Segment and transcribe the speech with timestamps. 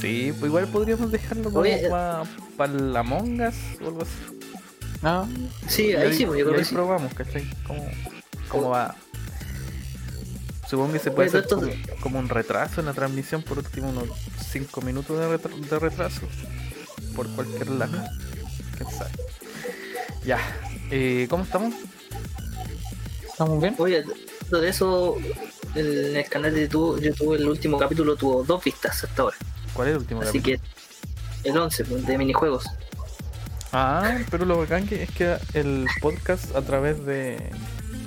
[0.00, 1.90] Sí, pues igual podríamos dejarlo como Oye, eh.
[2.56, 4.38] para la Among Us o algo así.
[5.02, 5.28] No,
[5.68, 6.74] Sí, Y ahí sí, pues yo creo ahí que sí.
[6.74, 7.48] probamos, ¿cachai?
[7.66, 7.86] ¿Cómo,
[8.48, 8.94] cómo va?
[10.68, 11.70] Supongo que se Oye, puede hacer esto- como,
[12.00, 14.08] como un retraso en la transmisión, por último unos
[14.50, 16.22] 5 minutos de, retra- de retraso.
[17.14, 18.02] Por cualquier lado.
[18.78, 19.10] ¿Quién sabe?
[20.24, 20.38] Ya.
[20.90, 21.74] Eh, ¿Cómo estamos?
[23.28, 23.74] estamos bien.
[23.78, 24.04] Oye,
[24.50, 25.16] de eso,
[25.74, 29.36] en el canal de YouTube, YouTube, el último capítulo tuvo dos vistas hasta ahora.
[29.74, 30.58] ¿Cuál es el último Así capítulo?
[31.42, 32.64] que el 11 pues, de minijuegos.
[33.72, 37.50] Ah, pero lo bacán que es que el podcast a través de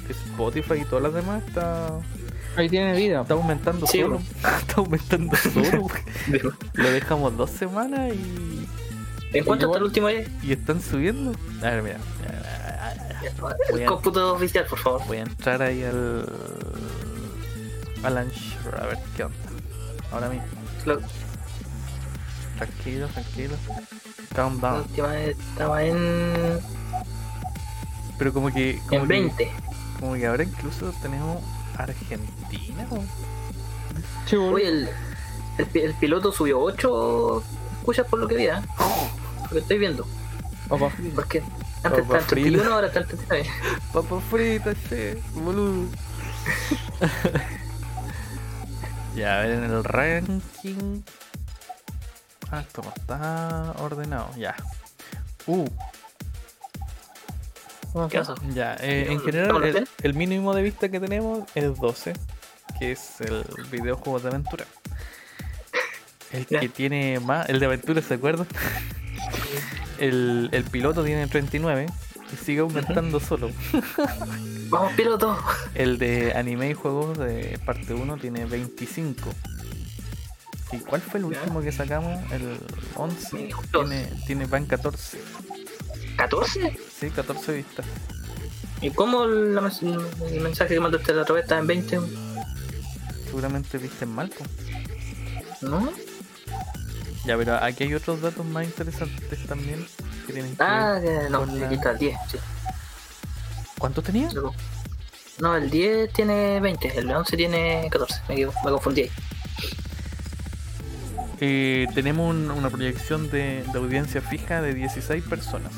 [0.09, 1.89] Spotify y todas las demás está,
[2.55, 3.21] Ahí tiene vida.
[3.21, 4.21] está aumentando Sí, solo.
[4.59, 5.87] está aumentando solo.
[6.27, 6.41] ¿En
[6.73, 8.65] Lo dejamos dos semanas y,
[9.43, 10.25] cuánto igual- está el último ahí?
[10.41, 11.33] y están subiendo.
[11.61, 11.97] A ver, mira.
[13.71, 15.01] Voy El cómputo oficial, por favor.
[15.05, 16.25] Voy a entrar ahí al.
[18.03, 19.37] al Anchor, a ver qué onda.
[20.13, 20.45] Ahora mismo.
[20.85, 21.01] Lo-
[22.57, 23.55] Tranquilo, tranquilo.
[24.35, 24.81] Calm La down.
[24.81, 26.59] última vez estaba en,
[28.17, 28.81] Pero como que.
[28.87, 29.51] Como en que, 20.
[29.99, 31.41] Como que ahora incluso tenemos
[31.77, 32.87] Argentina.
[32.89, 33.03] ¿o?
[34.53, 34.89] Oye, el,
[35.57, 37.43] el, el piloto subió 8
[37.79, 38.51] escuchas por lo que vi, ¿eh?
[39.43, 40.05] Lo que estoy viendo.
[40.67, 40.91] Papá.
[41.15, 41.39] Porque
[41.83, 42.75] antes Papa estaba en 31, frita.
[42.75, 43.49] ahora está en 39.
[43.93, 45.85] Papa frita, che, boludo.
[49.15, 51.01] ya, a ver en el ranking.
[52.51, 54.29] Ah, esto no está ordenado.
[54.37, 54.55] Ya.
[55.47, 55.65] Uh,
[58.09, 58.35] ¿Qué pasa?
[58.53, 58.75] ya.
[58.75, 62.13] eh, en ¿Estamos general, el, mínimo de vista que tenemos es 12,
[62.79, 64.65] que es el videojuego de aventura.
[66.31, 66.59] El Ya.
[66.59, 68.47] que tiene más, el de aventura, ¿se acuerdan?
[69.99, 71.87] El, el piloto tiene 39
[72.31, 73.49] y sigue aumentando solo.
[74.69, 75.35] Vamos, piloto.
[75.73, 79.27] El de anime y juegos de parte 1 tiene 25.
[80.71, 82.19] ¿Y cuál fue el último que sacamos?
[82.31, 82.57] El
[82.95, 83.35] 11.
[83.37, 83.71] Minijuegos.
[83.89, 85.19] Tiene, tiene van 14.
[86.17, 86.77] ¿14?
[86.99, 87.85] Sí, 14 vistas.
[88.81, 91.99] ¿Y cómo la mes- el mensaje que mandaste la otra vez estaba en 20?
[93.25, 94.29] Seguramente viste mal.
[94.29, 94.43] po.
[95.61, 95.89] ¿No?
[97.25, 99.85] Ya, pero aquí hay otros datos más interesantes también.
[100.27, 102.17] Que tienen que Ah, ver no, aquí está el 10.
[102.31, 102.37] Sí.
[103.79, 104.29] ¿Cuántos tenía?
[105.39, 108.21] No, el 10 tiene 20, el 11 tiene 14.
[108.29, 109.11] Me, me confundí ahí.
[111.39, 115.71] Eh, tenemos un- una proyección de, de audiencia fija de 16 personas.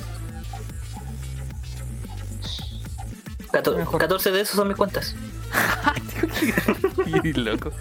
[3.52, 4.00] Cator- Mejor.
[4.00, 5.16] 14 de esos son mis cuentas.
[7.24, 7.72] y loco.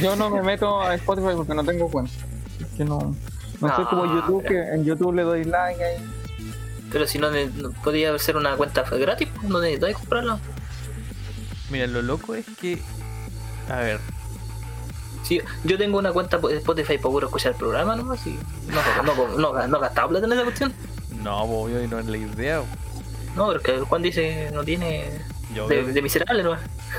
[0.00, 2.12] Yo no me meto a Spotify porque no tengo cuenta.
[2.60, 3.14] Es que no.
[3.60, 5.96] No soy como Ah, YouTube, que en YouTube le doy like ahí.
[6.92, 10.38] Pero si no, no podía ser una cuenta gratis, pues, no necesitáis comprarla.
[11.70, 12.80] Mira, lo loco es que.
[13.68, 13.98] A ver,
[15.26, 18.38] Sí, yo tengo una cuenta de Spotify para puro escuchar el programa nomás y
[18.68, 20.72] no, no, no, no, no gastaba plata en esa cuestión.
[21.22, 22.62] no, obvio, y no es la idea.
[23.34, 25.04] No, pero es que Juan dice no tiene
[25.54, 26.58] Yo de, de miserable no a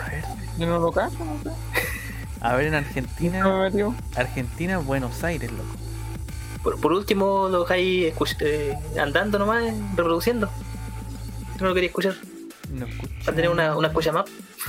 [0.09, 0.23] ver,
[0.59, 1.49] Yo no lo cacho, no sé.
[2.41, 3.95] a ver, en No Argentina, me metió.
[4.15, 5.63] Argentina, Buenos Aires, loco.
[6.63, 10.49] Por, por último lo dejáis escuch- eh, andando nomás, eh, reproduciendo.
[11.61, 12.15] No lo quería escuchar,
[12.71, 13.13] No escucho.
[13.23, 14.25] para tener una, una escucha más.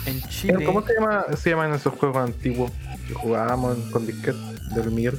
[0.07, 2.71] En Chile, ¿Cómo se, llama, se llaman esos juegos antiguos
[3.09, 4.39] que jugábamos con disquete
[4.75, 5.19] del Mir?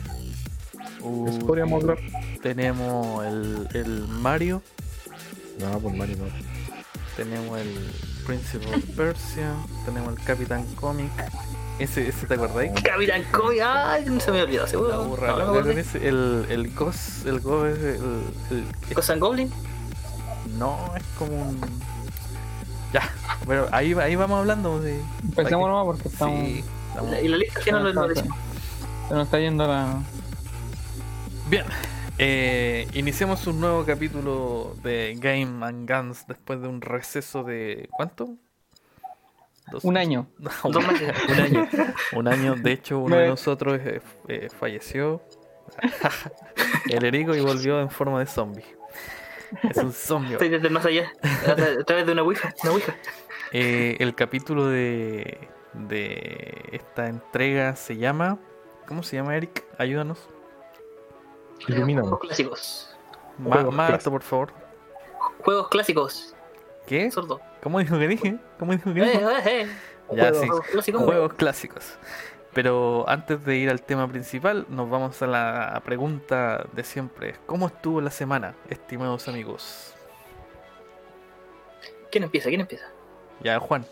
[1.02, 1.98] uh, ¿Eso podríamos hablar?
[2.42, 4.62] tenemos el, el Mario,
[5.60, 6.26] No, pues Mario no.
[7.18, 7.92] tenemos el
[8.26, 9.54] Principal Persia,
[9.86, 11.10] tenemos el Capitán Comic.
[11.80, 12.72] Ese, ese ¿te acordáis?
[12.84, 14.90] Capitán Comic, ay, no se me olvidó, seguro.
[14.90, 19.52] La burra, No, no el, el Ghost, el Ghost, el, el- Ghost and Goblin.
[20.58, 21.60] no, es como un...
[22.94, 23.08] Ya,
[23.48, 25.00] pero ahí, ahí vamos hablando de...
[25.24, 26.40] Empecemos nomás porque estamos.
[26.40, 28.38] Sí, estamos- Y la lista final lo, lo decimos.
[29.08, 30.02] Se nos está yendo la.
[31.50, 31.66] Bien,
[32.18, 37.90] eh, iniciamos un nuevo capítulo de Game and Guns después de un receso de...
[37.92, 38.36] ¿Cuánto?
[39.72, 40.28] Dos- Un año.
[40.40, 41.14] No, Dos meses.
[41.30, 41.68] un año.
[42.14, 45.22] Un año, de hecho uno de nosotros eh, eh, falleció.
[46.90, 48.66] El Erico y volvió en forma de zombie.
[49.70, 50.34] Es un zombie.
[50.34, 51.12] Estoy desde más allá,
[51.48, 52.54] a través de una ouija.
[52.64, 52.96] Una ouija.
[53.52, 58.38] Eh, el capítulo de, de esta entrega se llama...
[58.88, 59.66] ¿Cómo se llama, Eric?
[59.78, 60.28] Ayúdanos.
[61.68, 62.10] Ilumínanos.
[62.10, 62.98] Juegos clásicos.
[63.38, 64.54] Ma- Juegos más alto, por favor.
[65.44, 66.36] Juegos clásicos.
[66.88, 67.12] ¿Qué?
[67.12, 67.40] Sordo.
[67.62, 68.40] ¿Cómo dijo que dije?
[68.58, 69.30] ¿Cómo dijo que Eh, dijo?
[69.30, 69.68] eh, eh.
[70.12, 70.72] Ya, Juegos sí.
[70.72, 71.04] clásicos.
[71.04, 71.98] Juegos clásicos.
[72.54, 77.36] Pero antes de ir al tema principal, nos vamos a la pregunta de siempre.
[77.46, 79.94] ¿Cómo estuvo la semana, estimados amigos?
[82.12, 82.50] ¿Quién empieza?
[82.50, 82.86] ¿Quién empieza?
[83.42, 83.86] Ya, Juan.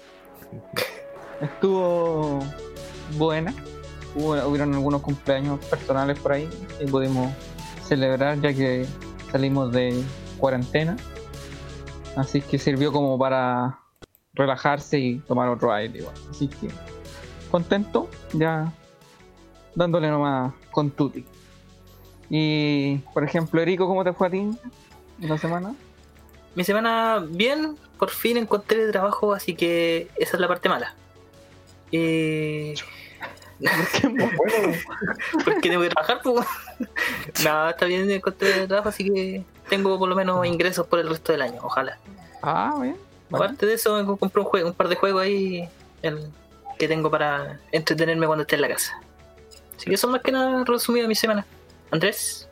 [1.42, 2.40] Estuvo
[3.18, 3.54] buena.
[4.16, 6.50] hubo- hubieron algunos cumpleaños personales por ahí
[6.80, 7.32] y pudimos
[7.88, 8.86] celebrar ya que
[9.32, 10.02] salimos de
[10.40, 10.98] cuarentena.
[12.16, 13.78] Así que sirvió como para
[14.34, 16.16] relajarse y tomar otro aire igual.
[16.32, 16.68] Así que
[17.52, 18.74] contento, ya
[19.76, 21.24] dándole nomás con Tuti.
[22.30, 24.58] Y por ejemplo, Erico, ¿cómo te fue a ti en
[25.30, 25.76] la semana?
[26.56, 30.96] Mi semana bien, por fin encontré trabajo, así que esa es la parte mala.
[31.92, 32.76] Eh,
[33.60, 34.34] Bueno,
[35.46, 36.46] porque tengo que trabajar, pues.
[37.44, 41.32] no, está bien, encontré trabajo, así que tengo por lo menos ingresos por el resto
[41.32, 41.98] del año, ojalá.
[42.42, 42.98] Ah, bien.
[43.32, 45.68] Aparte de eso, compré un, juego, un par de juegos ahí
[46.02, 46.30] el-
[46.80, 49.00] que tengo para entretenerme cuando esté en la casa.
[49.76, 51.46] Así que eso más que nada resumido mi semana.
[51.92, 52.48] Andrés,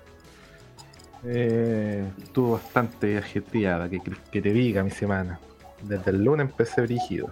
[1.24, 4.00] eh, estuvo bastante ajetreada, que,
[4.32, 5.40] que te diga mi semana.
[5.82, 7.30] Desde el lunes empecé brígido.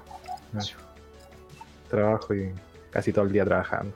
[1.97, 2.51] Trabajo y
[2.89, 3.93] casi todo el día trabajando.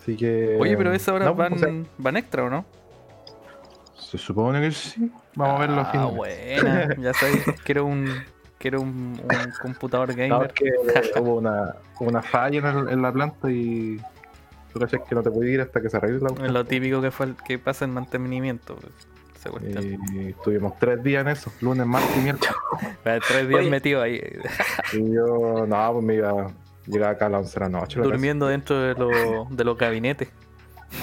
[0.00, 0.56] Así que.
[0.60, 1.68] Oye, pero esas horas no, van, o sea,
[1.98, 2.64] van extra, ¿o no?
[3.96, 5.10] se supone que sí.
[5.34, 6.14] Vamos a verlo a fin Ah, mes.
[6.16, 6.96] buena.
[7.00, 8.08] Ya sabes, quiero un,
[8.58, 10.46] quiero un, un computador No, gamer.
[10.48, 14.00] es que eh, hubo una, una falla en, el- en la planta y
[14.72, 16.52] tú cachas que no te puedes ir hasta que se arregle la Es cuestión.
[16.54, 18.76] lo típico que fue el- que pasa en mantenimiento.
[18.76, 18.92] pues.
[19.62, 22.54] Y estuvimos tres días en eso, lunes, martes y miércoles.
[23.02, 23.70] Tres días Oye.
[23.70, 24.18] metido ahí,
[24.94, 26.46] Y yo, no, pues me iba,
[26.86, 27.98] llegaba acá a las 11 de la noche.
[27.98, 30.28] la durmiendo dentro de, lo- de los gabinetes.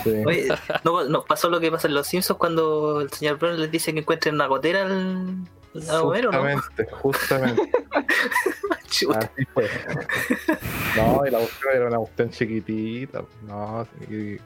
[0.03, 0.23] Sí.
[0.25, 0.47] oye,
[0.85, 3.93] no, no, pasó lo que pasa en Los Simpsons cuando el señor Brown les dice
[3.93, 5.35] que encuentren una gotera al,
[5.89, 6.39] al Homero, ¿no?
[6.39, 7.71] Justamente, justamente.
[8.89, 9.19] Chuta.
[9.19, 9.69] Así fue.
[10.97, 13.23] No, y la cuestión era una cuestión chiquitita.
[13.47, 14.37] No, y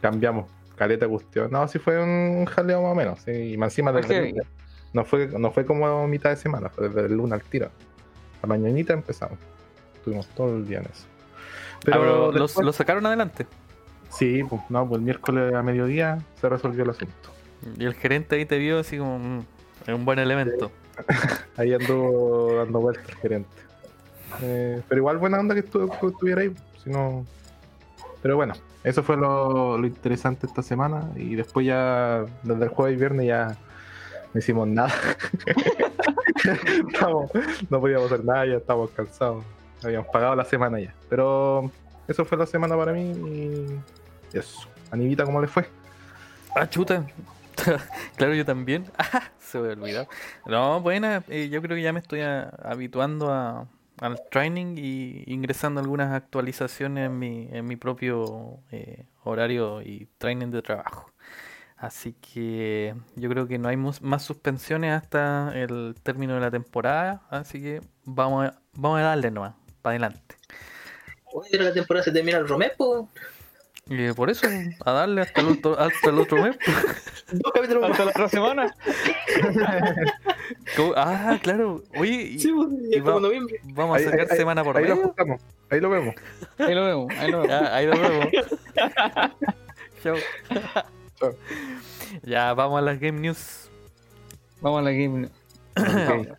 [0.00, 0.46] cambiamos.
[0.76, 1.50] Caleta cuestión.
[1.50, 3.20] No, sí fue un jaleo más o menos.
[3.24, 4.10] Sí, y más encima del Ok.
[4.10, 4.46] lunes.
[4.92, 7.70] No fue, no fue como mitad de semana, fue desde el lunes al tiro.
[8.42, 9.38] La mañanita empezamos.
[10.06, 11.04] Estuvimos todo el día en eso.
[11.78, 13.44] Ah, pero los, después- los sacaron adelante.
[14.08, 17.30] Sí, pues no, pues el miércoles a mediodía se resolvió el asunto.
[17.76, 19.40] Y el gerente ahí te vio así como "Mm,
[19.88, 20.70] es un buen elemento.
[21.56, 23.48] Ahí anduvo dando vueltas el gerente.
[24.42, 26.54] Eh, pero igual buena onda que, estu- que estuviera ahí.
[26.82, 27.26] Si no...
[28.22, 28.54] Pero bueno,
[28.84, 31.10] eso fue lo, lo interesante esta semana.
[31.16, 33.56] Y después ya, desde el jueves y viernes ya
[34.32, 34.94] no hicimos nada.
[37.70, 39.44] No podíamos hacer nada, ya estábamos cansados.
[39.84, 40.94] Habíamos pagado la semana ya.
[41.08, 41.70] Pero
[42.08, 43.12] eso fue la semana para mí
[44.32, 44.68] y eso.
[44.90, 45.68] Anivita, ¿cómo le fue?
[46.54, 47.04] Ah, chuta.
[48.16, 48.84] claro, yo también.
[48.98, 50.06] Ah, Se me olvidó.
[50.46, 51.22] No, buena.
[51.28, 53.66] eh, yo creo que ya me estoy habituando a,
[54.00, 60.48] al training y ingresando algunas actualizaciones en mi, en mi propio eh, horario y training
[60.50, 61.10] de trabajo.
[61.76, 67.22] Así que yo creo que no hay más suspensiones hasta el término de la temporada.
[67.30, 69.54] Así que vamos a, vamos a darle nomás,
[69.86, 70.34] para adelante.
[71.32, 73.08] Oye, pero la temporada se termina el Romeo, po.
[73.88, 74.48] Y por eso,
[74.84, 76.56] a darle hasta el otro, hasta el otro mes.
[77.30, 77.90] Dos capítulos más.
[77.92, 78.74] Hasta la otra semana.
[80.76, 80.92] ¿Cómo?
[80.96, 81.84] Ah, claro.
[81.96, 83.60] Oye, y- Sí, pues, y va- noviembre.
[83.62, 85.14] vamos a Ahí- sacar ahí- semana por ahí lo
[85.70, 86.14] ahí lo vemos.
[86.58, 87.48] Ahí lo vemos, ahí lo vemos.
[87.48, 88.26] Ya, ahí nos vemos.
[90.02, 90.16] Chao.
[91.20, 91.34] Chao.
[92.24, 93.70] Ya, vamos a las Game News.
[94.60, 95.28] Vamos a la game.
[95.76, 96.36] Ok.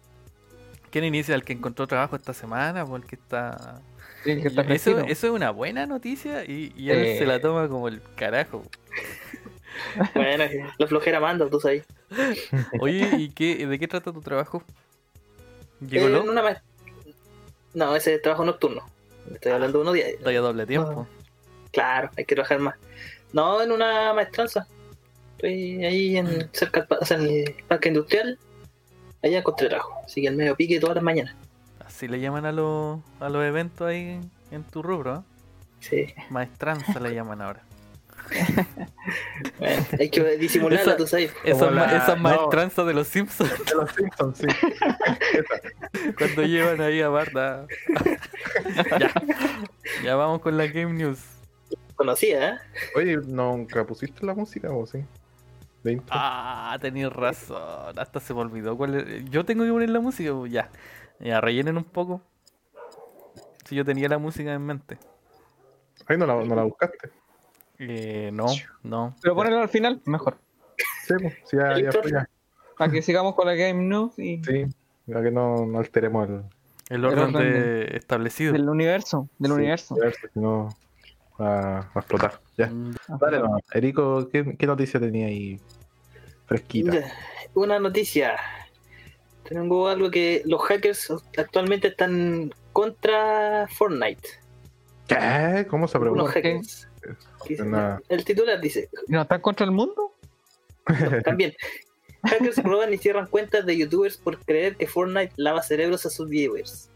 [0.92, 1.36] ¿Quién inicia?
[1.36, 3.82] El que encontró trabajo esta semana, porque está...
[4.24, 7.18] Sí, el que está Eso, es una buena noticia y, y él Eh.
[7.20, 8.64] se la toma como el carajo.
[10.16, 10.44] Bueno,
[10.80, 11.86] la flojera manda, tú sabes.
[12.80, 14.64] Oye, ¿y qué, de qué trata tu trabajo?
[15.82, 16.64] Eh, ¿Llegó una ma-
[17.76, 18.82] No, ese es trabajo nocturno.
[19.32, 20.08] Estoy hablando de uno día.
[20.08, 21.08] Estoy a doble tiempo.
[21.72, 22.76] Claro, hay que trabajar más.
[23.34, 24.68] No, en una maestranza.
[25.36, 28.40] Estoy ahí en cerca o sea, en el parque industrial.
[29.24, 29.94] Allá encontré trabajo.
[30.06, 31.36] Así que el medio pique todas las mañanas.
[31.86, 34.20] Así le llaman a, los a los eventos ahí
[34.52, 35.22] en tu rubro, ¿eh?
[35.80, 36.14] Sí.
[36.30, 37.62] Maestranza le llaman ahora.
[39.58, 41.34] Bueno, hay que disimularla, Esa- tú sabes.
[41.46, 42.24] Esas, la- esas no.
[42.24, 44.48] maestranzas de los Simpsons De los Simpsons, sí.
[46.18, 47.66] cuando llevan ahí a Barda.
[49.00, 49.14] ya.
[50.04, 51.20] ya vamos con la Game News.
[51.96, 52.58] Conocía, ¿eh?
[52.96, 55.00] Oye, ¿nunca pusiste la música o sí?
[55.88, 56.08] De intro.
[56.12, 57.98] Ah, tenías razón.
[57.98, 60.70] Hasta se me olvidó cuál es- Yo tengo que poner la música, pues, ya.
[61.20, 62.22] Ya, rellenen un poco.
[63.66, 64.98] Si yo tenía la música en mente.
[66.08, 67.10] Ahí no la, no la buscaste.
[67.80, 68.48] Eh, no,
[68.84, 69.16] no.
[69.22, 70.38] Pero ponelo al final, mejor.
[71.06, 72.30] Sí, pues, sí, ya, ya ya.
[72.78, 74.66] Para que sigamos con la game news y Sí,
[75.06, 76.44] ya que no, no alteremos el,
[76.90, 78.52] El orden orden de- establecido.
[78.54, 79.96] del universo, del sí, universo.
[79.96, 80.70] universo, si no
[81.40, 82.40] va, va a explotar.
[82.58, 82.68] Ya.
[82.68, 83.58] Mm, Dale, no.
[83.74, 85.60] Erico, ¿qué, qué noticia tenía ahí
[86.48, 87.12] fresquita?
[87.54, 88.38] Una noticia.
[89.44, 94.28] Tengo algo que los hackers actualmente están contra Fortnite.
[95.08, 95.66] ¿Qué?
[95.70, 96.32] ¿Cómo se pregunta?
[96.32, 96.88] hackers.
[98.10, 100.14] El titular dice, ¿No estás contra el mundo?
[100.90, 101.54] no, también,
[102.24, 106.28] hackers roban y cierran cuentas de youtubers por creer que Fortnite lava cerebros a sus
[106.28, 106.90] viewers.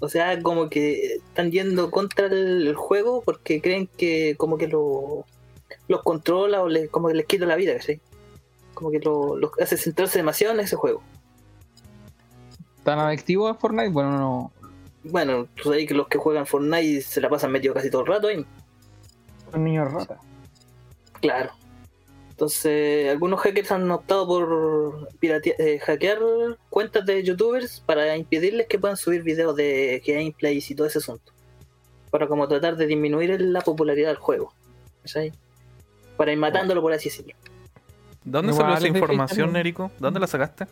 [0.00, 5.24] O sea, como que están yendo contra el, juego porque creen que como que lo,
[5.88, 8.00] los controla o le- como que les quita la vida, ¿cachai?
[8.78, 11.02] Como que lo- los hace centrarse demasiado en ese juego.
[12.84, 13.88] ¿Tan adictivo a Fortnite?
[13.90, 14.52] Bueno, no.
[15.02, 18.06] Bueno, tú sabes que los que juegan Fortnite se la pasan metido casi todo el
[18.06, 18.46] rato ahí.
[19.50, 20.20] Son niños rata.
[21.20, 21.50] Claro.
[22.30, 26.20] Entonces, algunos hackers han optado por piratea- eh, hackear
[26.70, 31.32] cuentas de youtubers para impedirles que puedan subir videos de gameplays y todo ese asunto.
[32.12, 34.52] Para como tratar de disminuir la popularidad del juego.
[35.02, 35.32] ¿cachai?
[36.16, 37.34] Para ir matándolo, por así decirlo.
[38.30, 39.58] ¿Dónde salió esa información, ¿no?
[39.58, 39.90] Erico?
[39.98, 40.64] ¿Dónde la sacaste?
[40.64, 40.70] De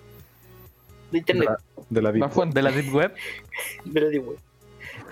[1.12, 1.58] De internet, la,
[1.88, 2.54] de la Deep fuente.
[2.54, 3.14] ¿De la Deep Web?
[3.84, 4.38] de la deep web.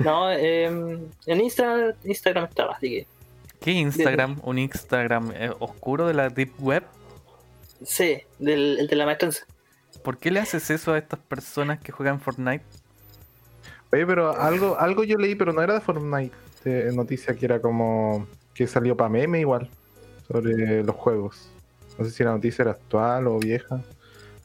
[0.01, 3.07] No, eh, en Insta- Instagram estaba, así que
[3.61, 4.41] ¿Qué Instagram?
[4.43, 6.85] ¿Un Instagram eh, oscuro de la Deep Web?
[7.83, 9.45] sí, del, el de la maestranza.
[10.03, 12.65] ¿Por qué le haces eso a estas personas que juegan Fortnite?
[13.93, 16.35] Oye, pero algo, algo yo leí, pero no era de Fortnite.
[16.65, 19.69] De noticia que era como que salió para meme igual
[20.29, 21.51] sobre los juegos.
[21.99, 23.81] No sé si la noticia era actual o vieja.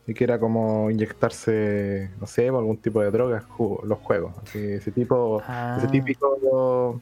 [0.07, 3.45] Y que era como inyectarse, no sé, algún tipo de droga
[3.83, 4.33] los juegos.
[4.41, 6.99] Así, ese tipo, Ah, ese típico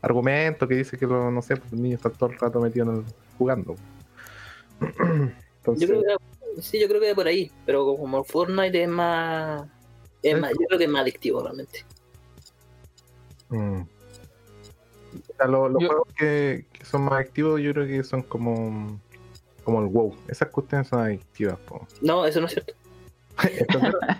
[0.00, 2.88] argumento que dice que lo, no sé, pues, los niños están todo el rato metidos
[2.90, 3.04] en el-
[3.38, 3.74] jugando.
[5.58, 9.66] Entonces, Yo creo que sí, yo creo que por ahí, pero como Fortnite es más,
[10.22, 10.40] es Sí.
[10.40, 11.84] más yo creo que es más adictivo realmente.
[13.48, 13.80] Mm.
[13.80, 18.22] O sea, lo- los Yo- juegos que, que son más activos yo creo que son
[18.22, 19.00] como
[19.64, 20.14] como el WoW.
[20.28, 21.58] Esas cuestiones son adictivas.
[21.60, 21.86] po.
[22.02, 22.74] No, eso no es cierto.
[23.42, 24.18] Esto es verdad.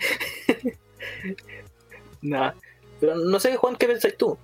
[2.22, 2.54] Nada.
[3.00, 4.36] Pero no sé, Juan, ¿qué pensáis tú?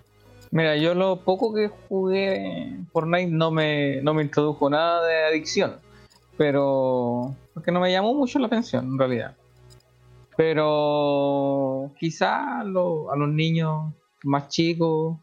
[0.51, 5.77] Mira, yo lo poco que jugué Fortnite no me, no me introdujo nada de adicción.
[6.37, 7.35] Pero.
[7.55, 9.37] Porque no me llamó mucho la atención, en realidad.
[10.37, 11.93] Pero.
[11.99, 13.93] Quizá a, lo- a los niños
[14.25, 15.17] más chicos.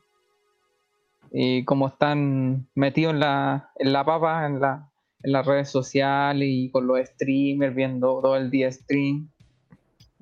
[1.32, 4.87] Y como están metidos en la, en la papa, en, la,
[5.24, 9.30] en las redes sociales y con los streamers viendo todo el día stream,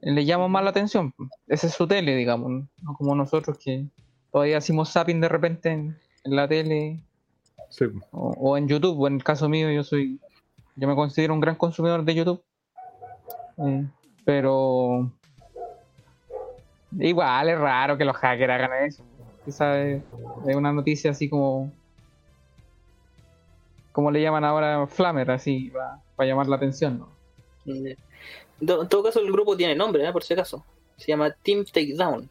[0.02, 1.14] les llama más la atención.
[1.48, 3.86] Esa es su tele, digamos, no como nosotros que
[4.32, 7.00] todavía hacemos zapping de repente en, en la tele
[7.70, 7.86] Sí.
[8.12, 9.00] o, o en YouTube.
[9.00, 10.20] O en el caso mío, yo soy,
[10.76, 12.44] yo me considero un gran consumidor de YouTube,
[13.58, 13.86] Eh,
[14.24, 15.12] pero
[17.00, 19.04] igual es raro que los hackers hagan eso.
[19.44, 20.04] Quizás es,
[20.48, 21.72] es una noticia así como,
[23.96, 25.72] como le llaman ahora Flamer, así
[26.16, 27.10] para llamar la atención, ¿no?
[27.66, 27.96] En
[28.68, 30.12] to- en todo caso, el grupo tiene nombre, ¿eh?
[30.12, 30.64] por si acaso.
[30.98, 32.30] Se llama Team Takedown.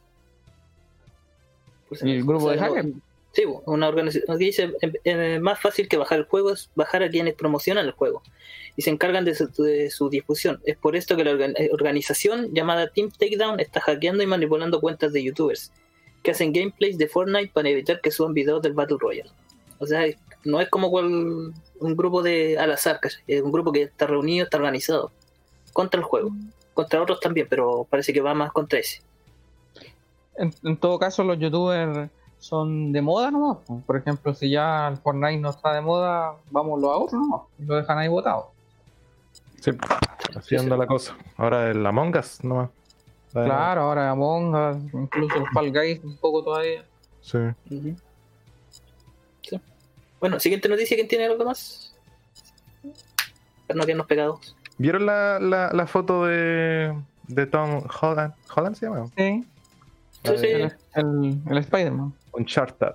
[1.93, 2.89] Si ¿Y el grupo O de sea, hackers?
[3.33, 4.37] Sí, una organización.
[4.37, 7.85] Aquí dice: em- em, más fácil que bajar el juego es bajar a quienes promocionan
[7.87, 8.23] el juego
[8.77, 10.61] y se encargan de su, de su difusión.
[10.65, 15.13] Es por esto que la organ- organización llamada Team Takedown está hackeando y manipulando cuentas
[15.13, 15.73] de youtubers
[16.23, 19.31] que hacen gameplays de Fortnite para evitar que suban videos del Battle Royale.
[19.79, 20.05] O sea,
[20.45, 23.23] no es como cual- un grupo de al azar, ¿cachai?
[23.27, 25.11] es un grupo que está reunido, está organizado
[25.73, 26.31] contra el juego.
[26.73, 29.01] Contra otros también, pero parece que va más contra ese.
[30.37, 33.59] En, en todo caso, los youtubers son de moda nomás.
[33.67, 33.81] po.
[33.87, 37.43] Por ejemplo, si ya el Fortnite no está de moda, vámonos a otro nomás.
[37.59, 38.51] y Lo dejan ahí botado.
[39.61, 39.71] Sí.
[40.37, 41.17] Así anda la cosa.
[41.37, 42.71] Ahora el Among Us nomás.
[43.35, 46.85] Ah, Claro, ahora Among Us, incluso el Fall Guys un poco todavía.
[47.21, 47.39] Sí.
[49.43, 49.61] Sí.
[50.25, 51.95] Bueno, siguiente noticia, ¿quién tiene algo más?
[53.67, 54.57] Para no quedarnos pegados.
[54.79, 56.95] ¿Vieron la, la, la foto de,
[57.29, 58.33] de Tom Holland?
[58.57, 59.05] ¿Holland se llama?
[59.19, 59.45] Sí,
[60.25, 60.47] Sí, sí.
[60.47, 62.15] el, el, el Spider-Man.
[62.33, 62.93] Uncharted.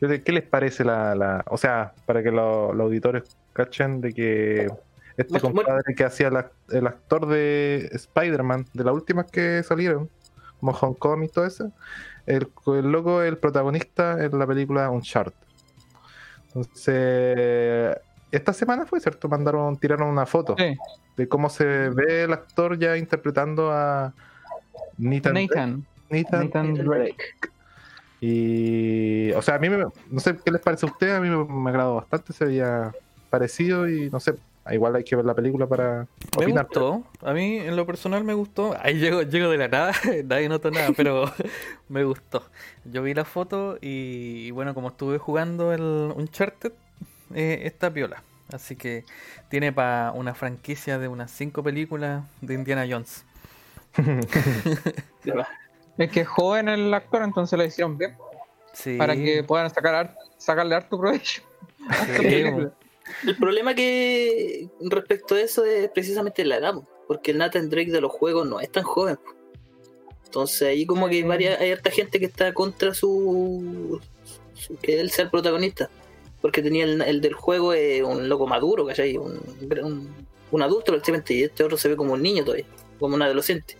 [0.00, 3.22] ¿Qué, le- qué les parece la, la- O sea, para que lo- los auditores
[3.52, 4.66] cachen de que
[5.16, 10.10] este compadre que hacía la- el actor de Spider-Man, de las últimas que salieron,
[10.58, 11.70] como Hong Kong y todo eso,
[12.26, 15.43] el, el loco es el protagonista en la película Uncharted.
[16.54, 17.96] Entonces,
[18.30, 19.28] esta semana fue, ¿cierto?
[19.28, 20.76] Mandaron, tiraron una foto Sí,
[21.16, 24.12] de cómo se ve el actor ya interpretando a
[24.98, 25.34] Nathan.
[25.34, 25.86] Nathan.
[26.10, 27.24] Nathan Nathan Drake.
[28.20, 31.28] y, o sea, a mí, me, no sé qué les parece a ustedes, a mí
[31.28, 32.92] me, me agradó bastante, se veía
[33.30, 34.34] parecido y no sé,
[34.72, 36.06] igual hay que ver la película para
[36.38, 36.64] Me opinar.
[36.66, 38.74] gustó, a mí en lo personal me gustó.
[38.80, 39.92] Ahí llego, llego de la nada,
[40.24, 41.30] nadie notó nada, pero
[41.88, 42.42] me gustó.
[42.84, 46.72] Yo vi la foto y, y bueno, como estuve jugando el Uncharted,
[47.34, 48.22] eh, está piola.
[48.52, 49.04] Así que
[49.48, 53.24] tiene para una franquicia de unas 5 películas de Indiana Jones.
[55.96, 58.16] Es que es joven el actor, entonces lo hicieron bien.
[58.72, 58.96] Sí.
[58.96, 61.42] para que puedan sacar sacarle harto provecho.
[62.18, 62.44] Sí,
[63.26, 67.90] El problema que respecto a eso es precisamente la edad, po, porque el Nathan Drake
[67.90, 69.18] de los juegos no es tan joven.
[70.24, 74.00] Entonces ahí como que hay, varias, hay harta gente que está contra su,
[74.54, 75.90] su- que él sea el protagonista.
[76.40, 79.16] Porque tenía el, el del juego eh, un loco maduro, ¿cachai?
[79.16, 79.40] Un,
[79.82, 80.14] un,
[80.50, 82.66] un adulto prácticamente, y este otro se ve como un niño todavía,
[82.98, 83.76] como un adolescente.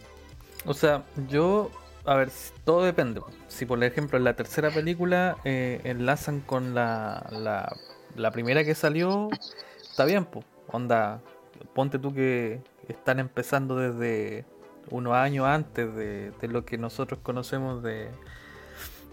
[0.64, 1.70] O sea, yo,
[2.06, 2.30] a ver,
[2.64, 3.20] todo depende.
[3.48, 7.76] Si por ejemplo en la tercera película eh, enlazan con la, la,
[8.16, 9.28] la primera que salió,
[9.80, 10.44] está bien, pues.
[10.68, 11.20] Onda,
[11.74, 14.44] ponte tú que están empezando desde
[14.90, 18.08] unos años antes de, de lo que nosotros conocemos de,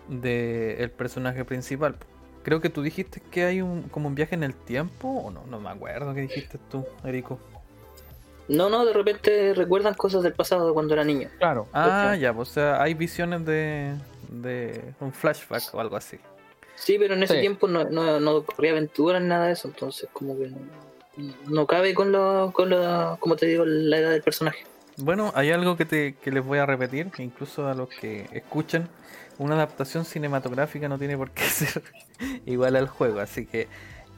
[0.08, 1.96] de el personaje principal.
[1.96, 2.06] po.
[2.44, 5.44] Creo que tú dijiste que hay un como un viaje en el tiempo, o no,
[5.48, 7.40] no me acuerdo qué dijiste tú, Erico.
[8.48, 11.30] No, no, de repente recuerdan cosas del pasado de cuando era niño.
[11.38, 11.68] Claro.
[11.72, 13.96] Ah, ya, pues, o sea, hay visiones de,
[14.30, 16.20] de un flashback o algo así.
[16.84, 17.42] Sí, pero en ese Sí.
[17.42, 20.58] tiempo no, no, no corría aventura ni nada de eso, entonces como que no,
[21.48, 24.64] no cabe con lo, con lo, como te digo, la edad del personaje.
[24.98, 28.28] Bueno, hay algo que, te, que les voy a repetir, que incluso a los que
[28.34, 28.90] escuchan,
[29.38, 31.84] una adaptación cinematográfica no tiene por qué ser
[32.46, 33.68] igual al juego, así que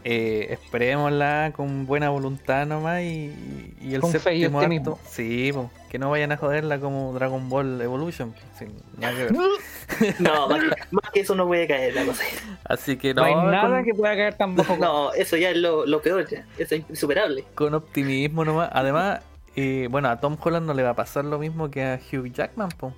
[0.06, 5.52] eh, esperémosla con buena voluntad nomás y, y el Con fe y séptimo acto, sí,
[5.54, 9.34] po, que no vayan a joderla como Dragon Ball Evolution, sin nada que ver.
[10.20, 12.24] No, más, que- más que eso no puede caer la cosa.
[12.66, 14.76] Así que No, no, hay nada con, que pueda caer bajo.
[14.80, 16.46] No, eso ya es lo, lo peor, ya.
[16.58, 17.46] Eso es insuperable.
[17.56, 18.70] con optimismo nomás.
[18.74, 19.22] Además,
[19.56, 22.32] eh, bueno, a Tom Holland no le va a pasar lo mismo que a Hugh
[22.32, 22.94] Jackman, po,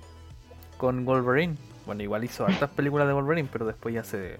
[0.76, 1.56] con Wolverine.
[1.84, 4.38] Bueno, igual hizo hartas películas de Wolverine, pero después ya se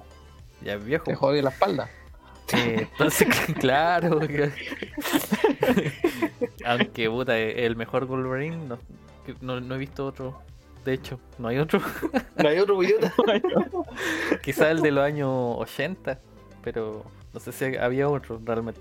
[0.62, 1.04] ya es viejo.
[1.04, 1.88] Te jodió la espalda.
[2.54, 3.28] Eh, entonces,
[3.60, 4.20] claro.
[4.20, 4.52] que-
[6.64, 8.78] Aunque puta, eh, el mejor Wolverine, no,
[9.40, 10.38] no, no he visto otro.
[10.84, 11.80] De hecho, no hay otro.
[12.36, 13.12] No hay otro idiota.
[14.42, 16.18] Quizá el de los años 80,
[16.62, 18.80] pero no sé si había otro realmente.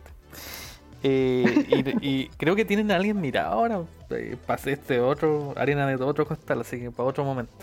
[1.03, 3.81] Eh, y, y creo que tienen a alguien mirado ahora.
[4.09, 7.53] Eh, pasé este otro, arena de otro costal, así que para otro momento.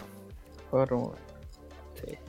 [0.70, 1.14] Otro-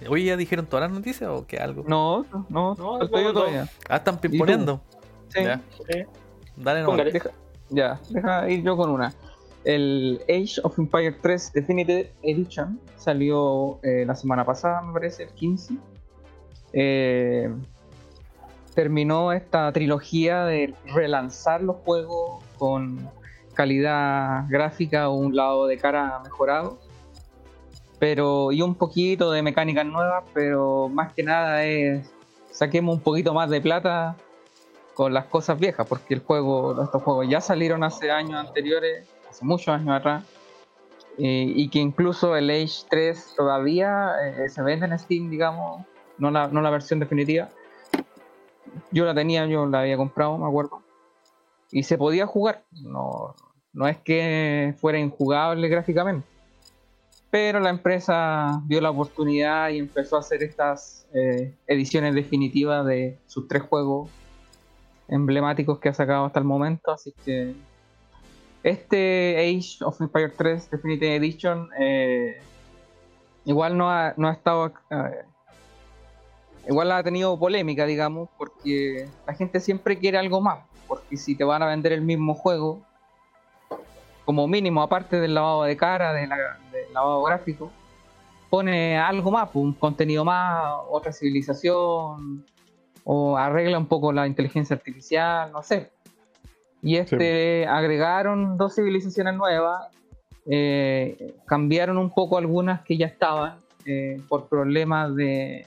[0.09, 1.83] Hoy ya dijeron todas las noticias o qué algo.
[1.87, 3.67] No, no, No, yo no, todavía.
[3.89, 4.81] Ah, están pimponeando.
[5.29, 5.43] Sí.
[5.43, 6.03] Ya, Sí.
[6.55, 7.11] dale.
[7.11, 7.29] Deja,
[7.69, 9.13] ya, deja ir yo con una.
[9.63, 15.29] El Age of Empire 3 Definitive Edition salió eh, la semana pasada, me parece, el
[15.29, 15.75] 15.
[16.73, 17.49] Eh,
[18.73, 23.09] terminó esta trilogía de relanzar los juegos con
[23.53, 26.79] calidad gráfica o un lado de cara mejorado.
[28.03, 32.11] Pero, y un poquito de mecánicas nuevas, pero más que nada es
[32.51, 34.17] saquemos un poquito más de plata
[34.93, 39.45] con las cosas viejas, porque el juego, estos juegos ya salieron hace años anteriores, hace
[39.45, 40.25] muchos años atrás,
[41.17, 45.85] y que incluso el Age 3 todavía eh, se vende en Steam, digamos,
[46.17, 47.51] no la, no la versión definitiva.
[48.91, 50.81] Yo la tenía, yo la había comprado, me acuerdo,
[51.71, 53.33] y se podía jugar, no,
[53.71, 56.32] no es que fuera injugable gráficamente.
[57.33, 63.17] Pero la empresa vio la oportunidad y empezó a hacer estas eh, ediciones definitivas de
[63.25, 64.07] sus tres juegos
[65.07, 67.55] emblemáticos que ha sacado hasta el momento, así que
[68.61, 72.39] este Age of Empire 3 Definitive Edition eh,
[73.45, 75.25] igual no ha, no ha estado eh,
[76.69, 81.43] igual ha tenido polémica digamos porque la gente siempre quiere algo más porque si te
[81.43, 82.83] van a vender el mismo juego
[84.23, 86.59] como mínimo aparte del lavado de cara de la-
[86.93, 87.71] lavado gráfico
[88.53, 92.45] pone algo más pues, un contenido más otra civilización
[93.03, 95.91] o arregla un poco la inteligencia artificial, no sé.
[96.83, 99.87] Y este agregaron dos civilizaciones nuevas,
[100.45, 105.65] eh, cambiaron un poco algunas que ya estaban eh, por problemas de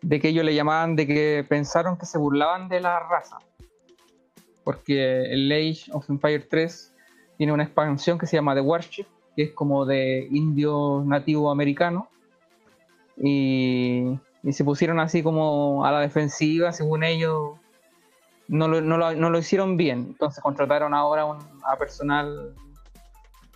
[0.00, 3.38] de que ellos le llamaban de que pensaron que se burlaban de la raza.
[4.64, 6.94] Porque el Age of Empire 3
[7.36, 12.06] tiene una expansión que se llama The Warship, que es como de indios nativos americanos.
[13.22, 14.18] Y,
[14.50, 17.54] se pusieron así como a la defensiva, según ellos,
[18.48, 20.06] no lo, no lo- no lo hicieron bien.
[20.10, 22.54] Entonces contrataron ahora un- a personal,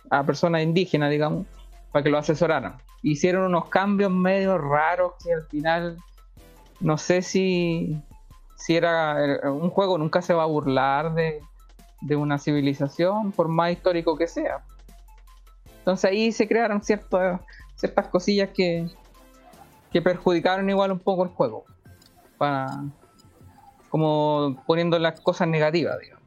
[0.09, 1.47] a personas indígenas, digamos,
[1.91, 2.75] para que lo asesoraran.
[3.01, 5.97] Hicieron unos cambios medio raros que al final
[6.81, 7.95] no sé si,
[8.57, 11.41] si era un juego, nunca se va a burlar de,
[12.01, 14.63] de una civilización, por más histórico que sea.
[15.81, 17.41] Entonces ahí se crearon ciertas,
[17.75, 18.87] ciertas cosillas que,
[19.91, 21.65] que perjudicaron igual un poco el juego.
[22.37, 22.67] Para,
[23.89, 26.23] como poniendo las cosas negativas, digamos.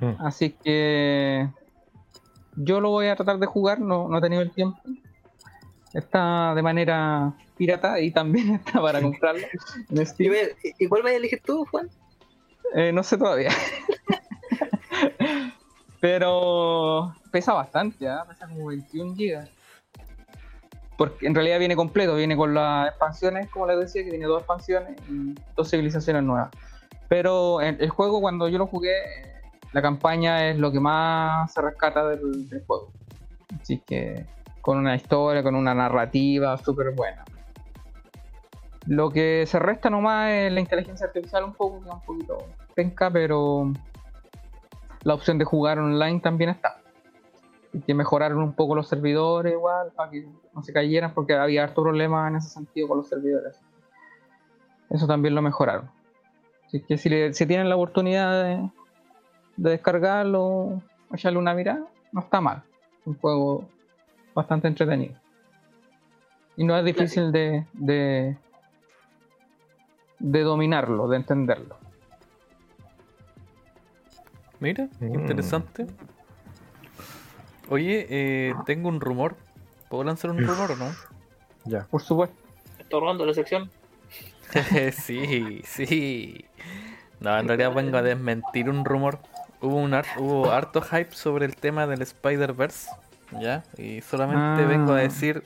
[0.00, 0.26] Mm.
[0.26, 1.48] Así que
[2.56, 4.78] yo lo voy a tratar de jugar, no, no he tenido el tiempo.
[5.92, 9.46] Está de manera pirata y también está para comprarlo
[9.88, 10.32] en ¿Y, Steam.
[10.32, 11.88] ve- y cuál vas a elegir tú, Juan?
[12.74, 13.50] Eh, no sé todavía.
[16.04, 18.26] Pero pesa bastante, ¿ah?
[18.28, 19.48] pesa como 21 gigas.
[20.98, 24.40] Porque en realidad viene completo, viene con las expansiones, como les decía, que tiene dos
[24.40, 26.50] expansiones y dos civilizaciones nuevas.
[27.08, 28.92] Pero el, juego, cuando yo lo jugué,
[29.72, 32.92] la campaña es lo que más se rescata del, del juego.
[33.58, 34.26] Así que
[34.60, 37.24] con una historia, con una narrativa súper buena.
[38.86, 42.46] Lo que se resta nomás es la inteligencia artificial un poco, que es un poquito
[42.74, 43.72] penca, pero
[45.04, 46.80] la opción de jugar online también está.
[47.72, 51.64] Y que mejoraron un poco los servidores igual, para que no se cayeran, porque había
[51.64, 53.58] harto problema en ese sentido con los servidores.
[54.90, 55.90] Eso también lo mejoraron.
[56.66, 58.70] Así que si, le- si tienen la oportunidad de,
[59.56, 62.62] de descargarlo, echarle una mirada, no está mal.
[63.04, 63.68] Un juego
[64.34, 65.14] bastante entretenido.
[66.56, 68.36] Y no es difícil de, de,
[70.20, 71.76] de dominarlo, de entenderlo.
[74.64, 75.14] Mira, Mm.
[75.20, 75.86] interesante.
[77.68, 79.36] Oye, eh, tengo un rumor.
[79.90, 80.90] ¿Puedo lanzar un rumor o no?
[81.66, 81.84] Ya.
[81.90, 82.34] Por supuesto.
[82.78, 83.70] Estoy robando la sección.
[84.92, 86.44] sí, sí.
[87.20, 89.18] No, en realidad vengo a desmentir un rumor.
[89.60, 92.88] Hubo un har- hubo harto hype sobre el tema del Spider-Verse,
[93.40, 93.64] ¿ya?
[93.76, 94.66] Y solamente Ah.
[94.66, 95.42] vengo a decir,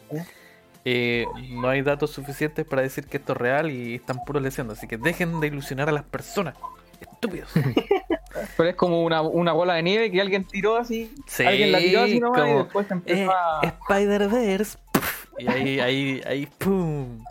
[0.85, 4.74] eh, no hay datos suficientes para decir que esto es real y están puro leyendo.
[4.74, 6.54] Así que dejen de ilusionar a las personas.
[7.00, 7.50] Estúpidos.
[8.56, 11.12] Pero es como una, una bola de nieve que alguien tiró así.
[11.26, 13.60] Sí, alguien la tiró así nomás y como, después eh, empezó a.
[13.62, 14.78] Spider-Verse.
[15.38, 17.24] Y ahí, ahí, ahí, pum.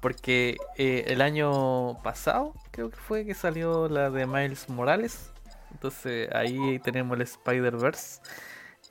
[0.00, 5.32] Porque eh, el año pasado, creo que fue que salió la de Miles Morales.
[5.72, 8.20] Entonces ahí tenemos el Spider-Verse.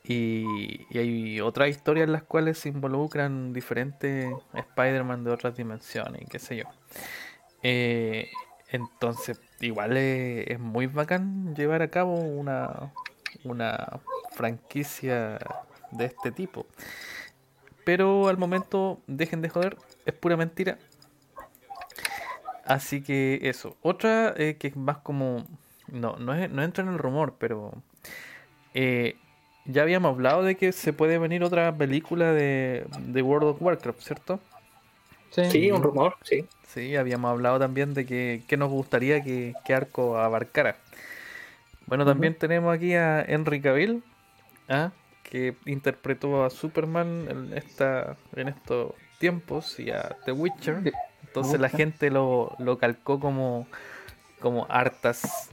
[0.06, 6.22] Y, y hay otras historias en las cuales se involucran diferentes Spider-Man de otras dimensiones
[6.22, 6.64] y qué sé yo.
[7.62, 8.28] Eh,
[8.70, 12.92] entonces, igual es, muy bacán llevar a cabo una,
[13.44, 14.00] una
[14.32, 15.38] franquicia
[15.92, 16.66] de este tipo.
[17.84, 20.78] Pero al momento, dejen de joder, es pura mentira.
[22.64, 23.76] Así que eso.
[23.82, 25.44] Otra eh, que es más como...
[25.88, 27.72] No, no, es- no entra en el rumor, pero...
[28.74, 29.16] eh,
[29.66, 34.00] ya habíamos hablado de que se puede venir otra película de, de World of Warcraft,
[34.00, 34.40] ¿cierto?
[35.42, 36.44] Sí, un rumor, sí.
[36.68, 40.76] Sí, habíamos hablado también de que, que nos gustaría que, que Arco abarcara.
[41.86, 44.02] Bueno, también tenemos aquí a Henry Cavill,
[44.68, 44.92] ¿ah?
[45.22, 50.92] que interpretó a Superman en, esta, en estos tiempos y a The Witcher.
[51.26, 53.66] Entonces la gente lo, lo calcó como,
[54.40, 55.50] como hartas.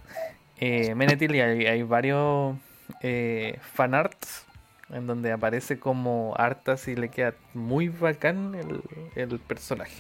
[0.58, 2.56] Eh, Menetil y hay, hay varios
[3.02, 4.46] eh, fanarts
[4.94, 8.82] en donde aparece como hartas y le queda muy bacán el,
[9.16, 9.96] el personaje.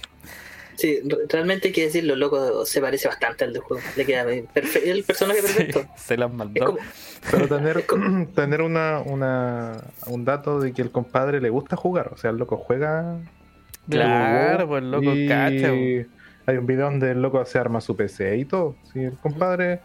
[0.75, 3.83] Sí, re- realmente hay que decirlo, loco, se parece bastante al del juego.
[3.95, 5.85] Le queda perfe- el personaje Sí, perfecto.
[5.95, 6.65] se las Es mandó.
[6.65, 6.77] como,
[7.29, 7.83] Pero tener,
[8.35, 12.09] tener una, una, un dato de que el compadre le gusta jugar.
[12.13, 13.19] O sea, el loco juega.
[13.89, 16.07] Claro, pues el loco y cacha, pues.
[16.47, 18.75] Hay un video donde el loco se arma su PC y todo.
[18.91, 19.81] Sí, el compadre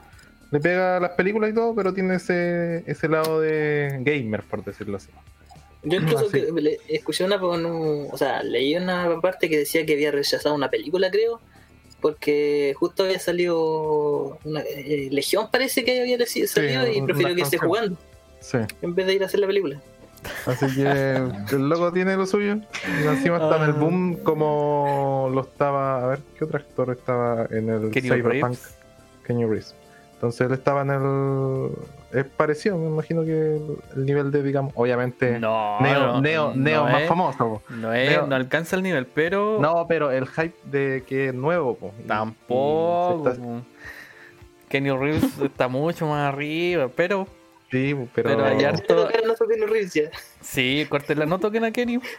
[0.50, 4.64] le pega a las películas y todo, pero tiene ese, ese lado de gamer, por
[4.64, 5.08] decirlo así.
[5.82, 6.40] yo incluso sí.
[6.42, 10.10] que le- escuché una con un- o sea, leí una parte que decía que había
[10.10, 11.40] rechazado una película, creo,
[12.00, 17.58] porque justo había salido una eh, Legión parece que había salido y prefirió que esté
[17.58, 17.96] jugando
[18.40, 18.58] Sí.
[18.82, 19.80] en vez de ir a hacer la película.
[20.46, 20.82] Así que
[21.56, 22.56] el loco tiene lo suyo.
[23.02, 23.78] Y encima está en el Ah.
[23.78, 26.04] boom como lo estaba.
[26.04, 28.58] A ver, ¿qué otro actor estaba en el Cyberpunk?
[29.24, 29.74] Kenny Reeves.
[30.16, 31.70] Entonces él estaba en el.
[32.12, 35.38] Es parecido, me imagino que el, el nivel de, digamos, obviamente.
[35.38, 37.38] No, Neo, no, Neo, no Neo más es- famoso.
[37.38, 37.62] po.
[37.74, 38.26] No, es, Neo.
[38.26, 41.76] no alcanza el nivel, pero No, pero el hype de que es nuevo.
[41.76, 41.92] po.
[42.06, 43.28] Tampoco.
[43.28, 43.42] está-.
[44.70, 47.28] Kenny Reeves está mucho más arriba, pero
[47.70, 48.30] sí, pero.
[48.30, 49.34] Pero hay harto- no
[50.40, 52.00] sí, corten no toquen a Kenny.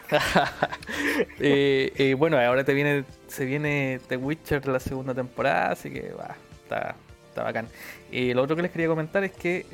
[1.40, 6.12] Eh, eh, bueno, ahora te viene, se viene The Witcher la segunda temporada, así que
[6.12, 6.94] va, está,
[7.42, 7.66] bacán.
[8.12, 9.66] Lo otro que les quería comentar es que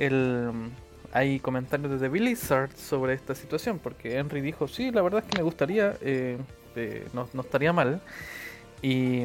[1.14, 5.38] hay comentarios desde Blizzard sobre esta situación, porque Henry dijo, sí, la verdad es que
[5.38, 6.36] me gustaría, eh,
[6.74, 8.00] eh, no, estaría mal.
[8.82, 9.22] Y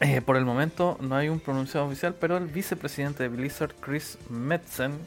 [0.00, 4.18] eh, por el momento no hay un pronunciado oficial, pero el vicepresidente de Blizzard, Chris
[4.28, 4.98] Metzen,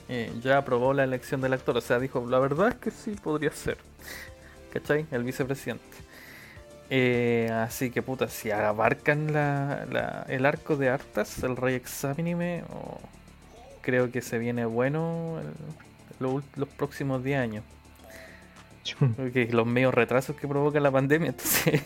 [0.41, 1.77] ya aprobó la elección del actor.
[1.77, 3.77] O sea, dijo, la verdad es que sí podría ser.
[4.73, 5.05] ¿Cachai?
[5.11, 5.85] El vicepresidente.
[6.93, 12.63] Eh, así que puta, si abarcan la, la- el arco de Artas, el rey examínime,
[12.69, 12.99] oh,
[13.81, 15.53] creo que se viene bueno el-
[16.19, 17.63] lo los próximos 10 años.
[19.15, 21.81] Porque los medios retrasos que provoca la pandemia, entonces.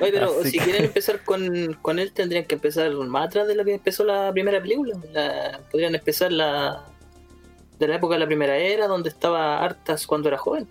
[0.00, 3.46] Oye, pero Así si que- quieren empezar con, con él, tendrían que empezar más atrás
[3.48, 4.96] de la que empezó la primera película.
[5.12, 6.84] La- podrían empezar la
[7.78, 10.66] de la época de la primera era, donde estaba Artas cuando era joven.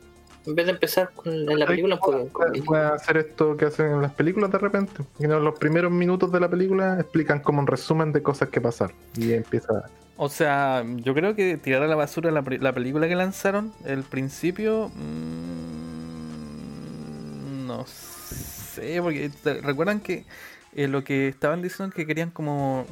[0.48, 4.02] En vez de empezar con, en la película, pues, con- hacer esto que hacen en
[4.02, 5.04] las películas de repente.
[5.20, 8.96] En los primeros minutos de la película explican como un resumen de cosas que pasaron.
[9.18, 9.90] Y empieza.
[10.18, 14.04] O sea, yo creo que tirar a la basura la, la película que lanzaron, el
[14.04, 14.90] principio.
[16.16, 19.32] mm, no sé, porque
[19.64, 20.26] recuerdan que
[20.76, 22.86] eh, lo que estaban diciendo es que querían como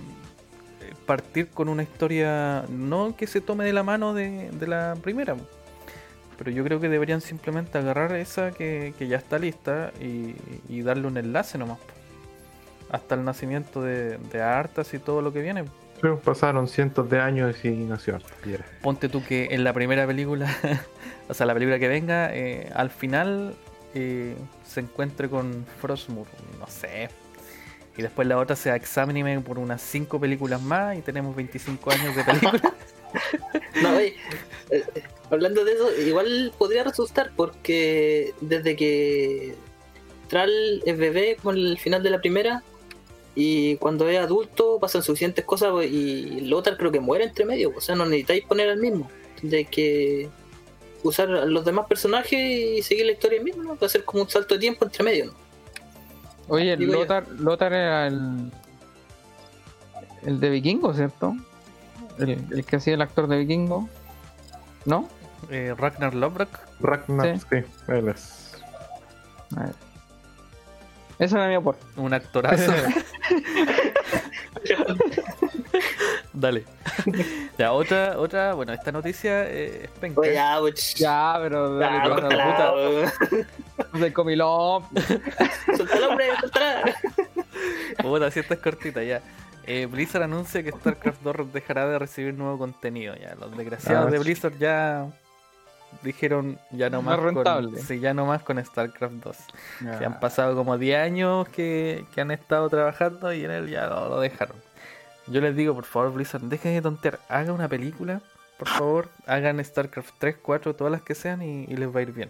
[0.82, 4.96] eh, partir con una historia no que se tome de la mano de, de la
[5.02, 5.36] primera.
[6.44, 10.36] Pero yo creo que deberían simplemente agarrar esa que, que ya está lista y,
[10.68, 11.78] y darle un enlace nomás.
[12.90, 15.64] Hasta el nacimiento de, de Artas y todo lo que viene.
[16.02, 18.66] Pero pasaron cientos de años y nació era.
[18.82, 20.54] Ponte tú que en la primera película,
[21.30, 23.56] o sea, la película que venga, eh, al final
[23.94, 24.36] eh,
[24.68, 27.08] se encuentre con Frostmourne, no sé.
[27.96, 32.16] Y después la otra sea Examine por unas 5 películas más y tenemos 25 años
[32.18, 32.74] de película.
[33.82, 34.16] No, oye,
[34.70, 34.84] eh,
[35.30, 39.56] hablando de eso, igual podría resultar porque desde que
[40.28, 42.64] Tral es bebé con el final de la primera
[43.36, 47.74] y cuando es adulto pasan suficientes cosas pues, y Lothar creo que muere entre medio,
[47.76, 49.10] o sea, no necesitáis poner al mismo,
[49.42, 50.30] de que
[51.04, 53.78] usar a los demás personajes y seguir la historia misma, ¿no?
[53.78, 55.34] Va a ser como un salto de tiempo entre medio, ¿no?
[56.48, 57.00] Oye, Digo yo.
[57.00, 58.52] Lothar, Lothar era el.
[60.26, 61.36] El de Vikingo, ¿cierto?
[62.20, 63.88] El, el que hacía el actor de Vikingo.
[64.86, 65.08] ¿No?
[65.50, 66.50] Eh, Ragnar Lodbrok,
[66.80, 67.46] Ragnar, Sí.
[67.50, 67.58] sí,
[67.90, 68.52] él es.
[69.58, 69.76] A ver.
[71.20, 71.86] Eso era mi aporte.
[71.98, 72.72] un actorazo.
[76.34, 76.66] Dale.
[77.58, 80.20] ya, otra, otra, bueno, esta noticia eh, es penca.
[80.22, 83.12] Oye, ya, pues, Ya, pero ya, dale, córtala, la weón.
[83.78, 84.84] puta del comilón.
[85.76, 86.96] Suéltala, hombre, suéltala.
[88.02, 89.22] Puta, si esta es cortita ya.
[89.66, 93.16] Eh, Blizzard anuncia que StarCraft 2 dejará de recibir nuevo contenido.
[93.16, 94.20] Ya, los desgraciados Ah, de.
[94.20, 95.08] Blizzard ya
[96.02, 99.38] dijeron ya no más con, sí, ya no más con StarCraft 2.
[99.86, 100.00] Ya.
[100.00, 103.88] Que han pasado como 10 años que, que han estado trabajando y en él ya
[103.88, 104.58] lo, lo dejaron.
[105.28, 108.22] Yo les digo, por favor, Blizzard, dejen de tontear, haga una película,
[108.58, 112.04] por favor, hagan StarCraft 3, 4, todas las que sean y, y les va a
[112.04, 112.30] ir bien.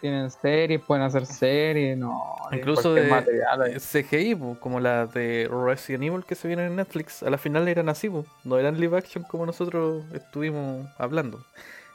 [0.00, 2.36] Tienen series, pueden hacer series, no.
[2.52, 3.80] Incluso de material.
[3.80, 7.88] CGI, como la de Resident Evil que se vienen en Netflix, a la final eran
[7.88, 8.08] así,
[8.44, 11.44] no eran live action como nosotros estuvimos hablando.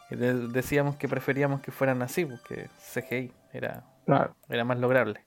[0.10, 4.36] Decíamos que preferíamos que fueran así, porque CGI era, Claro.
[4.50, 5.22] era más lograble.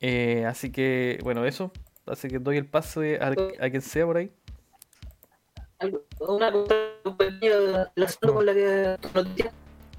[0.00, 1.72] Eh, así que, bueno, eso.
[2.06, 4.30] Así que doy el pase a, a quien sea por ahí.
[6.20, 6.52] Una
[7.18, 8.96] pequeña relacionada con la que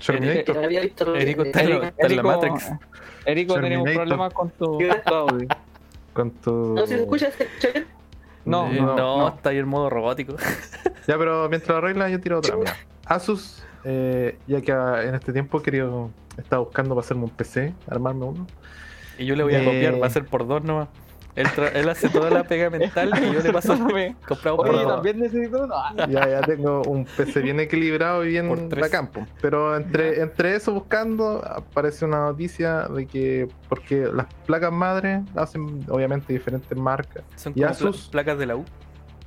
[0.03, 0.43] Terminator.
[0.60, 1.15] que había visto.
[1.15, 2.71] Erico eh, está en la- Erico- está en la Erico- Matrix.
[3.25, 4.91] Erico, tenemos problemas con tu ¿Qué?
[5.05, 5.47] audio.
[6.13, 6.51] Con tu.
[6.75, 7.86] No, si se escucha, se.
[8.45, 9.27] No, Eh, no, no.
[9.29, 10.36] está ahí en modo robótico.
[11.08, 12.55] Ya, pero mientras lo arregla, yo tiro otra.
[12.55, 12.75] Mira.
[13.05, 16.10] Asus, eh, ya que ah, en este tiempo he querido.
[16.38, 18.45] Estaba buscando para hacerme un PC, armarme uno.
[19.17, 19.65] Y yo le voy a Eh.
[19.65, 20.89] copiar, va a ser por dos nomás.
[21.36, 23.78] Él, hace toda la pega mental y yo le paso
[24.28, 24.93] comprado por Oye, dos.
[24.95, 25.76] también necesito uno.
[26.10, 29.26] Ya, ya tengo un PC bien equilibrado y Por bien de campo.
[29.41, 33.48] Pero entre, entre eso buscando, aparece una noticia de que.
[33.67, 37.24] Porque las placas madres hacen, obviamente, diferentes marcas.
[37.36, 38.02] Son ¿Y como Asus?
[38.04, 38.63] pla- placas de la U.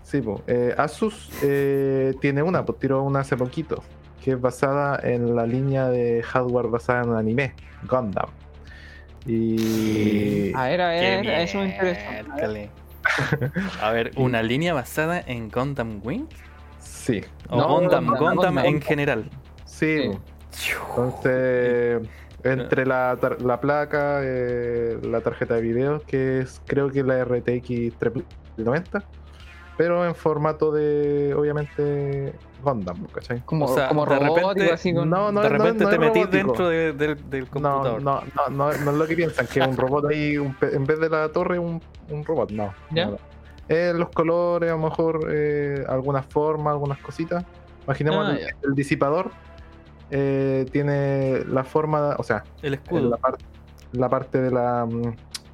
[0.03, 3.83] Sí, po, eh, Asus eh, tiene una, pues tiró una hace poquito,
[4.25, 7.53] que es basada en la línea de hardware basada en anime,
[7.87, 8.31] Gundam.
[9.27, 12.11] Y A ver, a ver, eso me interesa.
[12.11, 12.71] miércoles.
[13.81, 16.27] A ver, una línea basada en Gundam Wing
[16.79, 19.31] sí, o No, Gundam, Gundam, en general.
[19.65, 20.11] sí.
[20.97, 22.09] Entonces,
[22.43, 27.97] entre la, la placa, eh, la tarjeta de video, que es creo que la RTX
[27.99, 29.05] 390,
[29.79, 33.41] pero en formato de, obviamente, Gundam, ¿cachai?
[33.47, 35.09] Como, O sea, como de robótico, repente- así con.
[35.09, 36.47] No, no, de repente no te metís robótico.
[36.47, 38.03] dentro de- del- del No, computador.
[38.03, 40.85] no, no, no, no es lo que piensan, que un robot ahí, un pe- en
[40.85, 42.75] vez de la torre, un, un robot, no.
[42.91, 43.13] ¿Ya?
[43.69, 47.45] Eh, los colores, a lo mejor eh, algunas formas, algunas cositas.
[47.87, 49.31] Imaginemos Ah, el, disipador
[50.11, 53.11] eh, tiene la forma, o sea, El escudo.
[53.11, 53.45] la, parte
[53.93, 54.87] la parte de la.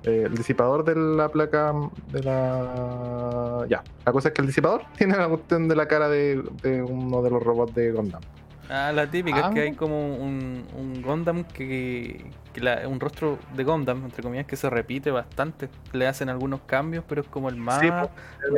[0.04, 1.72] Eh, el disipador de la placa
[2.12, 3.66] de la.
[3.68, 6.82] Ya, la cosa es que el disipador tiene la cuestión de la cara de, de
[6.82, 8.22] uno de los robots de Gundam.
[8.70, 9.48] Ah, la típica Ah.
[9.48, 14.22] es que hay como un, un Gundam que, que la- un rostro de Gundam, entre
[14.22, 15.68] comillas, que se repite bastante.
[15.92, 18.08] Le hacen algunos cambios, pero es como el más Sí, pues,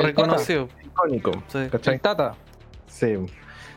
[0.05, 0.69] reconocido.
[0.85, 1.33] Icónico.
[1.49, 1.67] Sí.
[1.71, 1.95] ¿cachai?
[1.95, 2.35] El Tata.
[2.87, 3.17] Sí.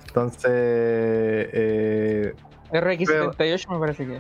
[0.08, 2.34] Entonces, eh,
[2.71, 4.19] RX78 me parece que.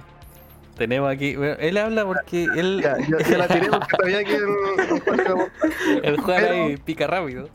[0.79, 1.35] Tenemos aquí.
[1.35, 6.51] bueno, él habla porque él, Ya, yo, yo la tiré porque sabía que el, Pero-
[6.51, 7.47] ahí pica rápido.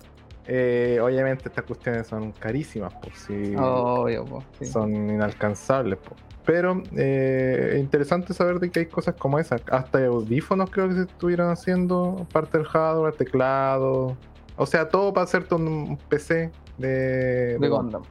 [0.46, 4.66] Eh, obviamente estas cuestiones son carísimas, por si Obvio, po, sí.
[4.66, 5.98] son inalcanzables.
[5.98, 6.14] po.
[6.44, 9.62] Pero eh, es interesante saber de que hay cosas como esas.
[9.70, 14.16] Hasta audífonos creo que se estuvieron haciendo, parte del hardware, teclado.
[14.56, 18.02] O sea, todo para hacerte un PC de, De Gundam.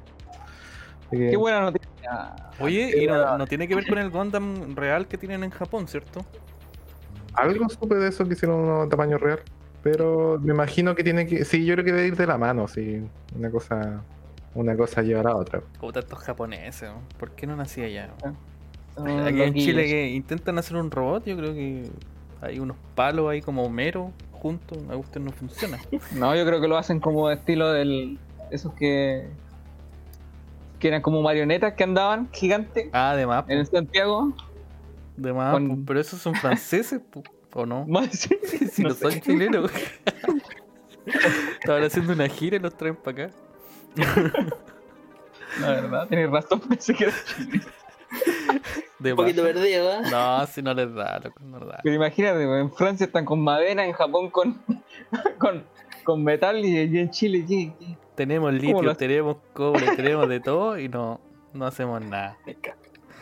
[1.17, 1.89] Que- Qué buena noticia.
[2.59, 6.25] Oye, y no, tiene que ver con el Gundam real que tienen en Japón, ¿cierto?
[7.33, 9.39] Algo supe de eso que hicieron uno tamaño real.
[9.81, 11.43] Pero me imagino que tiene que.
[11.45, 13.01] Sí, yo creo que debe ir de la mano, sí.
[13.37, 14.01] Una cosa.
[14.55, 15.61] Una cosa llevará a otra.
[15.79, 17.01] Como tantos japoneses, ¿no?
[17.17, 18.09] ¿por qué no nací allá?
[18.95, 19.53] Son Aquí en loquillos.
[19.65, 21.89] Chile que intentan hacer un robot, yo creo que
[22.39, 25.79] hay unos palos ahí como mero juntos, a usted no funciona.
[26.15, 28.19] No, yo creo que lo hacen como estilo del.
[28.51, 29.25] Esos que.
[30.83, 34.33] Que eran como marionetas que andaban gigantes Ah, además, en Santiago.
[35.15, 37.85] de más, con- pero esos son franceses, po, ¿o no?
[37.87, 38.09] Más-
[38.69, 39.11] Si no, no sé.
[39.11, 39.71] son chilenos.
[41.61, 43.35] Estaban haciendo una gira y los traen para acá.
[45.61, 47.13] La verdad, tienes razón, pensé que era
[48.99, 49.53] De Un poquito más.
[49.53, 50.01] perdido, ¿eh?
[50.11, 51.79] No, si no les da, loco, no les da.
[51.81, 54.61] Pero imagínate, en Francia están con madera, en Japón con,
[55.39, 55.63] con,
[56.03, 57.73] con metal y y en Chile, ¿qué?
[57.79, 57.97] qué?
[58.15, 61.19] Tenemos ¿Cómo litio, lo- tenemos cobre, tenemos de todo y no,
[61.53, 62.37] no hacemos nada.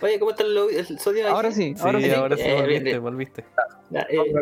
[0.02, 1.26] Oye, ¿cómo está el, lo- el sodio?
[1.28, 1.32] ahí?
[1.32, 2.10] Ahora sí, Sí, ahora sí.
[2.12, 3.02] ahora sí, Eh, volviste, bien.
[3.04, 3.46] volviste.
[3.92, 4.34] Ya, eh,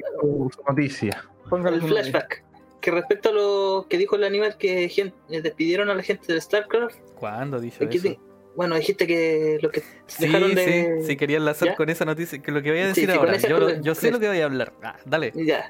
[0.68, 1.24] noticia.
[1.50, 2.44] Póngale el flashback.
[2.82, 6.32] Que respecto a lo que dijo el animal que gen- eh, despidieron a la gente
[6.34, 8.08] de StarCraft, ¿Cuándo dijo aquí eso?
[8.10, 8.20] te-
[8.56, 10.98] bueno, dijiste que los que Sí, dejaron de...
[11.02, 11.76] sí, sí, quería enlazar ¿Ya?
[11.76, 13.38] con esa noticia, que lo que voy a decir sí, ahora.
[13.38, 14.74] Yo, yo sé lo que voy a hablar.
[14.82, 15.32] Ah, dale.
[15.36, 15.70] Ya.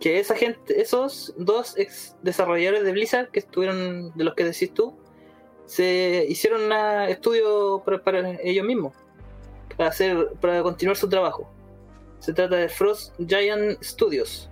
[0.00, 4.72] Que esa gente, esos dos ex desarrolladores de Blizzard que estuvieron, de los que decís
[4.72, 4.96] tú,
[5.66, 6.72] se hicieron un
[7.08, 8.94] estudio para, para ellos mismos,
[9.76, 11.50] para hacer, para continuar su trabajo.
[12.20, 14.50] Se trata de Frost Giant Studios.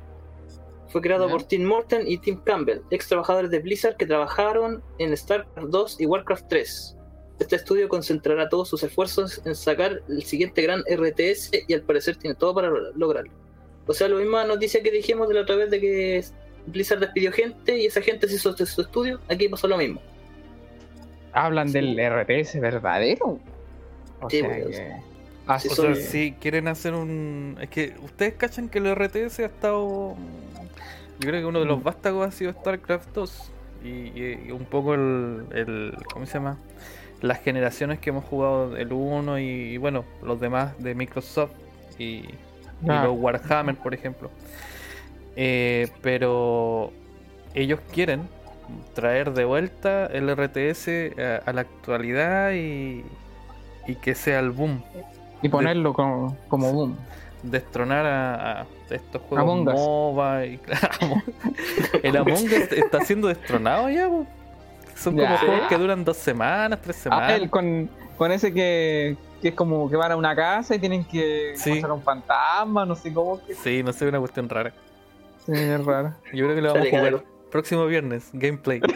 [0.89, 5.17] Fue creado por Tim Morton y Tim Campbell, ex trabajadores de Blizzard que trabajaron en
[5.17, 6.97] StarCraft 2 y Warcraft 3.
[7.39, 12.17] Este estudio concentrará todos sus esfuerzos en sacar el siguiente gran RTS y al parecer
[12.17, 13.33] tiene todo para lograrlo.
[13.87, 16.25] O sea, la misma noticia que dijimos de la otra vez de que
[16.67, 20.01] Blizzard despidió gente y esa gente se hizo su estudio, aquí pasó lo mismo.
[21.33, 23.39] Hablan del RTS verdadero.
[24.21, 24.97] O Sí, sea pues, que-
[25.49, 27.57] Ah, sí, O soy- sea, si quieren hacer un.
[27.61, 30.17] Es que ustedes cachan que el RTS ha estado.
[31.21, 31.83] Yo creo que uno de los Mm.
[31.85, 33.53] vástagos ha sido StarCraft 2.
[33.85, 36.59] Y, y- y un poco el, el- ¿Cómo se llama?
[37.23, 41.53] Las generaciones que hemos jugado, el 1 y, y bueno, los demás de Microsoft
[41.97, 42.25] y,
[42.85, 43.05] y Ah.
[43.05, 44.31] los Warhammer, por ejemplo.
[45.37, 46.93] Eh, pero
[47.55, 48.23] ellos quieren
[48.95, 53.05] traer de vuelta el RTS a, a la actualidad y,
[53.87, 54.83] y que sea el boom
[55.43, 56.97] y ponerlo como, como boom.
[57.43, 59.65] destronar a, a estos juegos Among.
[59.67, 60.61] MOBA y
[62.03, 64.09] el Among Us está siendo destronado ya
[64.97, 65.39] son como Ya.
[65.39, 69.55] juegos que duran dos semanas tres Ah, semanas el con, con ese que, que es
[69.55, 71.75] como que van a una casa y tienen que Sí.
[71.77, 74.73] pasar un fantasma, no sé cómo que sí no sé una cuestión rara
[75.45, 76.15] Sí, es raro.
[76.33, 78.81] yo creo que lo vamos a jugar próximo viernes gameplay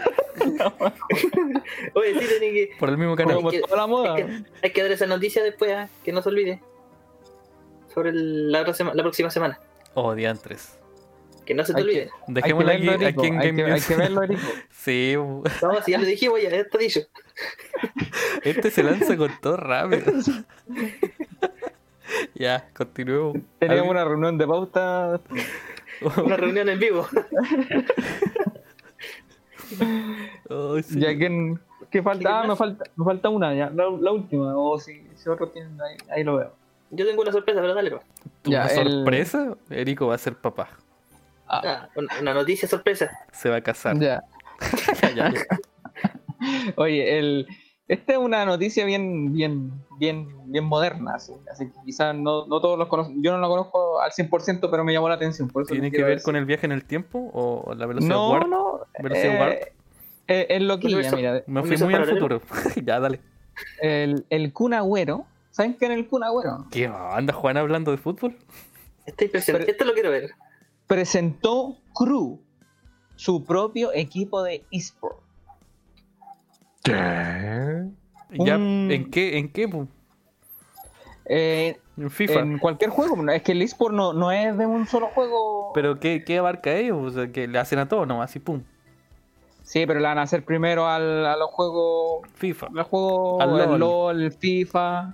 [1.93, 4.15] Oye, sí, tiene que, por el mismo canal Como que- toda la moda.
[4.15, 6.61] hay, que, hay que dar esa noticia después, ah, que no se olvide.
[7.93, 9.59] Sobre el- la, otra sema- la próxima semana.
[9.93, 10.77] oh diantres
[11.45, 12.09] Que no se te Hay olvide.
[12.27, 14.41] Dejémoslo aquí, aquí en Erico, hay Game que- hay que verlo, Erico.
[14.71, 15.13] sí.
[15.61, 17.01] Vamos, si ya lo dijimos, ya está dicho.
[18.43, 20.11] este se lanza con todo rápido
[22.35, 23.91] ya continuemos Teníamos ¿Algo?
[23.91, 25.19] una reunión de pauta.
[26.25, 27.07] Una reunión en vivo.
[30.83, 30.99] Sí.
[30.99, 31.55] Ya que,
[31.89, 35.29] que falta, ah, me falta, me falta una ya, la, la última, o si, si
[35.29, 36.53] otro tienen ahí, ahí lo veo.
[36.89, 37.95] Yo tengo una sorpresa, pero dale.
[38.45, 39.55] ¿Una el- sorpresa?
[39.69, 40.69] Erico va a ser papá
[41.47, 43.11] Ah, Ah, una, una noticia sorpresa.
[43.31, 44.23] se va a casar ya.
[45.03, 45.41] Ya, ya, ya.
[46.75, 47.47] Oye, el,
[47.87, 52.61] esta es una noticia bien, bien, bien, bien moderna, así, así que quizás no, no
[52.61, 55.47] todos los conocen, yo no la conozco al 100%, pero me llamó la atención.
[55.49, 58.29] Por eso ¿Tiene que ver con el viaje en el tiempo o la velocidad No,
[58.31, 58.47] warp?
[58.47, 59.53] no, ¿Velocidad eh, warp?
[60.27, 62.41] eh, es loquilla, Universo- mira, Me fui muy al futuro.
[62.85, 63.19] ya, dale.
[63.81, 66.65] el, el Kun Agüero, ¿saben qué es el Kun Agüero?
[66.71, 68.37] ¿Qué onda, Juan, hablando de fútbol?
[69.07, 69.51] Impresionante.
[69.51, 70.31] Pero- Esto lo quiero ver.
[70.87, 72.41] Presentó Crew,
[73.15, 75.19] su propio equipo de eSport.
[76.83, 76.93] ¿Qué?
[78.31, 79.37] Ya, ¿En qué?
[79.37, 79.69] ¿En qué?
[81.25, 82.39] Eh, En FIFA.
[82.39, 85.71] en cualquier juego, es que el eSport no, no es de un solo juego.
[85.73, 86.97] ¿Pero qué, qué abarca ellos?
[86.99, 88.63] O sea, que le hacen a todo nomás, así pum.
[89.63, 92.27] Sí, pero le van a hacer primero al, a los juegos.
[92.35, 92.69] FIFA.
[92.73, 93.79] Los juegos, Al el LOL.
[93.79, 95.13] LOL, el FIFA.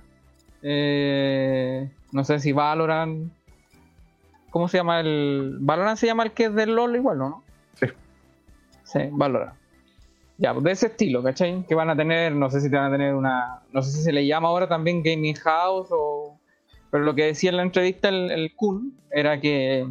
[0.62, 3.30] Eh, no sé si Valorant.
[4.50, 5.58] ¿Cómo se llama el.
[5.60, 7.44] Valorant se llama el que es del LOL igual, ¿no?
[7.74, 7.86] Sí.
[8.84, 9.57] Sí, Valorant.
[10.40, 11.66] Ya, de ese estilo, ¿cachai?
[11.66, 13.60] Que van a tener, no sé si te van a tener una.
[13.72, 16.38] No sé si se le llama ahora también Gaming House o.
[16.90, 19.86] Pero lo que decía en la entrevista el, el Kun era que.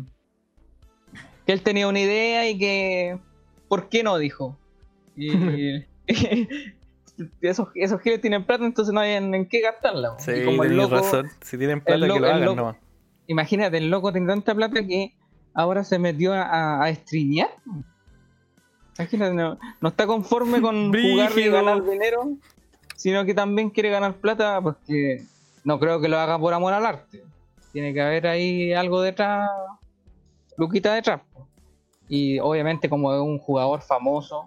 [1.46, 3.20] Que él tenía una idea y que.
[3.68, 4.18] ¿Por qué no?
[4.18, 4.58] Dijo.
[5.18, 5.84] Y.
[7.42, 10.16] esos, esos giles tienen plata, entonces no hay en, en qué gastarla.
[10.20, 11.28] Sí, y como el loco, razón.
[11.42, 12.76] Si tienen plata, el que lo hagan loco- nomás.
[13.28, 15.14] Imagínate, el loco tiene tanta plata que
[15.54, 17.50] ahora se metió a, a, a streamear.
[18.98, 22.32] Imagínate, no, no está conforme con jugar y ganar dinero,
[22.96, 25.24] sino que también quiere ganar plata porque
[25.64, 27.24] no creo que lo haga por amor al arte.
[27.72, 29.50] Tiene que haber ahí algo detrás,
[30.58, 31.22] Luquita detrás.
[32.10, 34.46] Y obviamente como es un jugador famoso.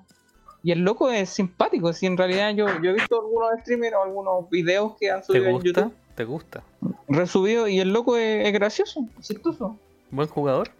[0.62, 4.02] Y el loco es simpático, si en realidad yo, yo he visto algunos streamers o
[4.02, 5.60] algunos videos que han ¿Te subido en?
[5.60, 6.62] YouTube, ¿Te gusta?
[7.08, 9.78] resubido, y el loco es, es gracioso, es chistoso.
[10.10, 10.70] ¿Buen jugador?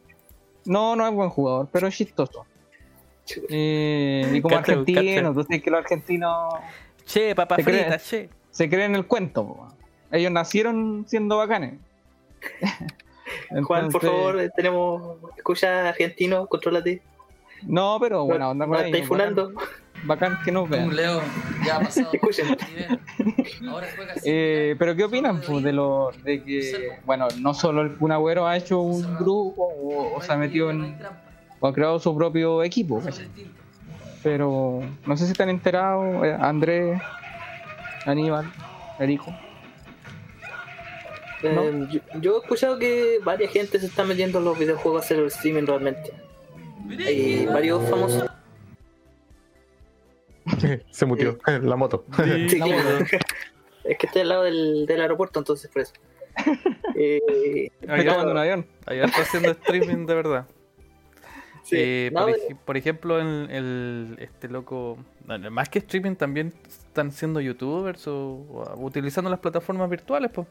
[0.67, 2.45] No, no es buen jugador, pero es chistoso.
[3.49, 5.35] Eh, y como Cacha, argentino, cacha.
[5.35, 6.55] tú sabes que los argentinos
[7.07, 8.09] Che, ¿Te frita, crees?
[8.09, 8.29] che.
[8.51, 9.47] se creen el cuento.
[9.47, 9.69] po.
[10.13, 11.75] Ellos nacieron siendo bacanes.
[13.65, 15.19] Juan, por favor, tenemos.
[15.37, 17.03] Escucha argentino, contrólate.
[17.63, 19.09] No, pero buena onda No con estáis ellos.
[19.09, 19.53] funando.
[19.53, 19.69] Bacán,
[20.33, 20.89] bacán que nos vean.
[20.89, 21.21] Un Leo
[21.65, 22.09] ya ha pasado.
[22.13, 22.47] Escuchen.
[23.69, 27.97] Ahora juega Eh, pero ¿qué opinan pues, de lo de que, bueno, no solo el
[27.97, 31.23] Kun Agüero ha hecho un grupo o, o se ha metido en, trampa,
[31.61, 33.03] o ha creado su propio equipo,
[34.23, 37.01] pero no sé si están enterados, eh, Andrés,
[38.07, 38.51] Aníbal,
[38.99, 39.35] Erijo.
[41.43, 45.05] Eh, yo, yo he escuchado que varias gente se está metiendo en los videojuegos a
[45.05, 46.13] hacer el streaming realmente.
[47.07, 48.31] Hay varios famosos.
[50.91, 52.05] Se mutió la moto.
[52.49, 53.17] Sí, La moto.
[53.85, 55.93] Es que estoy al lado del, del aeropuerto, entonces por eso.
[57.03, 58.67] Eh, un avión.
[58.85, 60.47] Allá está haciendo streaming de verdad.
[61.71, 61.77] Sí.
[61.79, 64.99] Eh, por, ej- por ejemplo, el, el- este loco,
[65.51, 68.17] más que streaming, también están siendo youtubers o,
[68.51, 70.47] o utilizando las plataformas virtuales, pues.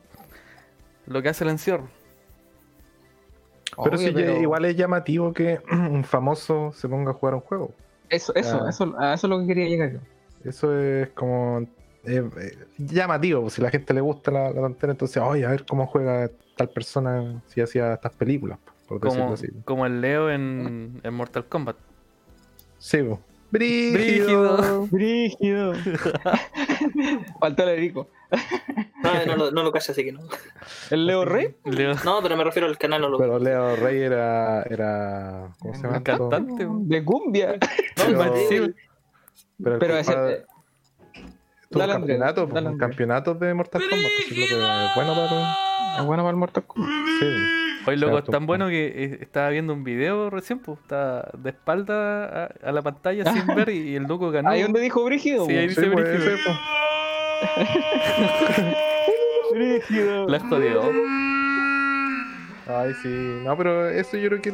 [1.06, 1.88] Lo que hace el encierro.
[3.84, 7.42] Pero Obvio, sí, pero igual es llamativo que un famoso se ponga a jugar un
[7.42, 7.72] juego.
[8.10, 8.70] Eso, eso, Ah.
[8.70, 10.00] eso, a eso es lo que quería llegar yo.
[10.44, 11.60] Eso es como
[12.06, 13.50] eh, eh, llamativo.
[13.50, 16.70] Si la gente le gusta la, la tontera, entonces, oye, a ver cómo juega tal
[16.70, 18.58] persona si hacía estas películas,
[18.90, 19.48] por decirlo Como, así.
[19.64, 21.78] como el Leo en, en Mortal Kombat.
[22.78, 23.22] Sí, po.
[23.52, 24.88] Brígido.
[24.92, 25.74] Brígido.
[27.40, 28.08] Faltó el Erico.
[29.04, 30.20] no, no, lo- no lo así que no.
[30.92, 31.56] ¿El Leo Rey?
[31.66, 33.02] Leo, No, pero me refiero al canal.
[33.02, 33.18] No lo...
[33.18, 34.62] Pero Leo Rey era.
[34.64, 35.98] era ¿Cómo se llama?
[35.98, 36.68] Un cantante.
[36.70, 37.54] De cumbia.
[37.54, 37.60] No,
[38.20, 38.74] pero- sí, sí.
[39.62, 40.46] Pero, el Pero compadre ese.
[41.70, 41.94] tuvo dale,
[42.78, 44.00] campeonatos de Mortal Kombat.
[44.18, 46.00] pues, es lo que es bueno para.
[46.00, 46.92] Es bueno para el Mortal Kombat.
[47.20, 47.26] Sí.
[47.90, 50.78] Hoy loco es tan bueno que eh, estaba viendo un video recién, pues.
[50.80, 54.50] Está de espalda a, a la pantalla sin ver y, y el loco ganó.
[54.50, 55.46] Ahí donde dijo Brígido.
[55.46, 56.38] Sí, ahí Sí, dice pues, Brígido.
[59.52, 60.28] Brígido.
[60.28, 60.82] La jodió.
[62.68, 63.42] Ay, sí.
[63.44, 64.52] No, pero eso yo creo que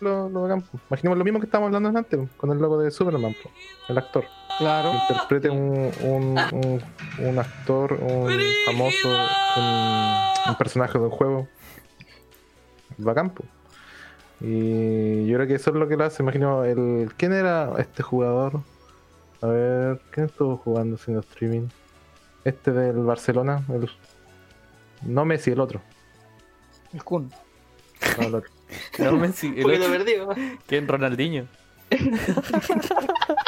[0.00, 0.78] lo, lo po.
[0.90, 3.50] Imaginemos lo mismo que estábamos hablando antes, con el logo de Superman, po,
[3.88, 4.24] el actor.
[4.58, 4.92] Claro.
[4.92, 6.82] Que interprete un, un, un,
[7.18, 8.30] un actor, un
[8.66, 9.08] famoso,
[9.56, 11.48] un, un personaje de un juego.
[13.02, 13.44] Bacán, po.
[14.40, 16.22] Y yo creo que eso es lo que lo hace.
[16.22, 17.12] Imagino el.
[17.16, 18.60] ¿Quién era este jugador?
[19.40, 21.68] A ver, ¿quién estuvo jugando haciendo streaming?
[22.44, 23.88] Este del Barcelona, el.
[25.02, 25.80] No Messi, el otro.
[26.92, 27.30] El Kun.
[28.18, 28.50] No, el otro.
[28.98, 30.34] No, Messi, el otro, perdido.
[30.66, 30.88] ¿quién?
[30.88, 31.46] Ronaldinho.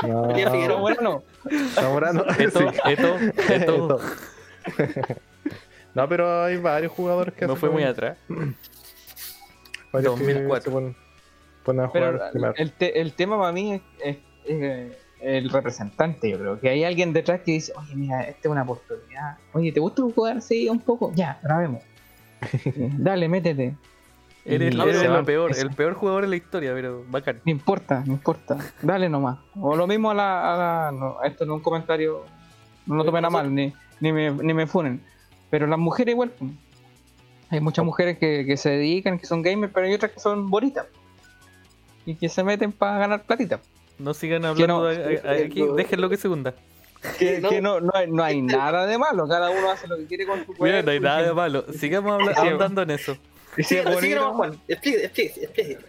[0.03, 0.93] No, Figueroa.
[2.53, 2.65] sí.
[5.95, 8.19] No, pero hay varios jugadores que No fue muy atrás.
[9.95, 10.63] Varios que 2004.
[10.65, 10.97] se ponen,
[11.65, 12.55] ponen a jugar Pero primero.
[12.57, 16.61] el, te- el tema para mí es, es- es, el representante, yo creo.
[16.61, 19.39] Que hay alguien detrás que dice, oye, mira, esta es una oportunidad.
[19.55, 21.13] Oye, ¿te gusta jugar así un poco?
[21.15, 21.83] Ya, grabemos.
[22.67, 23.75] Eh, Dale, métete.
[24.45, 25.63] Eres, el peor, eso.
[25.63, 27.41] el peor jugador en la historia, pero bacán.
[27.47, 28.59] No importa, no importa.
[28.83, 29.39] Dale nomás.
[29.59, 30.53] O lo mismo a la.
[30.55, 32.25] a la- no, esto no es un comentario.
[32.85, 35.03] No lo tomen a mal, ni, ni, me, ni me funen.
[35.49, 36.33] Pero las mujeres igual.
[37.51, 40.51] Hay muchas mujeres que, que se dedican, que son gamers, pero hay otras que son
[40.51, 40.87] bonitas.
[42.07, 43.61] Y que se meten para ganar platita.
[43.99, 46.55] No sigan hablando no- de- a- a- aquí, déjenlo que segunda.
[47.19, 47.49] Que, No.
[47.51, 49.29] que no, no, hay, no hay nada de malo.
[49.29, 50.65] Cada uno hace lo que quiere con su cuerpo.
[50.65, 51.65] Mira, no hay nada de malo.
[51.79, 52.41] Sigamos habla- Sí.
[52.49, 53.17] ahondando en eso.
[53.57, 54.59] y si Sí, es así que bonito, no, Juan.
[54.69, 55.85] Explíquete, explíquete, explíquete.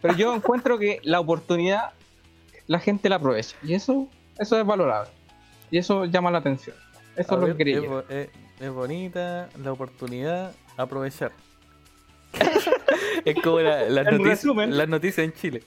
[0.00, 1.90] Pero yo encuentro que la oportunidad
[2.66, 3.56] la gente la aprovecha.
[3.62, 5.10] Y eso, eso es valorable.
[5.70, 6.74] Y eso llama la atención.
[7.16, 7.78] Eso A es lo ver, que quería.
[7.78, 8.02] es, yo.
[8.60, 11.32] Es- bonita la oportunidad, aprovechar.
[13.24, 14.76] es como la- las, En noticias, resumen.
[14.76, 15.62] las noticias en Chile.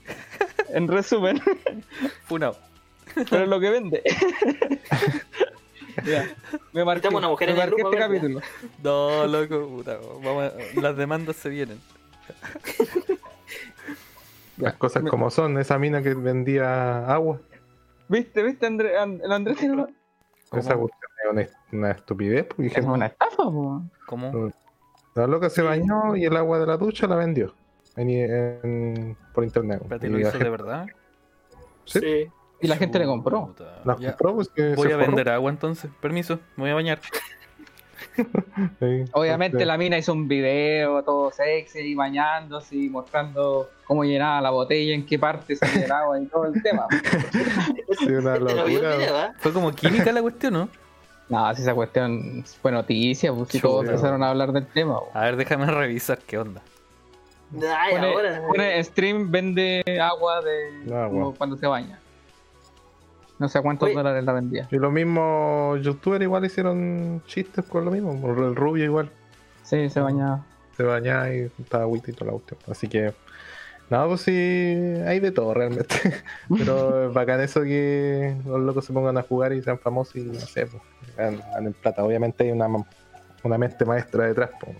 [0.68, 1.40] En resumen,
[2.24, 2.56] Funao.
[3.28, 4.02] pero es lo que vende.
[6.04, 6.24] Ya,
[6.72, 8.40] me marqué, una mujer me en el marqué grupo, este capítulo.
[8.82, 11.78] No, loco, puta, vamos a- las demandas se vienen.
[14.56, 15.58] Las cosas Me- como son.
[15.58, 17.40] Esa mina que vendía agua.
[18.08, 18.96] ¿Viste, viste, Andrés?
[18.98, 19.74] And- el Andrés Esa
[20.76, 21.42] cuestión es una,
[21.72, 22.44] una estupidez.
[22.46, 23.82] Porque es gente- una estafa, po.
[24.06, 24.50] ¿Cómo?
[25.14, 27.54] la loca se bañó y el agua de la ducha la vendió.
[27.96, 29.80] En, en- por internet.
[29.82, 30.86] Espérate, Y ¿lo hizo gente de verdad?
[31.84, 32.28] Sí.
[32.62, 33.46] Y la gente le compró.
[33.46, 34.10] Puta, la ya.
[34.10, 35.06] compró, pues, que Voy se a forró.
[35.08, 35.90] vender agua entonces.
[36.00, 37.00] Permiso, me voy a bañar.
[38.80, 44.40] Sí, Obviamente porque- la mina hizo un video todo sexy, bañándose y mostrando cómo llenaba
[44.40, 46.86] la botella, en qué parte salía el agua y todo el tema.
[47.98, 49.34] Sí, una locura.
[49.38, 50.68] Fue como química la cuestión, ¿no?
[51.30, 54.98] No, si esa cuestión fue noticia, pues si todos empezaron a hablar del tema.
[55.14, 56.60] A ver, déjame revisar qué onda.
[57.54, 58.42] Ay, Pone, ahora.
[58.46, 61.32] pone stream vende agua de Agua.
[61.38, 61.98] cuando se baña.
[63.38, 63.96] No sé a cuántos Oye.
[63.96, 64.68] dólares la vendía.
[64.70, 68.12] Y los mismos youtubers igual hicieron chistes con lo mismo.
[68.12, 69.10] El rubio igual
[69.62, 70.44] Sí, se bañaba.
[70.76, 72.60] se bañaba y estaba agüita y toda la cuestión.
[72.70, 73.14] Así que,
[73.90, 75.94] no, pues sí, hay de todo realmente.
[76.48, 80.20] Pero es bacán eso que los locos se pongan a jugar y sean famosos y
[80.20, 80.82] no sé, pues,
[81.16, 82.04] ganan, plata.
[82.04, 82.68] Obviamente hay una,
[83.42, 84.76] una mente maestra detrás, pues,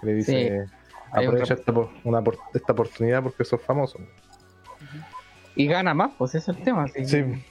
[0.00, 0.66] que le dice,
[1.12, 1.72] aprovecha esta,
[2.04, 2.22] una,
[2.54, 3.98] esta oportunidad porque sos famoso.
[5.56, 6.86] Y gana más, pues ese es el tema.
[6.88, 7.42] Sí, que-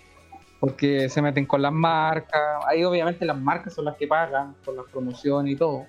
[0.60, 2.40] Porque se meten con las marcas.
[2.68, 5.86] Ahí obviamente las marcas son las que pagan por las promociones y todo.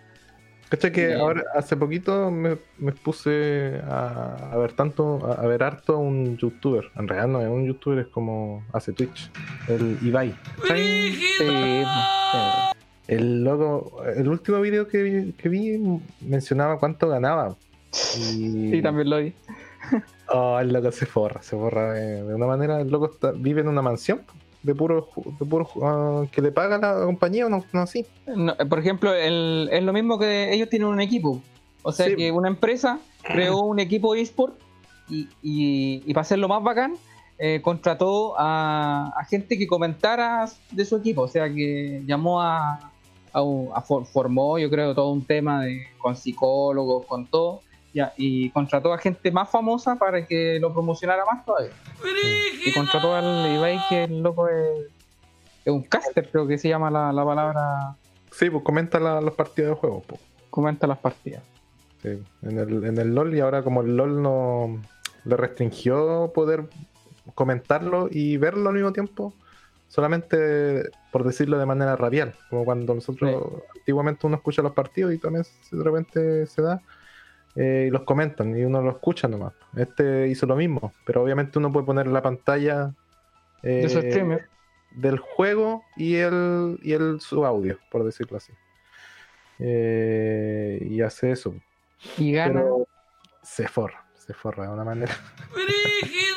[0.70, 5.62] ¿Cachai que ahora hace poquito me, me puse a, a ver tanto, a, a ver
[5.64, 6.84] harto a un youtuber?
[6.96, 9.30] En realidad no es un youtuber, es como hace Twitch,
[9.68, 10.32] el Ibai.
[10.68, 11.82] sí.
[13.08, 15.76] El loco, el último video que, vi- que vi
[16.20, 17.56] mencionaba cuánto ganaba.
[17.92, 19.34] Y, Sí, también lo vi.
[20.28, 22.80] Oh, el loco se forra, se forra de, de una manera.
[22.80, 24.20] El loco está- vive en una mansión
[24.62, 25.08] de puro,
[25.38, 28.04] de ah, que le paga la compañía o no, no así.
[28.26, 31.40] No, por ejemplo, el- es lo mismo que ellos tienen un equipo.
[31.82, 32.16] O sea Sí.
[32.16, 34.54] que una empresa creó un equipo eSport
[35.08, 36.94] y, y, y para hacerlo más bacán,
[37.38, 41.22] eh, contrató a, a gente que comentara de su equipo.
[41.22, 42.92] O sea que llamó a,
[43.32, 47.62] a un- a for- formó, yo creo, todo un tema de, con psicólogos, con todo.
[47.92, 51.72] Ya, y contrató a gente más famosa para que lo promocionara más todavía.
[52.64, 54.86] Y contrató al Ibai, que el loco es,
[55.64, 57.96] es un caster, creo que se llama la, la palabra
[58.32, 60.02] Sí, pues comenta la- los partidos de juego.
[60.06, 60.20] pues.
[60.50, 61.42] comenta las partidas.
[62.02, 64.80] Sí, en el, en el LOL y ahora como el LOL no
[65.24, 66.64] le restringió poder
[67.34, 69.34] comentarlo y verlo al mismo tiempo,
[69.88, 75.18] solamente por decirlo de manera radial, como cuando nosotros antiguamente uno escucha los partidos y
[75.18, 76.80] también de repente se da
[77.56, 79.52] eh, y los comentan y uno lo escucha nomás.
[79.76, 82.94] Este hizo lo mismo, pero obviamente uno puede poner la pantalla
[83.62, 84.48] eh, De su streamer.
[84.92, 88.52] del juego y el, y el su audio, por decirlo así.
[89.58, 91.54] Eh, y hace eso.
[92.16, 92.54] Y gana.
[92.54, 92.86] Pero
[93.42, 95.12] se forra, se forra de una manera.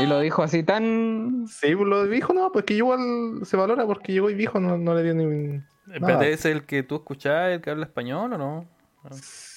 [0.00, 1.46] Y lo dijo así tan.
[1.48, 4.78] Sí, pues, lo dijo, no, pues que igual se valora porque llegó y dijo, no,
[4.78, 8.38] no le dio ni ¿ese ¿es el que tú escuchás, el que habla español o
[8.38, 8.68] no?
[9.10, 9.51] Sí,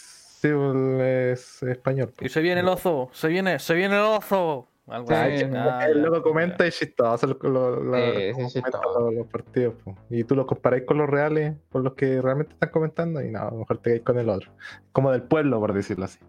[0.50, 2.14] es español.
[2.22, 4.68] Y se viene el oso, se viene, se viene el oso.
[4.88, 5.38] Algo Sí, así.
[5.40, 5.46] sí.
[5.56, 7.38] Ah, el ya, loco comenta y chistoso los,
[9.32, 9.74] partidos.
[9.84, 9.96] pues.
[10.12, 13.42] Y tú los comparáis con los reales, con los que realmente están comentando, y no,
[13.42, 14.52] a lo mejor te caes con el otro.
[14.92, 16.20] Como del pueblo, por decirlo así.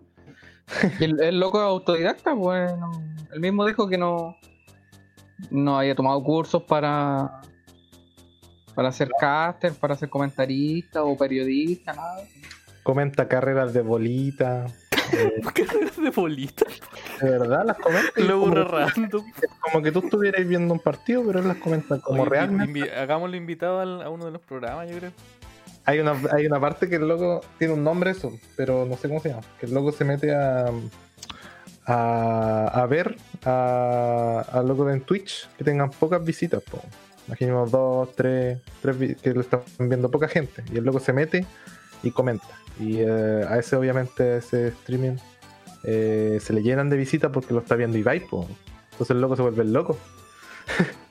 [0.98, 2.74] Y el, el loco autodidacta, pues.
[2.78, 2.90] no-
[3.32, 4.36] él mismo dijo que no.
[5.50, 7.42] No había tomado cursos para.
[8.74, 12.22] Para ser caster, para ser comentarista o periodista, nada.
[12.86, 14.66] Comenta carreras de bolita.
[15.12, 16.64] eh, Carreras de bolita.
[17.20, 18.10] de verdad, las comenta.
[18.20, 19.24] Lo como, random.
[19.60, 22.72] como que tú estuvieras viendo un partido, pero él las comenta como Oye, realmente.
[22.80, 25.10] invi- Hagámoslo invitado al- a uno de los programas, yo creo.
[25.84, 29.08] Hay una, hay una parte que el loco tiene un nombre eso, pero no sé
[29.08, 29.42] cómo se llama.
[29.58, 30.66] Que el loco se mete a
[31.86, 36.62] a, a ver a, a locos en Twitch que tengan pocas visitas.
[36.62, 36.80] Po.
[37.28, 40.62] Imaginemos dos, tres, tres que lo están viendo poca gente.
[40.72, 41.44] Y el loco se mete
[42.06, 42.46] y comenta.
[42.78, 45.16] Y eh, a ese obviamente ese streaming
[45.84, 48.20] eh, se le llenan de visitas porque lo está viendo Ibai.
[48.20, 48.46] Po.
[48.92, 49.98] Entonces el loco se vuelve loco.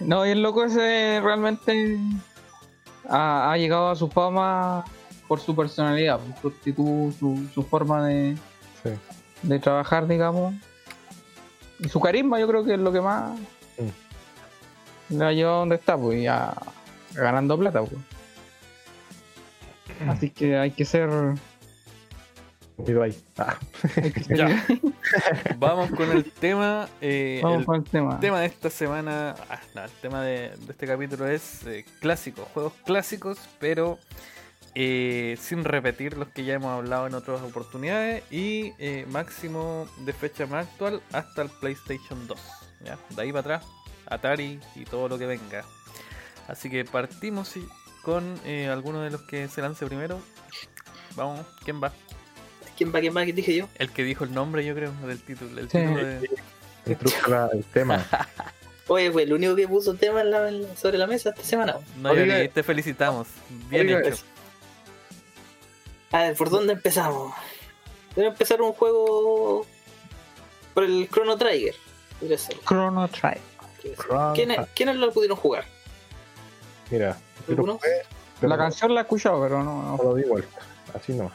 [0.00, 1.98] No, y el loco ese realmente
[3.06, 4.82] ha, ha llegado a su fama
[5.28, 8.34] por su personalidad, por su actitud, su, su forma de,
[8.82, 8.90] Sí.
[9.42, 10.54] de trabajar, digamos.
[11.80, 13.38] Y su carisma, yo creo que es lo que más
[15.10, 16.54] le ha llevado donde está, pues y a,
[17.12, 17.82] ganando plata.
[17.82, 17.90] po.
[20.08, 21.08] Así que hay que ser.
[23.02, 23.14] Ahí.
[23.36, 23.58] Ah,
[24.02, 24.66] hay que ser- Ya.
[25.58, 26.88] Vamos con el tema.
[27.02, 28.20] eh, Vamos el con el tema.
[28.20, 29.34] tema de esta semana.
[29.50, 33.98] ah, no, el tema de, de este capítulo es eh, clásicos, juegos clásicos, pero
[34.74, 40.12] eh, sin repetir los que ya hemos hablado en otras oportunidades y eh, máximo de
[40.14, 42.40] fecha más actual hasta el PlayStation 2.
[42.84, 42.98] ¿ya?
[43.10, 43.64] De ahí para atrás,
[44.06, 45.64] Atari y todo lo que venga.
[46.48, 47.68] Así que partimos y-
[48.02, 50.20] con eh, alguno de los que se lance primero.
[51.16, 51.92] Vamos, ¿quién va?
[52.76, 53.24] ¿Quién va, quién va?
[53.26, 53.68] ¿Qué dije yo?
[53.76, 55.60] El que dijo el nombre, yo creo, del título.
[55.60, 55.78] El Sí.
[55.78, 56.30] título de-
[56.86, 58.06] introduce el tema.
[58.88, 61.76] Oye, fue el único que puso tema en la- en- sobre la mesa esta semana.
[61.98, 62.48] No, Oiga.
[62.48, 63.28] Te felicitamos.
[63.68, 64.22] Bien Oiga, hecho.
[66.12, 67.32] A ver, ¿por dónde empezamos?
[68.16, 69.64] A empezar un juego
[70.74, 71.74] por el Chrono Trigger.
[72.66, 73.40] Chrono Trigger.
[74.34, 75.64] ¿Quiénes, ¿Quiénes lo pudieron jugar?
[76.90, 77.16] Mira,
[78.42, 79.82] La canción la he escuchado, pero no.
[79.82, 80.02] no no.
[80.02, 80.58] lo di vuelta.
[80.94, 81.32] Así nomás.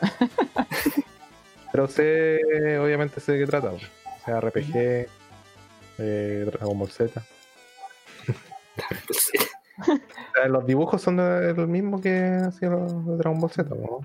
[1.72, 3.70] Pero sé, obviamente sé de qué trata.
[3.72, 3.78] O
[4.24, 5.08] sea, RPG,
[5.98, 7.10] eh, Dragon Ball Z.
[10.48, 14.00] Los dibujos son de- los mismos que hacían los de Dragon Ball Z, ¿no?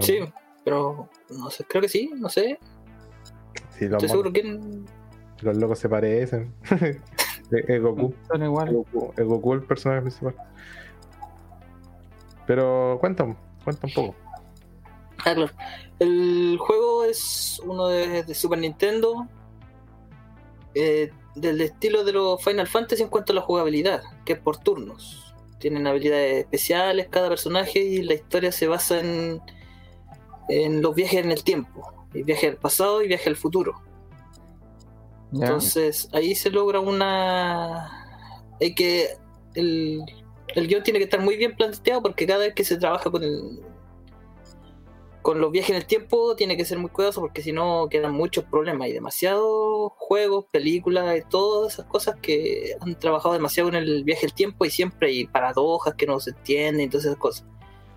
[0.00, 0.18] Sí,
[0.64, 2.58] pero no sé, creo que sí, no sé.
[3.78, 4.58] Sí, los, Estoy seguro que.
[5.42, 6.52] los locos se parecen.
[7.50, 8.14] es, Goku.
[8.28, 8.74] Son Es iguales.
[8.74, 10.34] Goku, es Goku el personaje principal.
[12.46, 14.16] Pero cuéntame, cuenta un poco.
[15.18, 15.50] Ah, claro.
[15.98, 19.26] El juego es uno de, de Super Nintendo.
[20.74, 24.58] eh, del estilo de los Final Fantasy en cuanto a la jugabilidad, que es por
[24.58, 25.34] turnos.
[25.58, 29.40] Tienen habilidades especiales cada personaje y la historia se basa en,
[30.48, 31.92] en los viajes en el tiempo.
[32.14, 33.80] Y viaje al pasado y viaje al futuro.
[35.32, 38.06] Entonces ahí se logra una.
[38.60, 39.16] Hay que.
[39.54, 40.02] El,
[40.54, 43.22] el guion tiene que estar muy bien planteado porque cada vez que se trabaja con
[43.22, 43.60] el.
[45.20, 48.12] Con los viajes en el tiempo tiene que ser muy cuidadoso porque si no quedan
[48.12, 48.86] muchos problemas.
[48.86, 54.22] Hay demasiados juegos, películas y todas esas cosas que han trabajado demasiado en el viaje
[54.22, 57.46] del tiempo y siempre hay paradojas que no se entienden y todas esas cosas.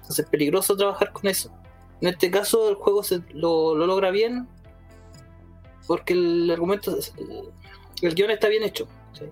[0.01, 1.51] Entonces es peligroso trabajar con eso.
[2.01, 4.49] En este caso el juego se, lo, lo logra bien
[5.91, 7.49] porque el argumento, el,
[8.01, 8.87] el guion está bien hecho.
[9.11, 9.25] ¿sí?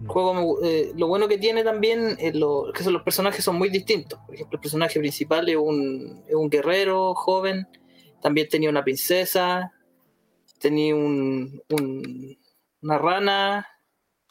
[0.00, 3.02] El juego, me gu- eh, lo bueno que tiene también es lo, que son los
[3.02, 4.20] personajes son muy distintos.
[4.26, 7.66] Por ejemplo, el personaje principal es un, es un guerrero joven,
[8.20, 9.72] también tenía una princesa,
[10.60, 12.38] tenía un, un-
[12.82, 13.66] una rana,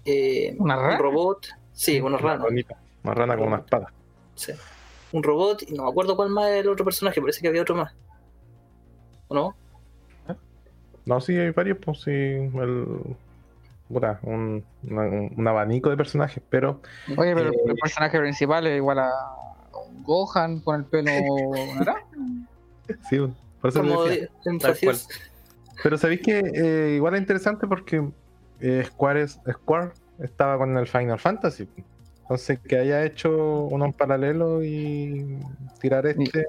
[0.06, 0.93] eh, ¿Una rana?
[0.95, 2.82] un robot, sí, una rana, Bonita.
[3.04, 3.93] Una rana con una espada.
[4.36, 4.54] sí.
[5.12, 7.62] un robot, y no me acuerdo cuál más es el otro personaje, parece que había
[7.64, 7.93] otro más.
[9.28, 9.56] ¿O no?
[11.06, 12.12] No, sí, hay varios, pues sí.
[12.12, 12.86] El,
[13.88, 16.82] puta, un, una- un- un abanico de personajes, pero
[17.18, 19.12] Oye, pero Eh, el personaje principal es igual a
[19.89, 21.12] un Gohan con el pelo
[21.76, 22.04] naranja.
[23.10, 23.18] sí,
[23.60, 24.28] por eso Como decía.
[24.45, 24.97] de-.
[25.84, 28.08] Pero sabéis que eh, igual es interesante porque
[28.60, 31.68] eh, Square, es- Square estaba con el Final Fantasy.
[32.22, 35.38] Entonces, que haya hecho uno en paralelo y
[35.82, 36.45] tirar este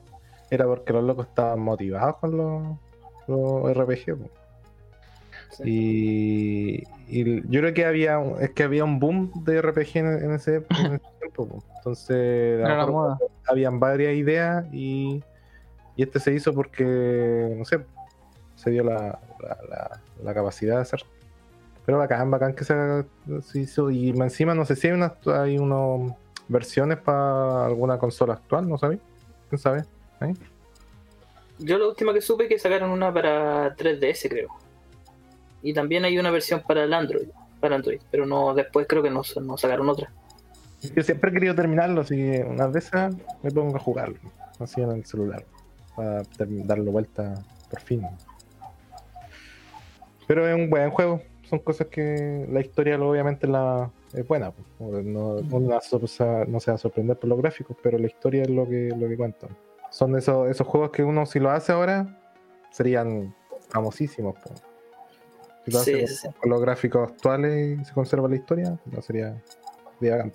[0.50, 2.78] era porque los locos estaban motivados con los,
[3.26, 4.16] los RPG.
[4.18, 4.30] po.
[5.64, 10.06] Y, y yo creo que había un- es que había un boom de RPG en,
[10.06, 11.46] en ese, en ese tiempo.
[11.48, 11.62] po.
[11.78, 13.18] Entonces, Era la moda.
[13.46, 15.22] habían varias ideas y,
[15.96, 17.80] y este se hizo porque, no sé,
[18.56, 21.00] se dio la, la, la- la capacidad de hacer.
[21.84, 23.04] Pero bacán, bacán que se
[23.54, 23.90] hizo.
[23.90, 26.12] Y encima no sé si hay unas hay unos
[26.48, 29.00] versiones para alguna consola actual, ¿no sabéis?
[29.48, 29.84] ¿Quién sabe?
[31.58, 34.48] Yo la última que supe que sacaron una para 3DS, creo.
[35.62, 37.28] Y también hay una versión para el Android,
[37.60, 40.10] para Android, pero no después creo que no, no sacaron otra.
[40.94, 42.92] Yo siempre he querido terminarlo, así que unas veces
[43.42, 44.18] me pongo a jugarlo,
[44.58, 45.44] así en el celular,
[45.94, 47.34] para darle vuelta
[47.70, 48.02] por fin.
[50.26, 55.04] Pero es un buen juego, son cosas que la historia obviamente la es buena, pues.
[55.04, 58.68] no, no, no se va a sorprender por los gráficos, pero la historia es lo
[58.68, 59.48] que, lo que cuenta.
[59.90, 62.18] Son esos, esos juegos que uno si lo hace ahora
[62.70, 63.34] serían
[63.70, 64.34] famosísimos.
[64.42, 64.62] pues.
[65.64, 69.02] Si lo Sí, hace sí, con los gráficos actuales y se conserva la historia, no
[69.02, 69.40] sería,
[70.00, 70.32] bacán.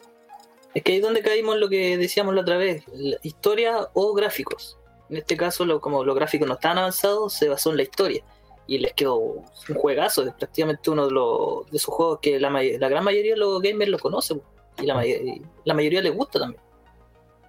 [0.73, 3.89] Es que ahí es donde caímos en lo que decíamos la otra vez, la historia
[3.93, 4.77] o gráficos.
[5.09, 8.23] En este caso, lo, como los gráficos no están avanzados, se basó en la historia.
[8.67, 12.49] Y les quedó un juegazo, es prácticamente uno de, los, de esos juegos que la,
[12.89, 14.41] gran mayoría de los gamers lo conocen.
[14.77, 16.61] Y la, may- y la mayoría les gusta también.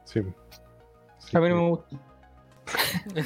[0.05, 0.23] Sí.
[1.19, 2.08] Sí, A mí no me gusta.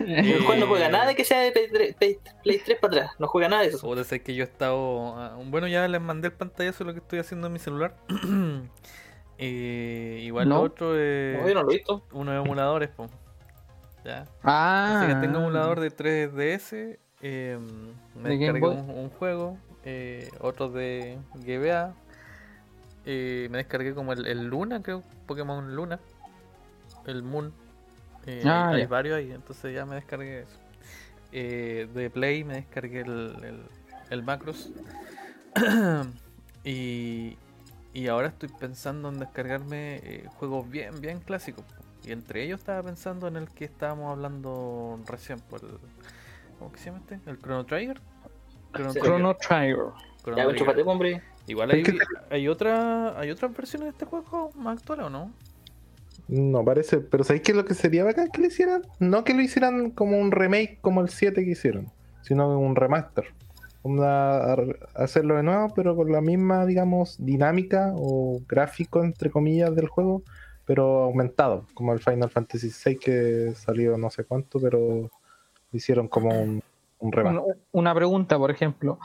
[0.00, 2.96] El juego no juega nada de que sea de Play 3, Play- Play 3 para
[2.96, 3.10] atrás.
[3.18, 3.80] No juega nada de eso.
[3.80, 5.16] Puta, sé que yo he estado.
[5.16, 7.94] ah, Bueno, ya les mandé el pantallazo de lo que estoy haciendo en mi celular.
[9.36, 10.58] Eh, igual No.
[10.58, 12.04] lo otro es No, yo no lo he visto.
[12.12, 13.08] unos emuladores, po.
[14.04, 14.26] Ya.
[14.44, 15.00] Ah.
[15.02, 16.98] Así que tengo un emulador de 3DS.
[17.20, 17.58] eh,
[18.14, 19.58] me ¿De descargué un juego.
[19.84, 21.94] eh, otro de GBA.
[23.04, 25.02] Eh, me descargué como el, el Luna, creo.
[25.26, 26.00] Pokémon Luna.
[27.06, 27.52] El Moon.
[28.26, 28.88] eh, Ah, hay ya.
[28.88, 30.58] varios ahí, entonces ya me descargué eso.
[31.32, 33.60] Eh, de Play me descargué el, el,
[34.10, 34.70] el Macros.
[36.64, 37.36] y,
[37.92, 41.64] y ahora estoy pensando en descargarme eh, juegos bien, bien clásicos.
[42.04, 45.78] Y entre ellos estaba pensando en el que estábamos hablando recién, por el,
[46.58, 47.20] ¿cómo que se llama este?
[47.30, 48.00] ¿El Chrono Trigger?
[48.74, 49.00] Chrono Sí.
[49.00, 49.76] Chrono Trigger.
[50.22, 50.82] Chrono Ya, Trigger.
[50.86, 51.22] hombre.
[51.46, 51.98] Igual hay, que
[52.30, 55.32] hay otra hay otras versiones de este juego más actuales o no?
[56.28, 56.98] No, parece.
[56.98, 58.82] Pero ¿sabéis qué es lo que sería bacán que lo hicieran?
[58.98, 61.90] No que lo hicieran como un remake como el 7 que hicieron,
[62.22, 63.26] sino un remaster.
[64.02, 69.88] Ar- hacerlo de nuevo, pero con la misma, digamos, dinámica o gráfico, entre comillas, del
[69.88, 70.22] juego,
[70.64, 75.10] pero aumentado, como el Final Fantasy VI que salió no sé cuánto, pero
[75.72, 76.62] hicieron como un,
[77.00, 77.42] un remaster.
[77.42, 78.98] Un- Una pregunta, por ejemplo.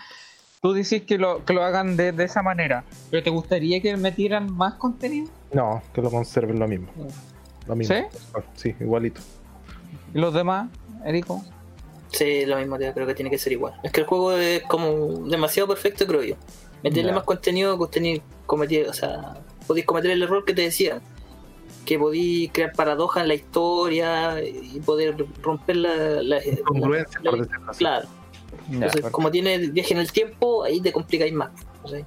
[0.62, 3.96] Tú dices que lo, que lo hagan de, de esa manera, pero ¿te gustaría que
[3.96, 5.30] metieran más contenido?
[5.54, 6.88] No, que lo conserven lo mismo.
[7.66, 7.96] Lo mismo.
[7.96, 8.04] ¿Sí?
[8.56, 9.22] Sí, igualito.
[10.14, 10.70] ¿Y los demás,
[11.06, 11.42] Erico?
[12.12, 13.74] Sí, lo mismo, tío, creo que tiene que ser igual.
[13.84, 16.36] Es que el juego es como demasiado perfecto, creo yo.
[16.84, 19.36] Meterle más contenido, que tenéis cometer, o sea,
[19.66, 21.00] podéis cometer el error que te decía.
[21.86, 25.96] Que podéis crear paradojas en la historia y poder romper la.
[25.96, 27.80] la, la- por decirlo así.
[27.80, 28.08] Claro.
[28.72, 31.52] Entonces, como tiene viaje en el tiempo, ahí te complicáis más.
[31.88, 32.04] ¿sí?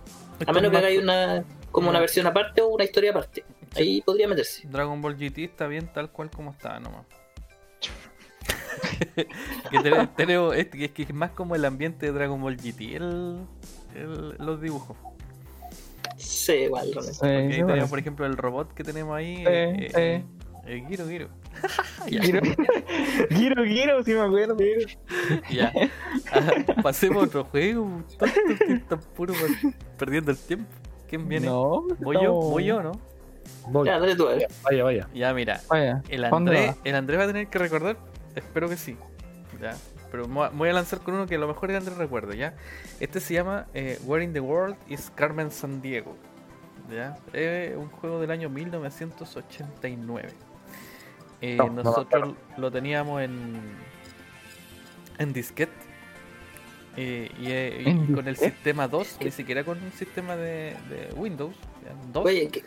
[0.47, 3.45] A menos que hagáis una como una versión aparte o una historia aparte.
[3.75, 4.67] Ahí podría meterse.
[4.69, 7.07] Dragon Ball GT está bien tal cual como está nomás.
[9.71, 12.97] que te- es, que- es que es más como el ambiente de Dragon Ball GT,
[12.97, 13.39] el,
[13.95, 14.97] el- los dibujos.
[16.17, 16.85] Sí, igual.
[16.93, 17.13] realmente.
[17.15, 17.89] Sí, Porque ahí sí, tenemos, bueno.
[17.89, 19.37] por ejemplo, el robot que tenemos ahí.
[19.37, 20.25] Sí, eh, eh,
[20.67, 21.29] eh, Giro, Giro.
[22.11, 22.21] Ya.
[22.23, 22.41] Giro,
[23.31, 24.57] giro, giro, si me acuerdo.
[25.51, 25.73] Ya.
[26.33, 26.51] Ah,
[26.83, 28.03] pasemos a otro juego.
[28.67, 30.67] Que está puro per- perdiendo el tiempo.
[31.09, 31.47] ¿Quién viene?
[31.47, 32.23] No, ¿Voy yo?
[32.23, 32.33] no.
[32.35, 32.93] ¿Voy yo no?
[33.69, 33.87] Voy.
[33.87, 34.27] Ya, dale tú.
[34.65, 35.09] Vaya, vaya.
[35.15, 35.61] Ya, mira.
[35.69, 36.77] Vaya, El ¿pa' dónde Andrés, va?
[36.85, 37.97] el Andrés va a tener que recordar.
[38.35, 38.97] Espero que sí.
[39.61, 39.77] Ya.
[40.11, 42.55] Pero me voy a- lanzar con uno que a lo mejor el Andrés recuerde, ¿ya?
[43.01, 46.17] Este se llama eh, Where in the World is Carmen San Diego.
[46.91, 47.17] ¿Ya?
[47.33, 50.29] Es un juego del año 1989.
[51.43, 53.61] Eh, No, no me nosotros lo teníamos en,
[55.19, 55.73] en disquete.
[56.97, 58.53] eh, y, eh, y ¿En con el disquete?
[58.55, 61.55] sistema 2, ni siquiera con un sistema de, de Windows.
[61.85, 62.63] ya, 2, Oye, ¿qué,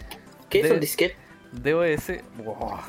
[0.50, 1.16] qué es un disquete?
[1.54, 2.12] DOS.
[2.44, 2.80] wow,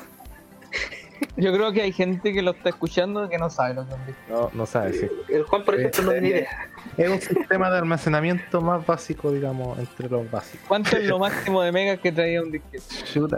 [1.37, 3.99] Yo creo que hay gente que lo está escuchando que no sabe lo que es
[3.99, 4.21] un disco.
[4.29, 5.07] No, no sabes, sí.
[5.29, 6.49] El Juan, por ejemplo, no tiene idea.
[6.97, 10.65] Es un sistema de almacenamiento más básico, digamos, entre los básicos.
[10.67, 12.83] ¿Cuánto es lo máximo de megas que traía un disquete?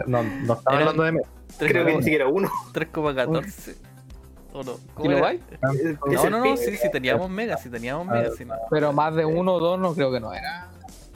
[0.06, 1.20] No, no estaba Era- hablando de me-
[1.68, 2.48] Creo que ni siquiera uno.
[2.72, 3.76] 3,14.
[4.52, 4.76] ¿O no?
[4.94, 5.30] ¿Cómo era?
[5.30, 5.52] ¿Kilobyte?
[5.54, 8.34] Es No, no, no, sí, sí teníamos megas, sí teníamos megas.
[8.36, 8.54] sí, no.
[8.70, 10.68] Pero más de uno o dos no creo que no era.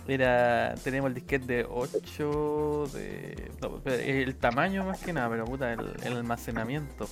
[0.07, 3.51] Era, teníamos el disquete de 8, de...
[3.63, 7.09] no, el tamaño más que nada, pero puta, el, el almacenamiento.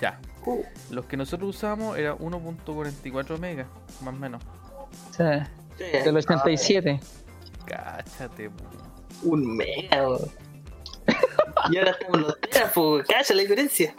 [0.00, 0.18] Ya.
[0.46, 3.66] Uh, Los que nosotros usamos era 1.44 megas,
[4.02, 4.42] más o menos.
[5.10, 7.00] Sí, del 87.
[7.66, 8.50] Cáchate.
[9.22, 10.06] Un mega.
[11.70, 13.94] y ahora estamos en los teras, pues, cacha la diferencia.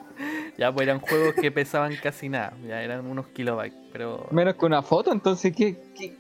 [0.57, 4.27] Ya, pues eran juegos que pesaban casi nada, ya eran unos kilobytes, pero...
[4.31, 5.77] Menos que una foto, entonces, ¿qué?
[5.97, 6.15] qué?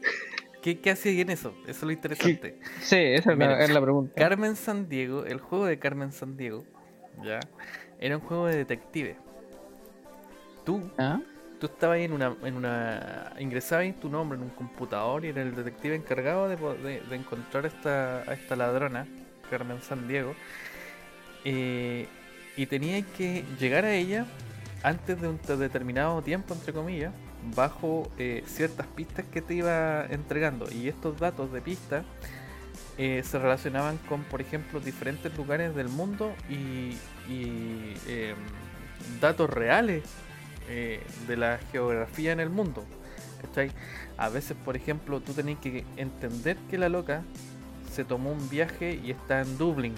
[0.61, 1.53] ¿Qué, qué hacía en eso?
[1.63, 2.57] Eso es lo interesante.
[2.81, 4.13] Sí, esa es la, Mira, es la pregunta.
[4.15, 6.65] Carmen San Diego, el juego de Carmen San Diego,
[7.23, 7.39] ya,
[7.99, 9.15] era un juego de detective.
[10.65, 11.21] Tú, ¿Ah?
[11.59, 15.43] tú estabas ahí en una, en una, ingresabas tu nombre en un computador y era
[15.43, 19.07] el detective encargado de, de- de encontrar a esta, a esta ladrona,
[19.49, 20.33] Carmen San Diego,
[21.45, 22.07] eh,
[22.57, 24.25] y tenías que llegar a ella
[24.83, 27.13] antes de un te- determinado tiempo, entre comillas,
[27.55, 30.67] bajo eh, ciertas pistas que te iba entregando.
[30.71, 32.03] Y estos datos de pistas
[32.97, 36.97] eh, se relacionaban con, por ejemplo, diferentes lugares del mundo y,
[38.07, 38.35] em,
[39.21, 40.03] datos reales
[41.27, 42.83] de la geografía en el mundo.
[43.41, 43.69] ¿cachai?
[44.17, 47.21] A veces, por ejemplo, tú tenés que entender que la loca
[47.91, 49.93] se tomó un viaje y está en Dublín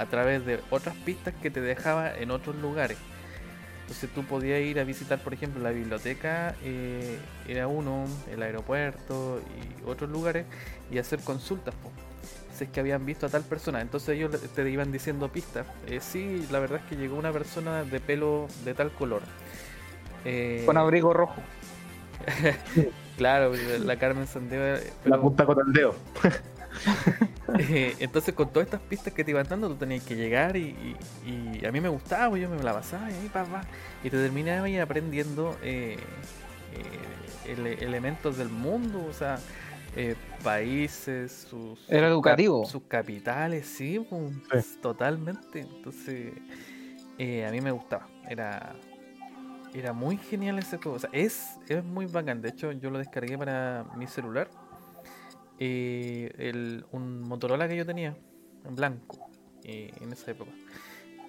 [0.00, 2.96] a través de otras pistas que te dejaba en otros lugares.
[3.82, 7.18] Entonces tú podías ir a visitar, por ejemplo, la biblioteca, eh,
[7.48, 10.44] era uno, el aeropuerto y otros lugares
[10.90, 11.74] y hacer consultas.
[11.82, 11.90] po.
[12.54, 13.80] si es que habían visto a tal persona.
[13.80, 15.66] Entonces ellos te iban diciendo pistas.
[15.86, 19.22] Eh, sí, la verdad es que llegó una persona de pelo de tal color.
[20.24, 21.40] Eh, Con abrigo rojo.
[23.16, 23.52] Claro,
[23.84, 24.64] la Carmen Sandiego.
[24.64, 25.94] eh, La punta con el dedo.
[27.58, 30.96] Eh, entonces con todas estas pistas que te iban dando, tú tenías que llegar y,
[31.26, 33.62] y- y a mí me gustaba, pues, yo me la pasaba y ahí pa, pa,
[34.04, 35.96] y te terminabas ahí aprendiendo eh,
[36.74, 39.38] eh, ele- elementos del mundo, o sea,
[39.96, 40.14] eh,
[40.44, 42.62] países, sus, Era educativo.
[42.62, 43.98] cap- sus capitales, sí,
[44.50, 45.60] pues, totalmente.
[45.60, 46.34] Entonces,
[47.18, 48.76] eh, a mí me gustaba, era
[49.74, 52.40] era muy genial ese juego, o sea, es, es muy bacán.
[52.40, 54.48] De hecho, yo lo descargué para mi celular
[55.58, 58.16] eh, el, un Motorola que yo tenía
[58.64, 59.18] en blanco
[59.64, 60.50] eh, en esa época.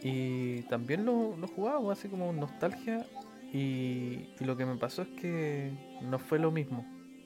[0.02, 3.06] Y también lo, lo jugaba así como nostalgia.
[3.52, 5.72] Y, y lo que me pasó es que
[6.04, 6.86] no fue lo mismo.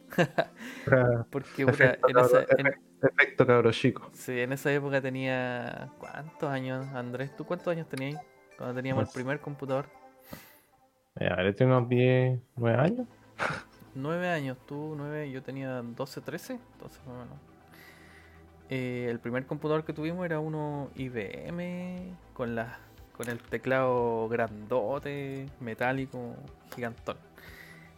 [1.29, 2.67] Porque Efecto, en, esa, en-
[3.01, 4.09] Efecto cabro chico.
[4.13, 5.89] sí, en esa época tenía.
[5.99, 7.35] ¿Cuántos años, Andrés?
[7.35, 8.21] ¿Tú cuántos años tenías
[8.57, 9.87] cuando teníamos Pues- el primer computador?
[11.19, 13.07] Ya, él tiene unos 10, 9 años.
[13.95, 17.37] Nueve años, tú nueve, yo tenía 12, 13, entonces más o menos.
[18.69, 22.79] Eh, el primer computador que tuvimos era uno IBM con la,
[23.15, 26.35] con el teclado grandote, metálico,
[26.73, 27.17] gigantón.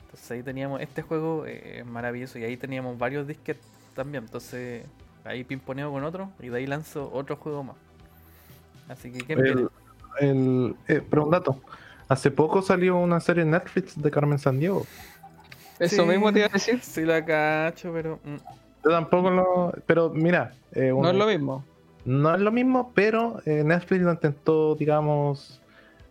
[0.01, 3.65] Entonces ahí teníamos este juego eh, es maravilloso y ahí teníamos varios disquetes
[3.95, 4.25] también.
[4.25, 4.85] Entonces
[5.23, 7.75] ahí pimponeo con otro y de ahí lanzo otro juego más.
[8.89, 9.69] Así que, ¿qué El,
[10.19, 11.59] el, eh, pero un dato.
[12.07, 14.85] Hace poco salió una serie en Netflix de Carmen Sandiego.
[15.79, 16.07] Eso Sí.
[16.09, 16.79] mismo te iba a decir.
[16.81, 18.19] Sí la cacho, pero...
[18.23, 18.35] mm,
[18.85, 19.73] Yo tampoco lo.
[19.85, 21.63] Pero mira, eh, No es lo mismo.
[22.05, 25.61] no es lo mismo, pero eh, Netflix lo intentó, digamos,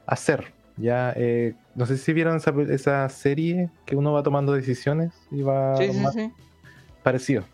[0.07, 0.53] hacer.
[0.77, 5.43] Ya, eh, no sé si vieron esa, esa serie que uno va tomando decisiones y
[5.43, 6.33] va Sí, sí, sí.
[7.05, 7.45] parecido.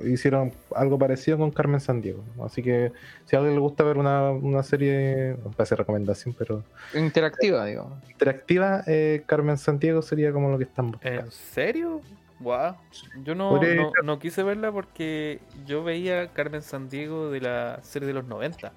[0.00, 2.22] Hicieron algo parecido con Carmen Sandiego.
[2.44, 2.92] Así que
[3.26, 6.62] si a alguien le gusta ver una, una serie, no parece recomendación, pero
[6.94, 7.90] Interactiva, digo.
[8.10, 11.20] interactiva, eh, Carmen Sandiego sería como lo que están buscando.
[11.22, 12.00] ¿En serio?
[12.40, 12.76] Wow.
[13.24, 13.60] Yo no,
[14.04, 18.72] no, quise verla porque yo veía Carmen Sandiego de la serie de los 90.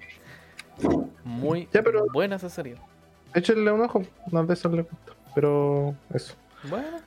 [1.24, 2.74] Muy Ya, pero- buena esa serie.
[3.34, 5.12] Échenle un ojo, unas veces le gusta.
[5.34, 6.34] Pero eso.
[6.68, 6.98] Bueno,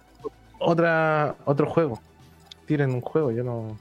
[0.60, 2.00] Otra, otro juego.
[2.66, 3.78] Tiren un juego, yo no.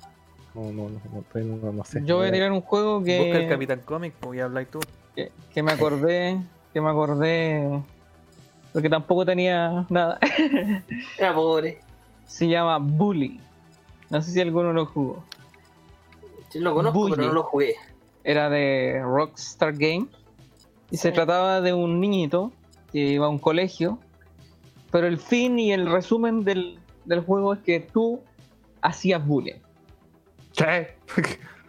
[0.55, 1.01] No, no, no,
[1.35, 2.03] no, no- no sé.
[2.05, 4.81] Yo voy a tirar un juego busca el que, Capitán Comic pues, y habláis tú.
[5.17, 6.41] que, que me acordé,
[6.73, 7.83] que me acordé,
[8.73, 10.19] porque tampoco tenía nada.
[11.19, 11.81] Era pobre.
[12.27, 13.41] Se llama Bully.
[14.11, 15.25] No sé si alguno lo jugó.
[16.51, 17.15] Sí, lo conozco, Bully.
[17.17, 17.75] pero no lo jugué.
[18.23, 20.09] Era de Rockstar Games.
[20.91, 22.53] Y se trataba de un niñito
[22.93, 23.99] que iba a un colegio.
[24.93, 28.21] Pero el fin y el resumen del, del juego es que tú
[28.81, 29.55] hacías bullying.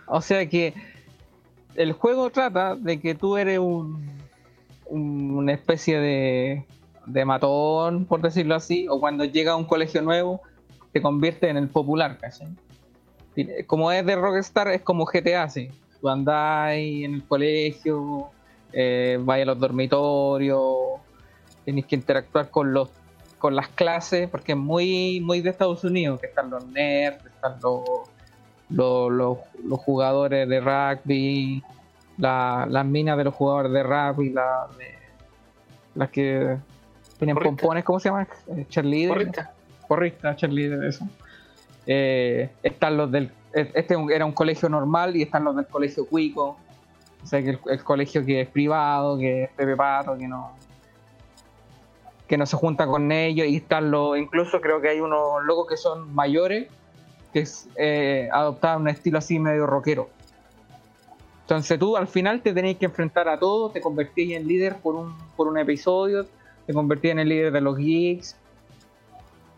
[0.07, 0.73] O sea que
[1.75, 4.07] el juego trata de que tú eres un,
[4.85, 10.41] un- una especie de, matón, por decirlo así, o cuando llega a un colegio nuevo,
[10.91, 12.47] te convierte en el popular, ¿cachai?
[13.67, 15.69] Como es de Rockstar, es como GTA, sí.
[15.99, 18.29] Tú andás ahí en el colegio,
[18.71, 21.01] eh, vas a los dormitorios,
[21.65, 22.89] tenés que interactuar con los
[23.39, 27.59] con las clases, porque es muy, muy de Estados Unidos, que están los nerds, están
[27.61, 27.81] los
[28.69, 31.63] los, los- los jugadores de rugby,
[32.17, 34.95] la- las minas de los jugadores de rugby, la, de-
[35.95, 36.57] las que
[37.17, 38.27] tienen pompones, ¿cómo se llama?
[38.47, 39.09] Eh, Cheerleader.
[39.17, 39.51] Correcta.
[39.87, 41.07] Porrista, cheerleader, eso.
[41.85, 43.31] Eh, están los del.
[43.53, 46.57] Este era un colegio normal y están los del colegio Cuico.
[47.23, 50.51] O sea, que el, el colegio que es privado, que es Pepe Pato, que no.
[52.27, 53.47] que no se junta con ellos.
[53.47, 54.17] Y están los.
[54.17, 56.67] Incluso creo que hay unos locos que son mayores,
[57.35, 60.07] que es, eh, adoptaron un estilo así medio rockero.
[61.41, 64.95] Entonces tú al final te tenéis que enfrentar a todos, te convertís en líder por
[64.95, 66.25] un, por un episodio,
[66.65, 68.37] te convertís en el líder de los geeks,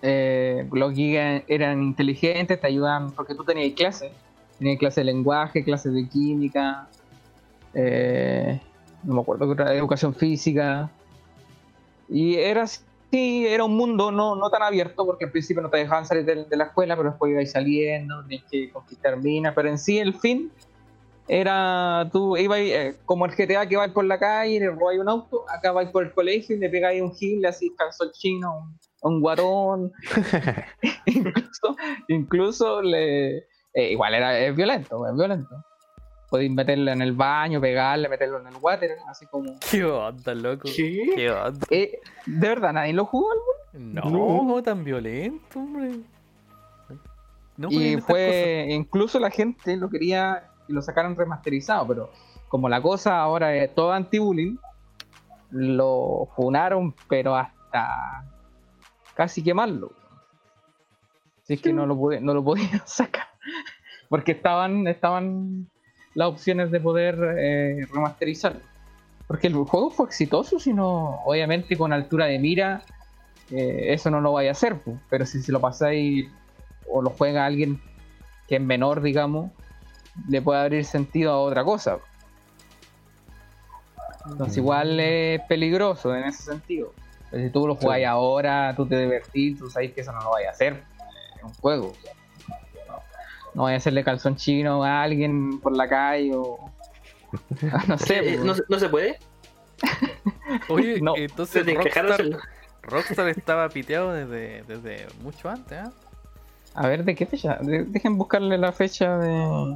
[0.01, 4.11] eh, los geeks eran inteligentes, te ayudan, porque tú tenías clases,
[4.57, 6.87] tenías clases de lenguaje, clases de química,
[7.75, 8.59] eh,
[9.03, 10.89] no me acuerdo qué otra, educación física,
[12.09, 12.81] y era así,
[13.11, 16.45] era un mundo no, no tan abierto, porque al principio no te dejaban salir de,
[16.45, 20.13] de la escuela, pero después ibas saliendo, tenías que conquistar minas, pero en sí el
[20.13, 20.51] fin
[21.27, 25.09] era, tú ibas eh, como el GTA que vais por la calle, le robáis un
[25.09, 28.57] auto, acá vais por el colegio y le pegáis un gil, así calzón chino,
[29.01, 29.91] un, un guatón,
[31.05, 31.75] incluso,
[32.07, 33.37] incluso le
[33.73, 35.55] eh, igual era es violento, es violento.
[36.29, 39.53] Podéis meterlo en el baño, pegarle, meterlo en el water, así como.
[39.71, 40.67] ¿Qué onda, loco?
[40.75, 41.11] ¿Qué?
[41.15, 41.65] ¿Qué onda?
[41.69, 43.29] Eh, de verdad, nadie lo jugó
[43.73, 44.61] No, No.
[44.63, 45.91] tan violento, hombre.
[47.55, 48.67] No y fue.
[48.69, 52.11] Incluso la gente lo quería y lo sacaran remasterizado, pero
[52.49, 54.57] como la cosa ahora es todo anti-bullying,
[55.51, 58.25] lo funaron, pero hasta
[59.15, 59.91] casi quemarlo.
[61.43, 63.27] Si es que no lo, pude- no lo podían sacar.
[64.09, 65.69] Porque estaban, estaban
[66.17, 68.61] las opciones de poder eh, remasterizarlo.
[69.27, 72.81] Porque el juego fue exitoso, sino obviamente con altura de mira,
[73.51, 74.77] eh, eso no lo vaya a hacer.
[75.11, 76.27] Pero si se lo pasáis
[76.89, 77.79] o lo juega alguien
[78.47, 79.51] que es menor, digamos,
[80.27, 81.99] le puede abrir sentido a otra cosa.
[84.25, 86.93] Entonces igual es peligroso en ese sentido.
[87.29, 88.05] Pero si tú lo jugáis Sí.
[88.05, 90.81] ahora, tú te divertís, tú sabes que eso no lo vaya a hacer.
[91.37, 91.93] Es un juego.
[93.57, 96.59] No vaya a hacerle calzón chino a alguien por la calle o...
[97.87, 98.19] no sé.
[98.19, 98.45] Eh, pues.
[98.45, 99.17] ¿no, se- no se puede?
[100.69, 101.15] Oye, No.
[101.17, 102.21] entonces Rockstar.
[102.83, 105.91] Rockstar estaba piteado desde, desde mucho antes, ¿ah?
[106.75, 107.55] A ver, ¿de qué fecha?
[107.59, 109.75] De- dejen buscarle la fecha de...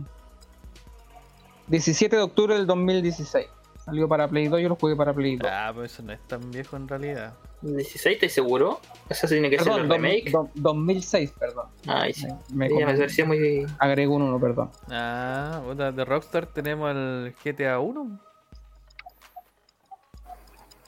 [1.68, 3.48] 17 de octubre del 2016.
[3.84, 5.50] Salió para Play 2, yo lo jugué para Play 2.
[5.52, 7.34] Ah, pues eso no es tan viejo en realidad.
[7.62, 8.80] 16, ¿estás seguro?
[9.10, 10.32] Eso tiene que ser Perdón, el dos- remake.
[10.32, 11.68] do- 2006, perdón.
[11.88, 12.28] Ay, sí.
[12.54, 13.66] Me, me me parecía muy.
[13.80, 14.72] Agrego un 1, perdón.
[14.90, 18.20] Ah, puta, de Rockstar tenemos el GTA 1.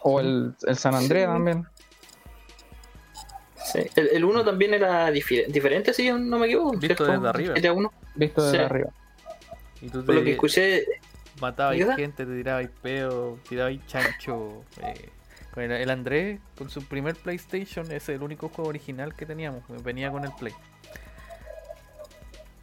[0.04, 1.34] O el, el San Andreas Sí.
[1.34, 1.68] también.
[3.64, 3.80] Sí.
[3.96, 6.72] El, el 1 también era difer- diferente, si yo no me equivoco.
[6.78, 7.12] Visto ¿cierto?
[7.14, 7.54] desde arriba.
[7.56, 7.94] GTA 1.
[8.16, 8.64] Visto desde Sí.
[8.64, 8.90] arriba.
[9.82, 10.86] Y tú Por lo que te escuché,
[11.40, 11.96] matabas ¿Ayuda?
[11.96, 14.64] gente, te tirabas peo, tirabas chancho.
[14.82, 15.10] eh,
[15.62, 19.62] el, el Andrés, con su primer PlayStation, ese es el único juego original que teníamos.
[19.84, 20.54] Venía con el Play.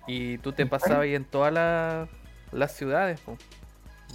[0.06, 2.08] Y tú te pasabas ahí en todas las,
[2.52, 3.20] las ciudades.
[3.20, 3.36] po.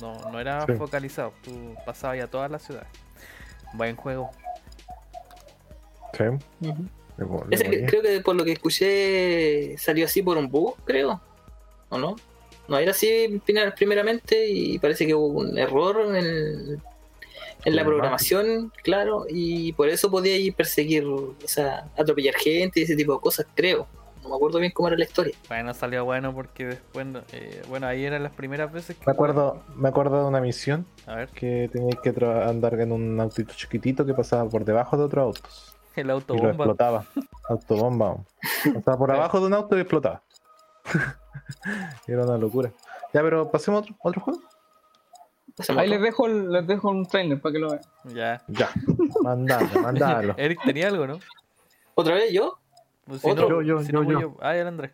[0.01, 0.73] No, no era Sí.
[0.73, 1.33] focalizado.
[1.43, 2.87] Tú pasabas ahí a todas las ciudades.
[3.73, 4.29] Buen juego.
[6.17, 6.23] Sí.
[6.59, 7.85] Le le ese ponía.
[7.87, 11.21] creo que por lo que escuché salió así por un bug, creo.
[11.89, 12.15] ¿O no?
[12.67, 16.81] No era así primer- primeramente y parece que hubo un error en, el-
[17.63, 22.83] en la programación, claro, y por eso podía ir perseguir, o sea, atropellar gente y
[22.83, 23.87] ese tipo de cosas, creo.
[24.23, 25.35] No me acuerdo bien cómo era la historia.
[25.47, 29.05] Bueno, salió bueno porque después, eh, bueno, ahí eran las primeras veces que...
[29.05, 33.19] Me acuerdo, me acuerdo de una misión A ver, que teníais que andar en un
[33.19, 35.77] autito chiquitito que pasaba por debajo de otros autos.
[35.95, 36.49] el Y lo autobomba.
[36.49, 37.05] explotaba.
[37.49, 38.17] Autobomba.
[38.73, 40.23] Pasaba por abajo de un auto y explotaba.
[42.07, 42.71] Era una locura.
[43.13, 44.41] Ya, pero pasemos a otro, otro juego.
[45.77, 47.81] Ahí les dejo, el- les dejo un trailer para que lo vean.
[48.13, 48.41] Ya.
[48.47, 48.69] Ya.
[49.23, 50.33] Mandalo, mandalo.
[50.37, 51.19] Eric tenía algo, ¿no?
[51.95, 52.59] ¿Otra vez yo?
[53.05, 53.49] Pues si Otro.
[53.49, 54.37] no- Yo, yo, si yo, no voy yo.
[54.41, 54.91] Ah, el Andrés.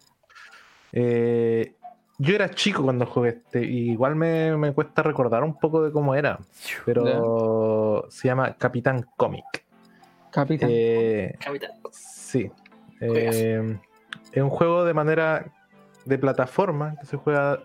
[0.92, 1.76] Eh,
[2.20, 3.64] yo era chico cuando jugué este.
[3.66, 6.38] y igual me, me cuesta recordar un poco de cómo era.
[6.86, 9.46] Pero se llama Capitán Comic.
[10.32, 10.70] Capitán.
[10.72, 11.72] Eh, Capitán.
[11.92, 12.52] Sí.
[13.00, 13.80] Eh,
[14.32, 15.46] es un juego de manera
[16.06, 17.64] de plataforma que se juega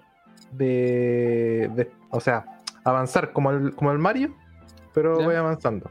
[0.53, 2.45] de, de- o sea,
[2.87, 4.35] avanzar como el, como el Mario,
[4.95, 5.91] pero voy avanzando.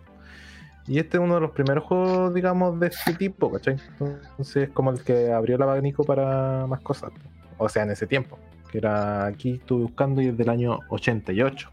[0.88, 3.76] Y este es uno de los primeros juegos, digamos, de este tipo, ¿cachai?
[4.00, 7.12] Entonces es como el que abrió el abanico para más cosas.
[7.58, 8.38] O sea, en ese tiempo.
[8.72, 11.70] Que era aquí estuve buscando y es del año 88.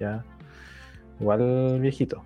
[0.00, 0.24] Ya.
[1.20, 2.22] Igual viejito.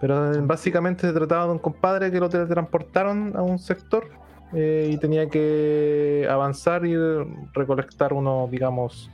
[0.00, 4.08] Pero eh, básicamente se trataba de un compadre que lo teletransportaron a un sector
[4.52, 6.94] eh, y tenía que avanzar y
[7.54, 9.10] recolectar unos, digamos,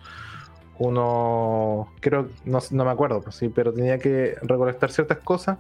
[0.79, 5.59] unos, creo, no, no me acuerdo, pues sí, pero tenía que recolectar ciertas cosas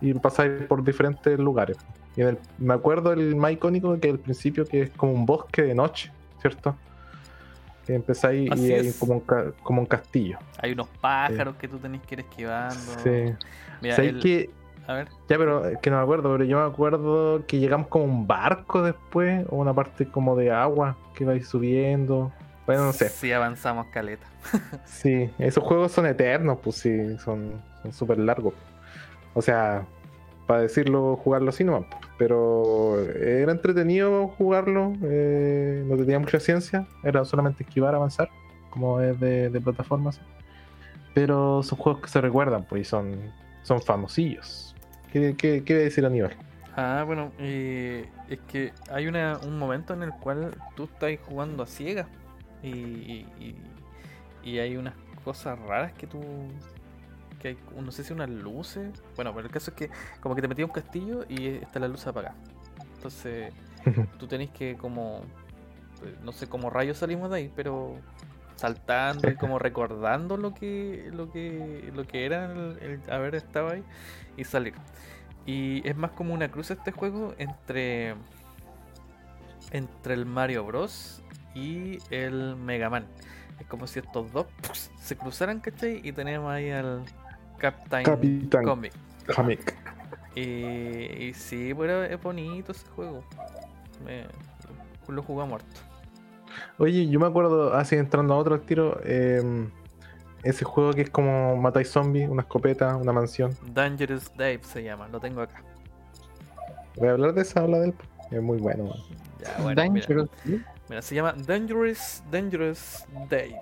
[0.00, 1.76] y pasar por diferentes lugares.
[2.16, 5.26] Y en el- me acuerdo el más icónico que el principio, que es como un
[5.26, 6.76] bosque de noche, ¿cierto?
[7.86, 8.98] Que empezáis y hay es.
[8.98, 9.22] como un,
[9.62, 10.38] como un castillo.
[10.60, 12.76] Hay unos pájaros que tú tenés que ir esquivando.
[13.02, 13.32] Sí.
[13.80, 14.50] Mira, ¿Sabéis el- que
[14.86, 17.88] A ver, Ya, pero es que no me acuerdo, pero yo me acuerdo que llegamos
[17.88, 21.44] como a un barco después, o una parte como de agua que va a ir
[21.44, 22.32] subiendo.
[22.68, 23.08] Bueno, no sé.
[23.08, 24.26] si avanzamos caleta.
[24.84, 28.52] Sí, esos juegos son eternos, pues sí, son son súper largos.
[29.34, 29.86] O sea,
[30.46, 31.86] para decirlo, jugarlo así nomás.
[32.18, 38.28] Pero era entretenido jugarlo, eh, no tenía mucha ciencia, era solamente esquivar, avanzar,
[38.70, 40.20] como es de, de plataformas.
[41.14, 44.74] Pero son juegos que se recuerdan, pues, y son, son famosillos.
[45.10, 46.36] ¿Qué, qué, qué iba a decir Aníbal?
[46.76, 51.62] Ah, bueno, eh, es que hay una, un momento en el cual tú estás jugando
[51.62, 52.06] a ciegas
[52.62, 53.26] y,
[54.42, 54.94] y, hay unas
[55.24, 56.20] cosas raras que tú...
[57.40, 59.02] que hay, no sé si unas luces...
[59.14, 59.90] Bueno, pero el caso es que
[60.20, 62.34] como que te metí a un castillo y está la luz apagada.
[62.94, 63.52] Entonces
[64.18, 65.22] tú tenés que como...
[66.22, 67.96] No sé cómo rayos salimos de ahí, pero
[68.54, 73.70] saltando y como recordando lo que lo que lo que era el, el haber estado
[73.70, 73.84] ahí
[74.36, 74.74] y salir.
[75.46, 78.14] Y es más como una cruz este juego entre
[79.70, 81.22] entre el Mario Bros
[81.58, 83.06] y el Mega Man.
[83.58, 84.46] Es como si estos dos
[85.00, 86.00] se cruzaran, ¿cachai?
[86.04, 87.02] Y tenemos ahí al
[87.58, 88.64] Captain, Capitán.
[88.64, 88.92] Comic.
[89.36, 89.74] Hamik.
[90.34, 93.24] Y, y sí, pero es bonito ese juego.
[94.04, 94.26] Me-
[95.08, 95.80] lo jugamos harto.
[96.78, 99.42] Oye, yo me acuerdo, así entrando a otro al tiro, eh,
[100.42, 103.56] ese juego que es como matáis zombies, una escopeta, una mansión.
[103.72, 105.62] Dangerous Dave se llama, lo tengo acá.
[106.96, 107.94] Voy a hablar de esa, habla de él.
[108.30, 108.84] Es muy bueno.
[108.84, 108.98] man.
[109.40, 109.82] Ya, bueno.
[109.82, 110.28] Dangerous.
[110.44, 110.64] Mira,
[111.00, 113.60] se llama Dangerous, Dangerous Dave.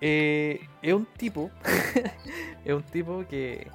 [0.00, 1.50] Eh, es un tipo,
[2.64, 3.70] es un tipo que,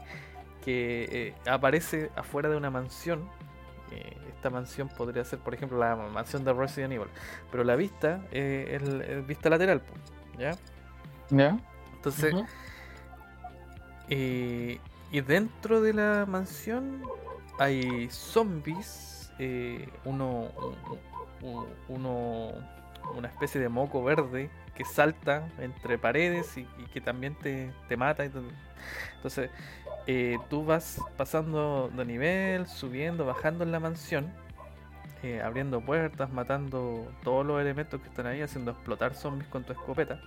[0.63, 3.27] que eh, aparece afuera de una mansión.
[3.91, 7.09] Eh, esta mansión podría ser, por ejemplo, la mansión de Resident Evil,
[7.51, 9.81] pero la vista eh, es, es vista lateral,
[10.37, 10.55] ¿ya?
[11.29, 11.59] ¿Ya?
[11.95, 12.33] Entonces,
[14.09, 14.79] eh,
[15.11, 17.01] y dentro de la mansión
[17.59, 20.49] hay zombies, eh, uno,
[21.41, 22.51] un- un- uno,
[23.15, 28.23] una especie de moco verde que salta entre paredes y, que también te, te mata.
[29.15, 29.49] Entonces,
[30.07, 34.31] eh, tú vas pasando de nivel, subiendo, bajando en la mansión,
[35.23, 39.73] eh, abriendo puertas, matando todos los elementos que están ahí, haciendo explotar zombies con tu
[39.73, 40.19] escopeta.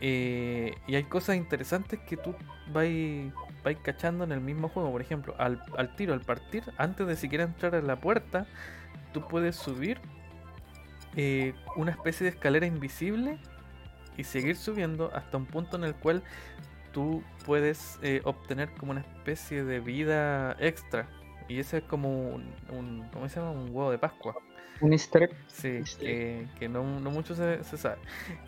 [0.00, 2.34] Eh, y hay cosas interesantes que tú
[2.72, 2.86] vas
[3.62, 4.90] vais cachando en el mismo juego.
[4.92, 8.46] Por ejemplo, al, al tiro, al partir, antes de siquiera entrar a la puerta,
[9.14, 9.98] tú puedes subir
[11.16, 13.38] eh, una especie de escalera invisible
[14.18, 16.22] y seguir subiendo hasta un punto en el cual
[16.92, 21.08] tú puedes eh, obtener como una especie de vida extra.
[21.48, 23.52] Y ese es como un, un- ¿cómo se llama?
[23.52, 24.34] Un huevo de Pascua.
[24.80, 25.30] Un easter.
[25.46, 25.98] Sí, Sí.
[26.00, 27.98] que, no, no mucho se, se sabe.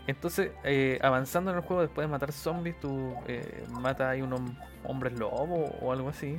[0.07, 4.41] Entonces, eh, avanzando en el juego, después de matar zombies, tú eh, matas ahí unos
[4.85, 6.39] hombres lobo o algo así.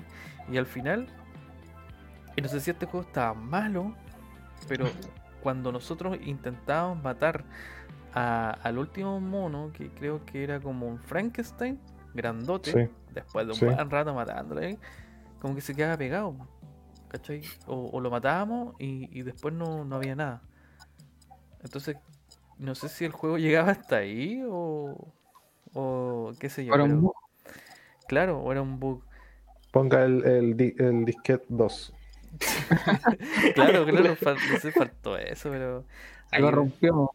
[0.52, 1.08] Y al final,
[2.36, 3.96] y no sé si este juego estaba malo,
[4.68, 4.86] pero
[5.42, 7.44] cuando nosotros intentábamos matar
[8.14, 11.80] a- al último mono, que creo que era como un Frankenstein,
[12.14, 12.92] grandote, Sí.
[13.14, 13.66] después de un Sí.
[13.66, 14.78] buen rato matándolo ahí,
[15.40, 16.36] como que se quedaba pegado.
[17.10, 17.42] ¿Cachai?
[17.68, 20.42] O, o lo matábamos y, y después no, no había nada.
[21.64, 21.96] Entonces,
[22.58, 25.08] no sé si el juego llegaba hasta ahí o,
[25.74, 26.72] o qué sé yo.
[26.72, 27.14] Para un bug.
[28.08, 29.04] claro, o era un bug.
[29.72, 31.94] Ponga el, el, el disquete 2.
[33.56, 35.84] Claro, claro, no sé, faltó eso, pero.
[36.32, 37.12] Se lo rompió.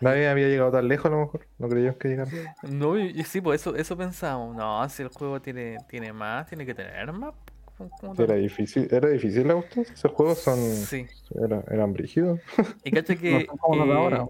[0.00, 1.46] Nadie había llegado tan lejos a lo mejor.
[1.58, 2.30] No creíamos que llegara.
[2.62, 4.54] No, y, y sí, pues eso, eso pensamos.
[4.54, 7.32] No, si el juego tiene, tiene más, tiene que tener más.
[7.78, 9.90] ¿Cómo- cómo te- Era difícil, era difícil a ustedes.
[9.90, 10.58] Esos juegos son.
[10.58, 11.06] Sí.
[11.42, 12.40] era- eran brígidos.
[12.84, 13.48] Y cacha No que eh,
[13.94, 14.26] ahora.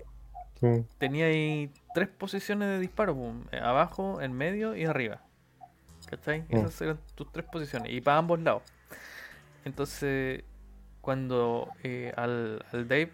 [0.61, 0.69] Sí.
[0.99, 3.17] tenía ahí tres posiciones de disparo,
[3.53, 5.21] eh, abajo, en medio y arriba.
[6.09, 6.43] ¿Cachai?
[6.49, 6.57] Mm.
[6.59, 7.93] Esas eran tus tres posiciones.
[7.93, 8.63] Y para ambos lados.
[9.67, 10.45] Entonces,
[11.03, 13.13] cuando eh, al, al Dave,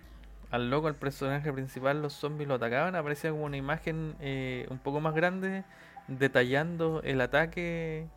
[0.53, 4.79] al loco, al personaje principal, los zombies lo atacaban, aparecía como una imagen eh, un
[4.79, 5.65] poco más grande
[6.09, 8.09] detallando el ataque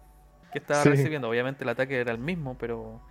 [0.54, 0.90] que estaba Sí.
[0.90, 1.30] recibiendo.
[1.30, 3.02] Obviamente el ataque era el mismo, pero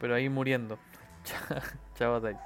[0.00, 0.78] pero ahí muriendo.
[1.96, 2.38] Chao Dave.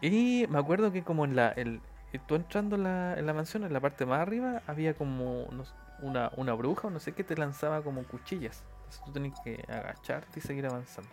[0.00, 1.82] Y me acuerdo que como en la el,
[2.26, 5.64] tú entrando en la, en la mansión, en la parte más arriba, había como no
[6.00, 8.64] una, una bruja o no sé qué te lanzaba como cuchillas.
[8.88, 11.10] Entonces tú tenías que agacharte y seguir avanzando.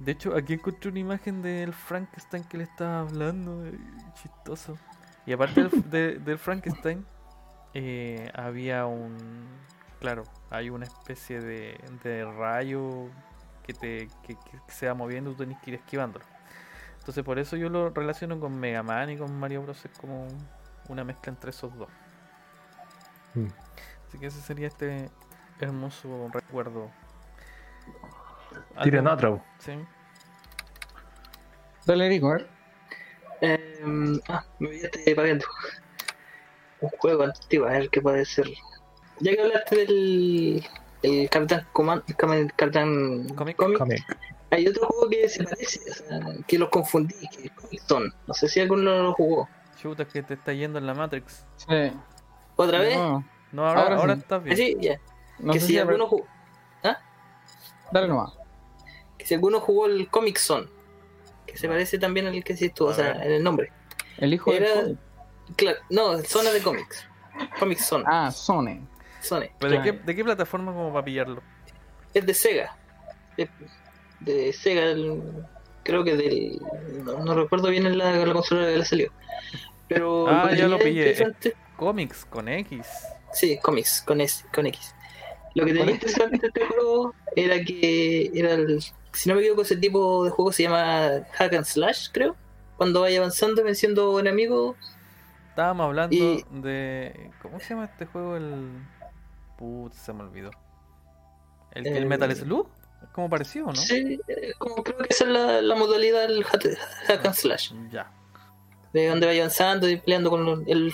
[0.00, 3.64] De hecho, aquí encontré una imagen del Frankenstein que le estaba hablando.
[3.66, 3.78] eh,
[4.14, 4.76] Chistoso.
[5.24, 7.06] Y aparte del, de- del Frankenstein,
[7.74, 9.16] eh, había un.
[10.00, 13.08] Claro, hay una especie de, de rayo
[13.62, 16.24] que, te, que, que se va moviendo y tú tenés que ir esquivándolo.
[16.98, 19.84] Entonces, por eso yo lo relaciono con Mega Man y con Mario Bros.
[19.84, 20.26] Es como
[20.88, 21.88] una mezcla entre esos dos.
[23.34, 23.46] Mm.
[24.08, 25.08] Así que ese sería este
[25.60, 26.90] hermoso recuerdo.
[28.82, 29.42] Tiren otro.
[29.58, 29.72] Sí.
[31.84, 32.48] Dale, Rico, a ver.
[33.40, 35.44] Em, ah, me olvidaste pagando.
[36.80, 38.46] Un juego antiguo, a ver qué puede ser.
[39.20, 40.66] Ya que hablaste del
[41.02, 42.02] el Capitán Command,
[42.56, 43.56] Capitán Comic.
[43.56, 44.04] Comic, Comic.
[44.50, 48.10] hay otro juego que se parece, o sea, que los confundí, que es Comic Zone.
[48.26, 49.48] No sé si alguno lo jugó.
[49.80, 51.44] Chuta, es que te está yendo en la Matrix.
[51.56, 51.92] Sí.
[52.56, 52.96] ¿Otra vez?
[52.96, 54.20] No, No, ahora, Ahora ahora sí.
[54.20, 54.56] estás Ah, bien.
[54.56, 55.00] sí, ya.
[55.38, 56.26] No que sé si si alguno jugó,
[57.92, 58.32] Dale nomás.
[59.18, 60.66] que si alguno jugó el Comic Zone,
[61.46, 63.70] que se parece también al que hiciste tú, o sea, en el nombre.
[64.18, 64.98] El hijo Era- del.
[65.56, 67.06] Claro, no, zona de cómics.
[67.60, 68.80] Comic Zone, Ah, Sony.
[69.22, 69.52] Zone.
[69.60, 69.92] ¿Pero de, qué.
[69.92, 71.42] ¿De qué plataforma como para pillarlo?
[72.14, 72.76] Es de Sega.
[74.20, 75.22] De Sega, el-
[75.84, 76.60] creo que del.
[77.04, 79.12] No, no recuerdo bien en la, la consola que le salió.
[79.86, 80.26] Pero.
[80.28, 81.14] Ah, ya lo pillé.
[81.76, 82.86] Comics con X.
[83.32, 84.94] Sí, cómics, con, S, con X.
[85.56, 88.80] Lo que tenía interesante de este juego era que era el.
[89.12, 92.36] Si no me equivoco, ese tipo de juego se llama Hack and Slash, creo.
[92.76, 94.76] Cuando vaya avanzando y venciendo enemigos,
[95.48, 97.30] Estábamos hablando Y- de.
[97.40, 98.36] ¿Cómo se llama este juego?
[98.36, 98.72] El.
[99.56, 100.50] Put, se me olvidó.
[101.72, 102.68] ¿El, el Eh, Metal Slug?
[103.02, 103.74] Es como parecido, ¿no?
[103.74, 107.72] Sí, eh, como creo que esa es la, la modalidad del hack and slash.
[107.90, 108.12] Ya.
[108.92, 110.92] De donde vaya avanzando y peleando con el,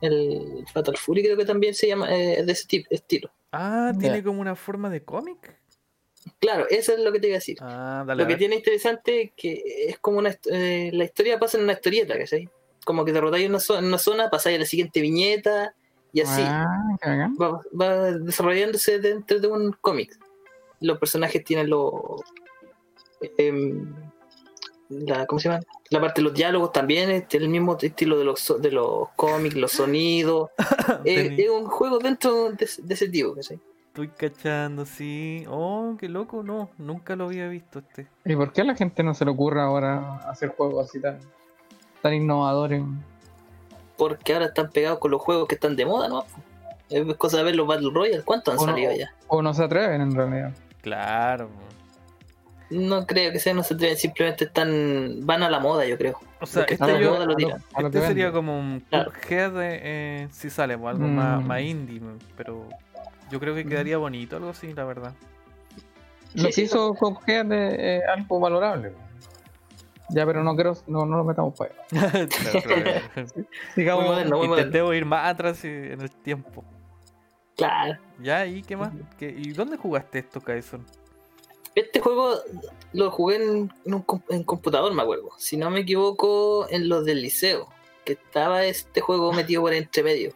[0.00, 3.30] el Fatal Fury, creo que también se llama eh, de ese tipo, estilo.
[3.52, 5.58] Ah, tiene como una forma de cómic.
[6.40, 7.56] Claro, eso es lo que te iba a decir.
[7.60, 8.22] Ah, dale.
[8.22, 10.36] Lo que tiene interesante es que es como una.
[10.50, 12.48] eh, la historia pasa en una historieta, ¿cachai?
[12.84, 15.74] Como que derrotáis en una, zo- en una zona, pasáis a la siguiente viñeta
[16.12, 16.42] y así.
[16.44, 16.66] Ah.
[17.40, 20.18] Va, va desarrollándose dentro de un cómic.
[20.80, 21.92] Los personajes tienen los.
[23.38, 23.94] em,
[24.88, 25.62] la, ¿Cómo se llama?
[25.90, 29.54] La parte de los diálogos también es el mismo estilo de los, de los cómics,
[29.56, 30.50] los sonidos.
[31.04, 33.58] es, Tení- es un juego dentro de, de ese tipo, ¿cachai?
[33.88, 35.44] Estoy cachando, sí.
[35.48, 36.70] Oh, qué loco, no.
[36.78, 38.06] Nunca lo había visto este.
[38.24, 41.18] ¿Y por qué a la gente no se le ocurre ahora hacer juegos así tan,
[42.00, 42.82] tan innovadores?
[43.96, 46.24] Porque ahora están pegados con los juegos que están de moda, ¿no?
[46.88, 48.22] Es cosa de ver los Battle Royale.
[48.22, 49.12] ¿Cuántos han O no- salido ya?
[49.26, 50.52] O no se atreven en realidad.
[50.80, 51.48] Claro.
[52.70, 55.24] No creo que sean, no se atreven, simplemente están.
[55.26, 56.18] van a la moda, yo creo.
[56.40, 57.64] O sea, Lo que este, yo- moda lo tiran.
[57.74, 59.10] a lo este sería como un Claro.
[59.12, 61.46] Cuphead de, eh, si sale, pues, algo más, Mm.
[61.46, 62.00] más indie,
[62.36, 62.68] pero
[63.30, 65.14] yo creo que quedaría bonito, algo así, la verdad.
[66.34, 68.92] Lo que hizo Cuphead es eh, algo valorable.
[70.10, 72.28] Ya, pero no creo, no, no lo metamos para allá.
[73.76, 76.64] Muy moderno, muy ir más atrás eh, en el tiempo.
[77.56, 77.98] Claro.
[78.20, 78.90] Ya, ¿y qué más?
[79.18, 80.84] ¿Qué- ¿Y dónde jugaste esto, Kaison?
[81.78, 82.34] Este juego
[82.92, 85.30] lo jugué en, en un en computador, me acuerdo.
[85.38, 87.68] Si no me equivoco, en los del liceo.
[88.04, 90.32] Que estaba este juego metido por entre medio.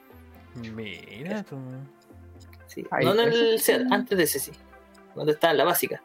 [0.55, 1.57] Mira tú.
[2.67, 2.85] Sí.
[2.91, 4.53] Ahí, no en el liceo, antes de ese sí.
[5.15, 6.03] Cuando estaba en la básica.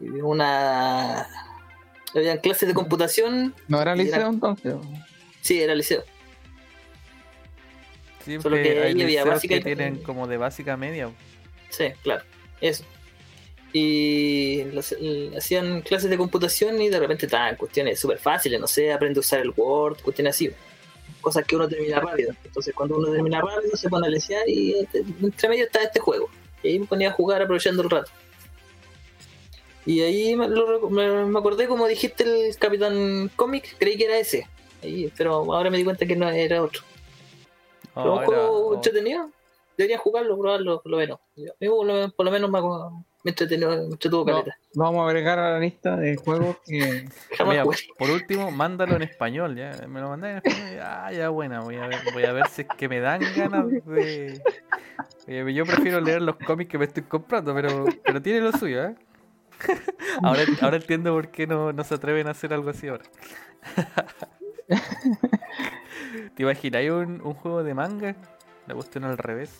[0.00, 1.26] Y una.
[2.14, 3.54] Habían clases de computación.
[3.68, 4.74] No era liceo entonces.
[5.40, 6.02] Sí, era liceo.
[8.24, 11.10] Siempre Solo que hay ahí había liceos básica que y- tienen como de básica media.
[11.70, 12.22] Sí, claro.
[12.60, 12.84] Eso.
[13.72, 14.94] Y los-
[15.36, 19.20] hacían clases de computación y de repente estaban cuestiones súper fáciles, no sé, aprende a
[19.20, 20.50] usar el Word, cuestiones así.
[21.20, 22.34] Cosas que uno termina rápido.
[22.44, 26.00] Entonces cuando uno termina rápido se pone a lesear y este- entre medio está este
[26.00, 26.28] juego.
[26.62, 28.10] Y ahí me ponía a jugar aprovechando el rato.
[29.84, 34.46] Y ahí me, lo me- acordé como dijiste el Capitán Comic, creí que era ese.
[34.82, 36.82] Ahí, pero ahora me di cuenta que no era otro.
[37.94, 39.30] Pero Oh, un entretenido.
[39.76, 41.18] Deberían jugarlo, probarlo, por lo menos.
[41.36, 42.60] Mí por lo, menos me,
[43.24, 44.56] me entretenió, me entretuvo No, caleta.
[44.74, 47.08] lo vamos a agregar a la lista de juegos que.
[47.36, 47.76] Jamás Mira, jugué.
[47.98, 49.70] por último, mándalo en español, ya.
[49.88, 50.80] Me lo mandé en español.
[50.82, 53.66] Ah, ya buena, voy a ver, voy a ver si es que me dan ganas
[53.86, 54.42] de.
[55.26, 58.84] Eh, Yo prefiero leer los cómics que me estoy comprando, pero, pero tiene lo suyo,
[58.86, 58.94] ¿eh?
[60.24, 63.04] Ahora, ahora entiendo por qué no, no se atreven a hacer algo así ahora.
[66.34, 68.16] ¿Te imagináis un, un juego de manga?
[68.66, 69.52] La cuestión al revés.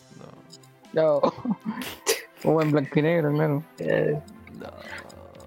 [0.94, 1.20] No.
[1.22, 1.32] No.
[2.44, 3.62] O en blanco y negro, claro.
[3.78, 4.18] Eh,
[4.58, 4.68] no.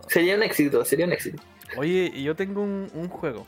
[0.08, 1.42] sería un éxito, sería un éxito.
[1.78, 3.46] Oye, y yo tengo un, un juego,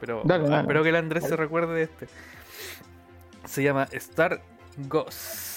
[0.00, 0.62] pero Dale, dale.
[0.62, 2.08] espero que el Andrés se recuerde de este.
[3.44, 4.40] Se llama Star
[4.88, 5.50] Ghost.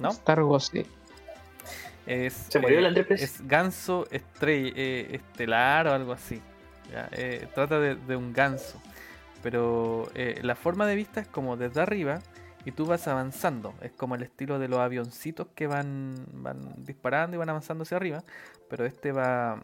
[0.00, 0.08] ¿No?
[0.10, 0.84] Star sí.
[2.06, 3.22] Es, ¿Se murió el Andrés Pérez?
[3.22, 6.40] Es ganso estrella, eh, estelar o algo así.
[6.90, 7.08] ¿ya?
[7.12, 8.80] Eh, trata de, de un ganso.
[9.42, 12.20] Pero eh, la forma de vista es como desde arriba
[12.64, 13.74] y tú vas avanzando.
[13.80, 17.96] Es como el estilo de los avioncitos que van, van disparando y van avanzando hacia
[17.96, 18.22] arriba.
[18.70, 19.62] Pero este va.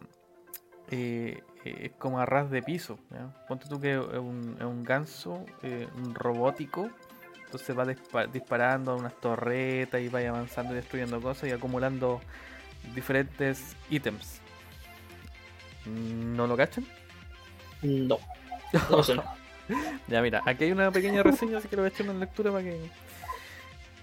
[0.91, 2.99] eh, eh, es como a ras de piso.
[3.11, 3.33] ¿ya?
[3.47, 6.89] Ponte tú que es un, es un ganso eh, un robótico.
[7.45, 12.21] Entonces va dispa- disparando a unas torretas y va avanzando y destruyendo cosas y acumulando
[12.93, 14.41] diferentes ítems.
[15.85, 16.85] ¿No lo cachan?
[17.81, 18.19] No.
[18.91, 19.15] No sé.
[20.07, 22.51] Ya mira, aquí hay una pequeña reseña, así que lo voy a echar una lectura
[22.51, 22.89] para que...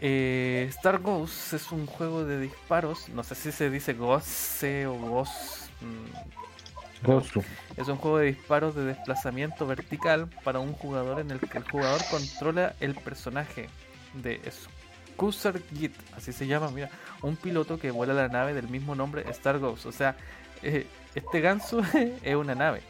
[0.01, 4.94] Eh, Star Ghost es un juego de disparos, no sé si se dice Goce o
[4.94, 7.43] Ghost, mm, Gozu.
[7.76, 11.64] es un juego de disparos de desplazamiento vertical para un jugador en el que el
[11.64, 13.70] jugador controla el personaje
[14.12, 16.90] de Scusser Git, así se llama, mira,
[17.22, 20.14] un piloto que vuela la nave del mismo nombre Star Ghost, o sea,
[20.62, 21.80] eh, este ganso
[22.22, 22.82] es una nave.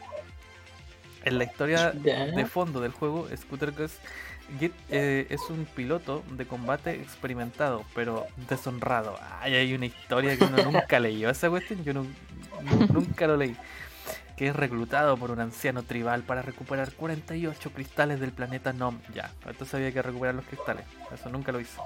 [1.27, 1.91] En la historia
[2.37, 3.97] de fondo del juego, Scooter Ghost
[4.61, 9.19] Git eh, es un piloto de combate experimentado, pero deshonrado.
[9.41, 12.07] Ay, hay una historia que uno nunca leyó esa cuestión, yo nu-
[12.63, 13.57] nu- nunca lo leí.
[14.37, 19.01] Que es reclutado por un anciano tribal para recuperar 48 cristales del planeta Nom.
[19.15, 20.85] Ya, entonces había que recuperar los cristales.
[21.13, 21.81] Eso nunca lo hice.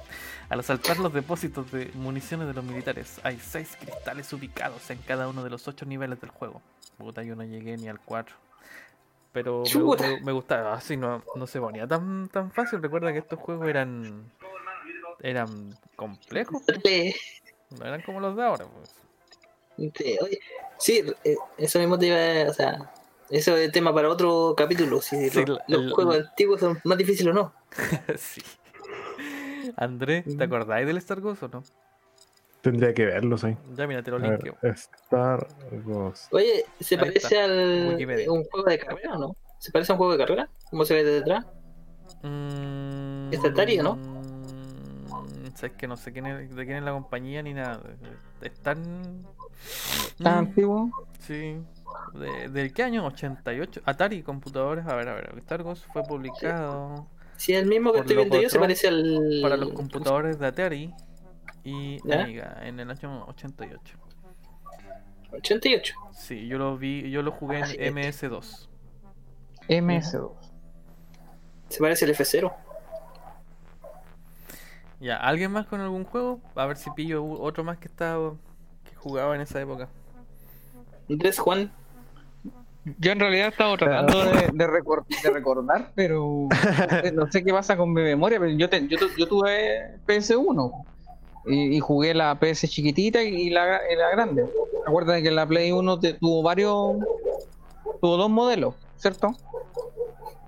[0.50, 5.28] Al asaltar los depósitos de municiones de los militares, hay 6 cristales ubicados en cada
[5.28, 6.60] uno de los 8 niveles del juego.
[6.98, 8.34] Puta, yo no llegué ni al 4.
[9.32, 10.06] Pero me, Chuta.
[10.08, 12.82] me- me gustaba, así no, no se ponía tan, tan fácil.
[12.82, 14.30] Recuerda que estos juegos eran
[15.22, 16.62] eran complejos,
[17.78, 18.64] no eran como los de ahora.
[18.66, 18.94] pues.
[19.94, 20.40] Sí, oye,
[20.78, 22.50] sí, eh, eso mismo te iba a.
[22.50, 22.92] O sea,
[23.30, 25.00] eso es tema para otro capítulo.
[25.00, 27.52] Si Sí, los, la- los el- juegos antiguos son más difíciles o no.
[28.18, 28.42] sí.
[29.76, 31.62] Andrés, ¿te acordáis del Star Ghost o no?
[32.62, 33.56] Tendría que verlos ahí.
[33.74, 34.56] Ya mira, te lo linkeo.
[34.62, 35.46] Star
[35.84, 36.32] Ghost.
[36.32, 38.30] Oye, ¿se Ahí parece está, al Wikipedia.
[38.30, 39.36] un juego de carrera o no?
[39.58, 40.48] ¿Se parece a un juego de carrera?
[40.70, 41.46] ¿Cómo se ve desde detrás?
[42.22, 43.96] Mm, ¿Es de Atari o no?
[43.96, 47.80] mm, Sabes que no sé quién es, de quién es la compañía ni nada.
[48.42, 48.82] Es tan.
[50.22, 50.90] ¿Tan Mm, antiguo?
[51.18, 51.56] Sí.
[52.14, 53.04] De, ¿Del qué año?
[53.06, 53.80] 88.
[53.84, 54.86] Atari computadores.
[54.86, 55.34] A ver, a ver.
[55.38, 57.06] Star Ghost fue publicado
[57.36, 59.40] Si es el mismo que estoy viendo yo, se parece al.
[59.42, 60.94] para los computadores de Atari
[61.64, 62.22] y ¿Ya?
[62.22, 63.96] Amiga en el año 88.
[65.32, 65.94] 88.
[66.12, 68.68] Sí, yo lo vi, yo lo jugué Ah, en MS2.
[69.68, 70.32] MS2.
[71.68, 72.52] Se parece al F0.
[75.00, 76.40] Ya, ¿alguien más con algún juego?
[76.54, 78.34] A ver si pillo otro más que estaba
[78.84, 79.88] que jugaba en esa época.
[81.08, 81.72] Andrés Juan.
[82.98, 86.48] Yo en realidad estaba tratando de, de recor- de recordar, pero
[87.14, 88.38] no sé, qué pasa con mi memoria.
[88.40, 90.84] Pero yo, te- yo, yo tuve PS1
[91.46, 94.46] y, y jugué la PS chiquitita y la, y la grande.
[94.86, 96.96] Acuérdate que la Play 1 te- tuvo varios,
[98.00, 99.32] tuvo dos modelos, ¿cierto?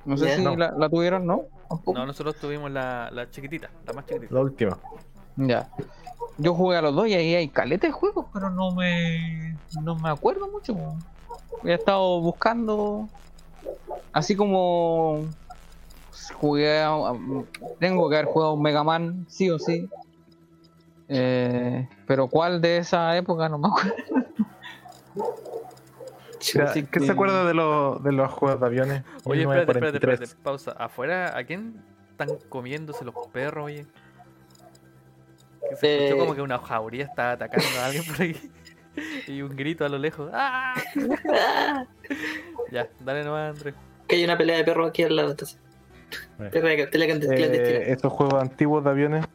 [0.05, 0.57] No sé si No.
[0.57, 1.43] La, la tuvieron, ¿no?
[1.87, 4.35] No, nosotros tuvimos la, la chiquitita, la más chiquitita.
[4.35, 4.79] La última.
[5.37, 5.69] Ya.
[6.39, 9.97] Yo jugué a los dos y ahí hay caleta de juegos, pero no me no
[9.99, 10.77] me acuerdo mucho.
[11.65, 13.09] He estado buscando
[14.13, 15.27] así como
[16.35, 17.15] jugué a-
[17.79, 19.89] tengo que haber jugado un Mega Man, sí o sí.
[21.15, 23.95] Eh, pero cuál de esa época no me acuerdo.
[26.55, 29.03] Mira, ¿Qué que- se acuerda de, los de los juegos de aviones?
[29.25, 30.21] Oye, espérate, espérate, 1943.
[30.21, 30.73] espérate, pausa.
[30.73, 33.87] Afuera, ¿a quién están comiéndose los perros, oye?
[35.71, 36.19] Que se escuchó Eh.
[36.19, 38.37] como que una jauría estaba atacando a alguien por ahí.
[39.27, 40.31] Y un grito a lo lejos.
[40.35, 40.75] ¡Ah!
[42.71, 43.75] Ya, dale nomás, Andrés.
[44.09, 45.31] que hay una pelea de perros aquí al lado.
[45.33, 45.59] Entonces.
[46.39, 46.51] Bueno.
[46.51, 47.45] Clandestina.
[47.47, 49.27] Eh, estos juegos antiguos de aviones,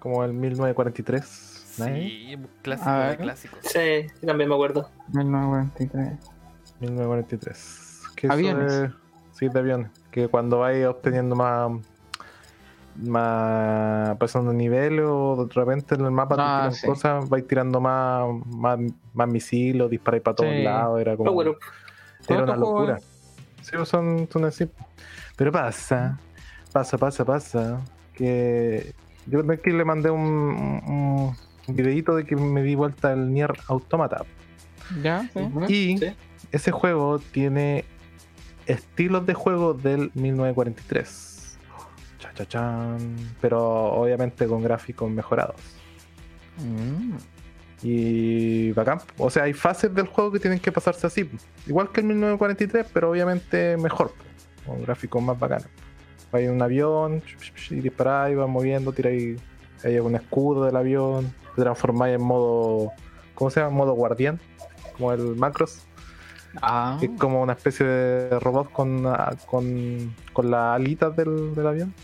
[0.00, 1.74] como el 1943.
[1.78, 1.84] ¿no?
[1.86, 3.18] Sí, un clásico A de ver.
[3.18, 3.58] clásicos.
[3.62, 4.90] Sí, también me acuerdo.
[5.12, 6.18] 1943.
[6.80, 8.02] 1943.
[8.16, 8.72] Que Aviones.
[8.72, 8.90] es-
[9.32, 9.90] sí, de aviones.
[10.10, 11.70] Que cuando vais obteniendo más.
[12.96, 16.86] más pasando niveles o de repente en el mapa te Ah, sí.
[16.86, 18.78] cosas, vais tirando más, más,
[19.14, 20.62] más misiles, disparáis para todos Sí.
[20.64, 21.40] lados, era como Up.
[21.40, 21.56] era una
[22.26, 22.98] ¿Cuántos juegos locura.
[23.62, 24.68] Sí, pues, son, son así.
[25.36, 26.18] Pero pasa,
[26.72, 27.80] pasa, pasa, pasa,
[28.12, 28.92] que
[29.26, 31.36] yo aquí le mandé un, un,
[31.68, 34.24] un videito de que me di vuelta el Nier Automata.
[35.02, 35.28] ¿Ya?
[35.32, 35.40] sí.
[35.68, 36.12] Y Sí.
[36.52, 37.84] ese juego tiene
[38.66, 41.58] estilos de juego del 1943.
[42.18, 43.16] Cha, cha, chan.
[43.40, 43.60] Pero
[43.92, 45.56] obviamente con gráficos mejorados.
[46.58, 47.16] Mm.
[47.82, 48.98] Y bacán.
[49.16, 51.30] O sea, hay fases del juego que tienen que pasarse así.
[51.66, 54.12] Igual que el 1943, pero obviamente mejor.
[54.66, 55.68] Con gráficos más bacanos.
[56.32, 57.22] Hay un avión
[57.70, 59.40] y disparáis, vas moviendo, tiráis.
[59.84, 61.32] Hay un escudo del avión.
[61.56, 62.92] Te transformáis en modo.
[63.34, 63.76] ¿Cómo se llama?
[63.76, 64.38] Modo guardián.
[64.96, 65.82] Como el Macros.
[66.62, 71.66] Ah, es como una especie de robot con, ah, con, con las alitas del, del
[71.66, 71.94] avión.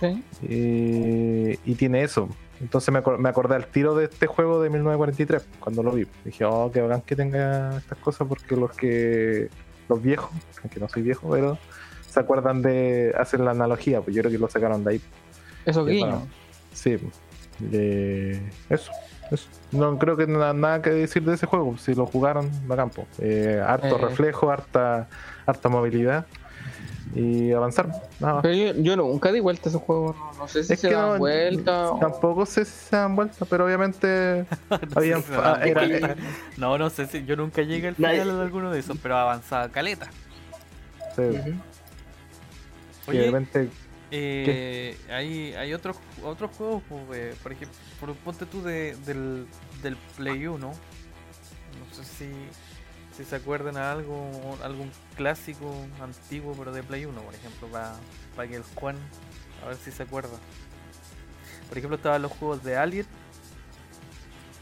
[0.00, 0.22] sí.
[0.42, 2.28] Y, y tiene eso.
[2.60, 6.06] Entonces me, me acordé al tiro de este juego de 1943 cuando lo vi.
[6.24, 9.48] Dije, oh, qué bacán que tenga estas cosas porque los que
[9.88, 10.30] los viejos,
[10.62, 11.58] aunque no soy viejo, pero
[12.14, 15.00] se acuerdan de hacer la analogía, pues yo creo que lo sacaron de ahí.
[15.66, 16.22] Eso guiño.
[16.72, 16.96] Sí,
[17.58, 18.92] de eso.
[19.30, 19.48] eso.
[19.72, 21.76] No creo que nada, nada que decir de ese juego.
[21.78, 22.90] Si lo jugaron, bacán.
[22.90, 23.06] po.
[23.18, 24.00] Eh, harto Eh.
[24.00, 25.08] reflejo, harta,
[25.46, 26.26] harta movilidad
[27.14, 27.88] y avanzar.
[28.20, 28.42] Nada más.
[28.42, 30.14] Pero yo, yo nunca di vuelta a ese juego.
[30.18, 31.98] No, no sé si Es se que da no- vuelta o...
[31.98, 35.24] Tampoco sé si se dan vuelta, pero obviamente No habían
[35.64, 36.16] era-.
[36.56, 39.68] No, no sé si yo nunca llegué al final de alguno de esos, pero avanzaba
[39.70, 40.08] caleta.
[41.16, 41.22] sí.
[43.12, 43.68] De Oye, repente
[44.10, 49.46] eh, hay, hay otros otros juegos, pues, por ejemplo, por- ponte tú de, del,
[49.82, 50.58] del Play 1.
[50.58, 50.74] No
[51.94, 52.30] sé si,
[53.16, 54.30] si se acuerdan a algo,
[54.62, 58.96] algún clásico antiguo, pero de Play 1, por ejemplo, para que el Juan,
[59.64, 60.38] a ver si se acuerda.
[61.68, 63.06] Por ejemplo, estaban los juegos de Alien,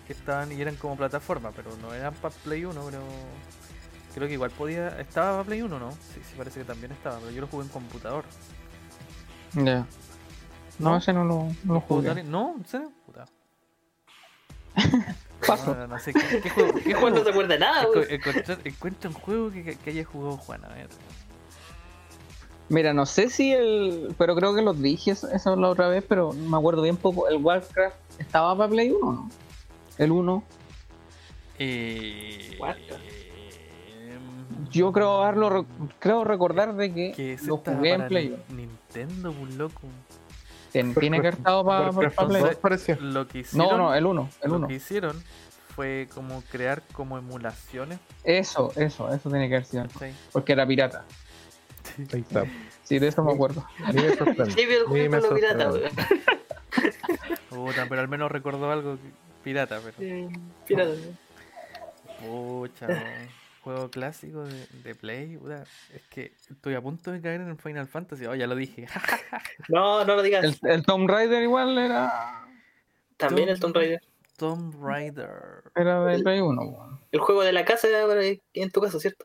[0.07, 3.03] que estaban y eran como plataforma, pero no eran para Play 1, pero
[4.15, 5.01] creo que igual podía.
[5.01, 5.91] Estaba para Play 1, ¿no?
[5.93, 8.25] Sí, sí, parece que también estaba, pero yo lo jugué en computador.
[9.55, 9.87] Ya.
[10.79, 10.97] No, ¿No?
[10.97, 12.23] ese no lo, no lo ¿Los jugué.
[12.25, 12.91] No, ¿en serio?
[13.07, 13.27] Puta.
[15.47, 15.75] Paso.
[15.75, 16.75] No, no, no sé, ¿qué, qué juego?
[16.75, 17.11] ¿Qué juego?
[17.19, 20.69] no se acuerda de nada, encontrar- Encuentra un juego que, que haya jugado Juan, a
[20.69, 20.89] ver.
[22.69, 24.15] Mira, no sé si el.
[24.17, 27.29] Pero creo que lo dije eso, eso la otra vez, pero me acuerdo bien poco.
[27.29, 29.29] ¿El Warcraft estaba para Play 1 no?
[29.99, 30.45] El 1.
[31.59, 32.77] Eh, What?
[34.73, 35.65] Yo creo haberlo re-
[35.99, 38.37] creo recordar de que, lo jugué en para Play.
[38.51, 39.81] Nin- Nintendo, un loco.
[40.73, 42.43] Tien- Tiene que haber estado para Warcraft Play.
[42.43, 42.97] 2 pareció.
[43.01, 44.69] Lo que hicieron, No, no, el 1, el lo 1.
[44.69, 45.23] que hicieron
[45.75, 47.99] fue como crear como emulaciones.
[48.25, 49.83] Eso, eso, eso tiene que haber sido.
[49.89, 50.15] ¿cachai?
[50.33, 51.05] Porque era pirata.
[52.13, 52.45] Ahí está.
[52.85, 53.65] Sí, de eso me acuerdo.
[53.93, 54.51] Ni me sorprende.
[54.53, 55.71] Sí, pero el juego lo pirata.
[57.51, 58.97] Puta, pero al menos recordó algo
[59.45, 59.97] pirata, pero.
[59.99, 60.29] Sí,
[60.67, 60.93] Pirata.
[62.21, 63.42] Pucha, weón.
[63.63, 65.37] Juego clásico de, de Play.
[65.37, 65.63] puta,
[65.95, 68.27] es que estoy a punto de caer en el Final Fantasy.
[68.27, 68.87] Oh, ya lo dije.
[69.69, 70.45] No, no lo digas.
[70.45, 72.45] El, el Tomb Raider igual era,
[73.17, 74.01] También el Tomb Raider.
[74.37, 75.31] Tomb Raider.
[75.77, 76.63] era de Play 1.
[76.63, 77.01] weón.
[77.13, 77.87] El juego de la casa
[78.55, 79.25] en tu casa, ¿cierto?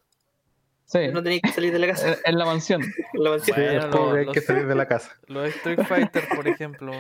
[0.86, 2.10] Sí, No tenías que salir de la casa.
[2.10, 2.82] en- en la mansión.
[3.14, 3.58] La mansión.
[3.58, 5.12] Bueno, juego que hay los- que salir de la casa.
[5.28, 6.92] Los Street Fighter, por ejemplo.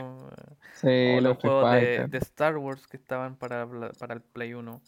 [0.73, 4.21] Sí, o los los juegos de, de Star Wars que estaban para, la- para el
[4.21, 4.81] Play 1.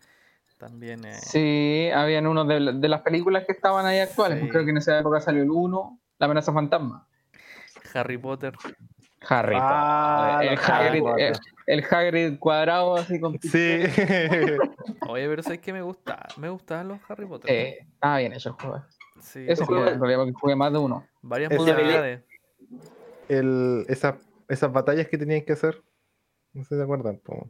[0.59, 1.03] También.
[1.05, 4.41] eh, Sí, habían unos de, de las películas que estaban ahí actuales.
[4.41, 4.49] Sí.
[4.49, 7.07] Creo que en esa época salió el 1, La amenaza fantasma.
[7.93, 8.53] Harry Potter.
[9.27, 9.55] Harry.
[9.59, 11.33] Ah, el, Hagrid, Harry el,
[11.67, 13.79] el Hagrid cuadrado así con Sí.
[15.09, 17.49] Oye, pero sabes que me gusta, me gustaban los Harry Potter.
[17.51, 18.83] Eh, ah, bien hecho el juego.
[19.21, 21.05] Sí, Eso tenía jugué, en realidad, porque jugué más de uno.
[21.21, 22.21] varias modalidades.
[23.27, 24.17] El, esa-
[24.47, 25.81] esas batallas que tenían que hacer.
[26.53, 27.17] No sé si se acuerdan.
[27.23, 27.49] po.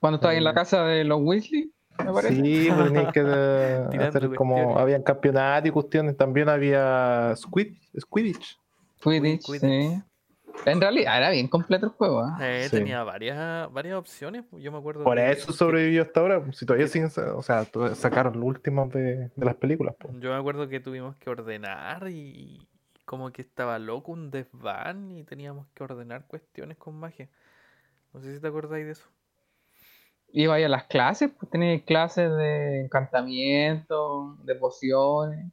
[0.00, 2.34] Cuando estaba en la casa de los Weasley, me parece.
[2.34, 3.20] Sí, pues tenían que
[4.04, 4.78] hacer como.
[4.78, 6.16] Habían campeonatos y cuestiones.
[6.16, 8.58] También había Squid, Squidditch.
[9.02, 9.60] Quidditch, Quidditch.
[9.60, 10.02] sí.
[10.66, 12.20] En realidad era bien completo el juego.
[12.20, 12.38] ¿ah?
[12.40, 12.76] Eh, Sí.
[12.76, 14.44] Tenía varias, varias opciones.
[14.52, 15.02] Yo me acuerdo.
[15.02, 16.42] Por que- eso sobrevivió hasta ahora.
[16.52, 17.10] Si todavía siguen.
[17.34, 19.94] O sea, sacaron los últimos de, de las películas.
[19.98, 20.10] po.
[20.20, 22.68] Yo me acuerdo que tuvimos que ordenar y
[23.04, 27.28] como que estaba loco un desván y teníamos que ordenar cuestiones con magia.
[28.12, 29.08] No sé si te acordáis de eso.
[30.36, 35.46] Iba ahí a las clases, pues tenía clases de encantamiento, de pociones.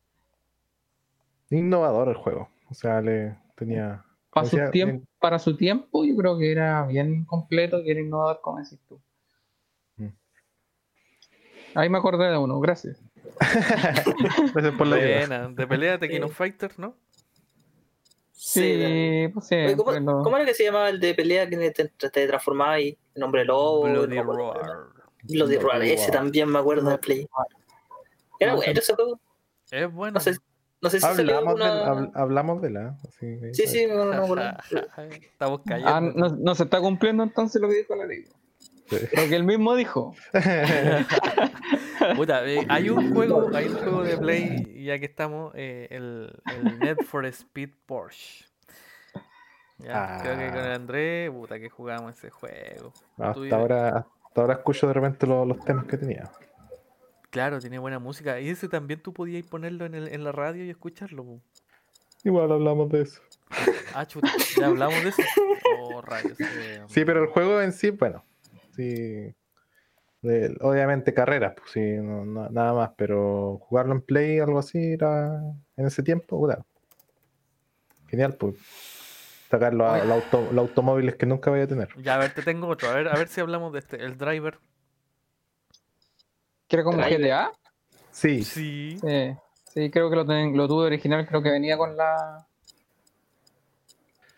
[1.51, 2.49] Innovador el juego.
[2.67, 4.03] O sea, le tenía.
[4.31, 8.41] Para su, tiempo, para su tiempo, yo creo que era bien completo, que era innovador,
[8.41, 8.99] como decís tú.
[9.97, 10.07] Mm.
[11.75, 12.99] Ahí me acordé de uno, gracias.
[13.39, 14.95] Gracias por la.
[14.95, 16.95] Buena, de pelea de King of Fighters, ¿no?
[18.43, 19.53] Sí, pues sí.
[19.55, 22.71] Oye, ¿Cómo, pero- cómo era que se llamaba el de pelea que te, te, transformaba
[22.71, 23.83] ahí en hombre lobo?
[23.83, 24.87] Bloody Roar.
[25.21, 27.27] Bloody Roar, ese también me acuerdo del Play.
[28.39, 29.19] Era No, bueno ese juego.
[29.69, 30.15] Es bueno.
[30.15, 30.37] No sé,
[30.81, 32.61] no sé si salió Hablamos, alguna...
[32.61, 32.97] de la.
[33.19, 34.41] que- Sí, sí, no, no, no, no.
[35.21, 35.91] Estamos cayendo.
[35.93, 38.25] Ah, no, no se está cumpliendo entonces lo que dijo la ley.
[38.91, 40.13] Lo que él mismo dijo.
[42.15, 46.33] Puta, eh, hay un juego, hay un juego de Play, ya que estamos, eh, el,
[46.55, 48.45] el Need for Speed Porsche.
[49.77, 50.75] Ya, creo que con el Ah.
[50.75, 52.93] André, puta, que jugamos ese juego.
[53.17, 56.29] Hasta ahora, hasta ahora escucho de repente lo- los temas que tenía.
[57.31, 58.39] Claro, tiene buena música.
[58.39, 61.39] Y ese también tú podías ponerlo en, el, en la radio y escucharlo.
[62.23, 63.21] Igual hablamos de eso.
[63.95, 64.27] Ah, chuta,
[64.59, 65.21] ya hablamos de eso.
[65.79, 66.39] Oh, rayos.
[66.39, 68.23] eh, Sí, pero el juego en sí, bueno,
[68.75, 69.33] sí.
[70.23, 74.77] de- obviamente carreras, pues sí, no- no- nada más, pero jugarlo en Play, algo así,
[74.93, 75.41] era
[75.77, 76.63] en ese tiempo, puta.
[78.07, 78.55] Genial, pues.
[79.49, 81.89] Sacar los, los auto- los automóviles que nunca vaya a tener.
[82.01, 82.89] Ya, a ver, te tengo otro.
[82.89, 83.97] A ver, a ver si hablamos de este.
[84.05, 84.59] El driver.
[86.67, 87.19] ¿Que era como Driver.
[87.19, 87.51] GTA?
[88.11, 88.99] Sí, Sí.
[89.01, 89.35] Sí,
[89.73, 92.45] sí, creo que lo, ten- lo tuve original, creo que venía con la.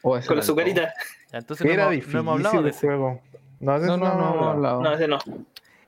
[0.01, 0.43] Con la.
[1.31, 2.87] Ya, entonces no era hemos, no difícil hemos hablado de ese.
[2.87, 3.21] juego.
[3.63, 4.49] No, ese No, no, no, hemos hablado.
[4.51, 4.81] hablado.
[4.81, 5.17] No, ese no.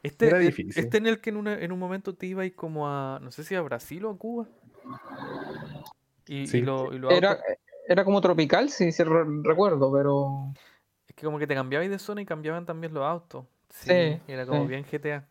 [0.02, 0.84] Este, Era e- difícil.
[0.84, 3.44] este en el que en, una- en un momento te ibas como a, no sé
[3.44, 4.48] si a Brasil o a Cuba.
[6.28, 6.62] Y, y Sí.
[6.62, 7.46] lo, y los Era, autos-
[7.88, 10.54] era como tropical, sí, sí re- recuerdo, pero.
[11.08, 13.46] es que como que te cambiabas de zona y cambiaban también los autos.
[13.70, 13.92] Sí,
[14.26, 14.70] Sí, era como sí.
[14.70, 15.28] bien GTA.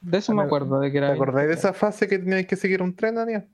[0.00, 1.12] De eso me Me- acuerdo, de que ¿Te era.
[1.12, 3.48] bien acordáis de esa fase que teníais que seguir un tren, Daniel?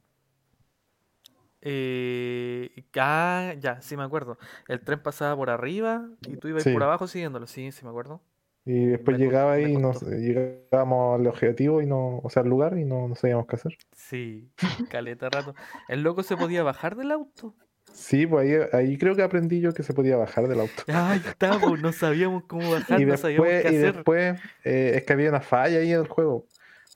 [1.60, 4.39] Eh, ah, ya, sí me acuerdo.
[4.68, 6.72] El tren pasaba por arriba y tú ibas Sí.
[6.72, 7.47] por abajo siguiéndolo.
[7.47, 8.20] Sí, sí me acuerdo.
[8.64, 12.76] Y después Me llegaba ahí y llegábamos al objetivo y no, o sea, al lugar
[12.76, 13.78] y no, no sabíamos qué hacer.
[13.97, 14.51] Sí,
[14.90, 15.55] caleta rato.
[15.89, 17.55] El loco se podía bajar del auto.
[17.90, 20.82] Sí, pues ahí, ahí creo que aprendí yo que se podía bajar del auto.
[20.89, 23.94] Ahí está, pues, no sabíamos cómo bajar, Y no sabíamos después, qué y hacer.
[23.94, 26.44] después eh, es que había una falla ahí en el juego.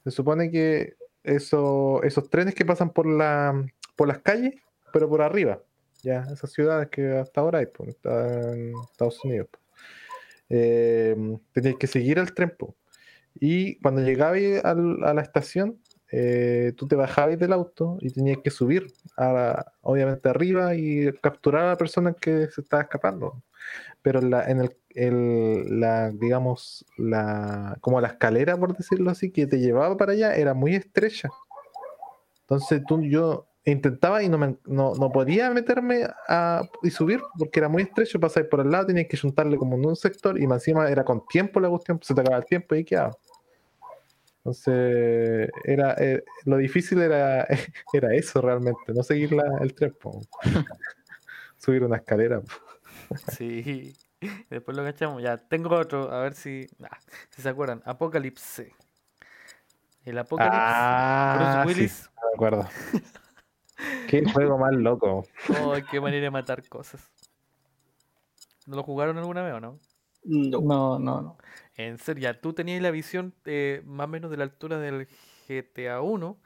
[0.05, 0.95] Se supone que
[1.25, 3.65] eso, esos trenes que pasan por la
[4.03, 4.57] por las calles,
[4.93, 5.61] pero por arriba,
[6.03, 9.47] ya, esas ciudades que hasta ahora hay, pues, en Estados Unidos.
[9.49, 9.63] pues.
[10.51, 11.17] Eh,
[11.53, 12.53] tenías que seguir el tren.
[12.59, 12.73] pues.
[13.39, 15.79] Y cuando llegabas al- a la estación,
[16.11, 21.63] eh, tú te bajabas del auto y tenías que subir, a, obviamente arriba y capturar
[21.63, 23.41] a la persona que se estaba escapando.
[24.03, 29.47] Pero la, en el, el- la, digamos, la, como la escalera, por decirlo así, que
[29.47, 31.29] te llevaba para allá era muy estrecha.
[32.41, 37.61] Entonces tú, yo intentaba y no, me, no, no podía meterme a, y subir porque
[37.61, 40.47] era muy estrecho, pasar por el lado, tenías que juntarle como en un sector y
[40.47, 43.17] más encima era con tiempo la cuestión, se te acababa el tiempo y quedaba.
[44.39, 47.47] Entonces, era, eh, lo difícil era,
[47.93, 49.95] era eso realmente, no seguir la- el tren,
[51.59, 52.41] subir una escalera.
[52.41, 52.53] po.
[53.31, 53.95] Sí.
[54.51, 55.23] Después lo cachamos.
[55.23, 56.11] Ya, tengo otro.
[56.13, 56.67] A ver si,
[57.31, 57.83] si se acuerdan.
[57.85, 58.73] Apocalypse.
[60.05, 60.59] El Apocalypse.
[60.61, 62.11] Ah, Bruce sí, Willis.
[62.17, 62.69] me acuerdo.
[64.13, 65.25] Qué juego más loco.
[65.63, 67.11] Oh, qué manera de matar cosas.
[68.67, 69.79] ¿No lo jugaron alguna vez o no?
[70.25, 70.61] No.
[70.61, 71.39] No, no, no.
[71.77, 75.09] En serio, ya tú tenías la visión eh, más o menos de la altura del
[75.49, 76.39] GTA 1,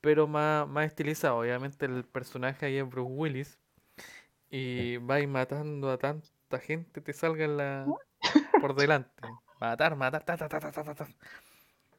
[0.00, 1.38] pero más, más estilizado.
[1.38, 3.58] Obviamente el personaje ahí es Bruce Willis.
[4.48, 7.86] Y vais matando a tanta gente, te salga en la...
[8.60, 9.10] por delante.
[9.60, 11.08] Matar, matar, ta, ta, ta, ta, ta, ta, ta.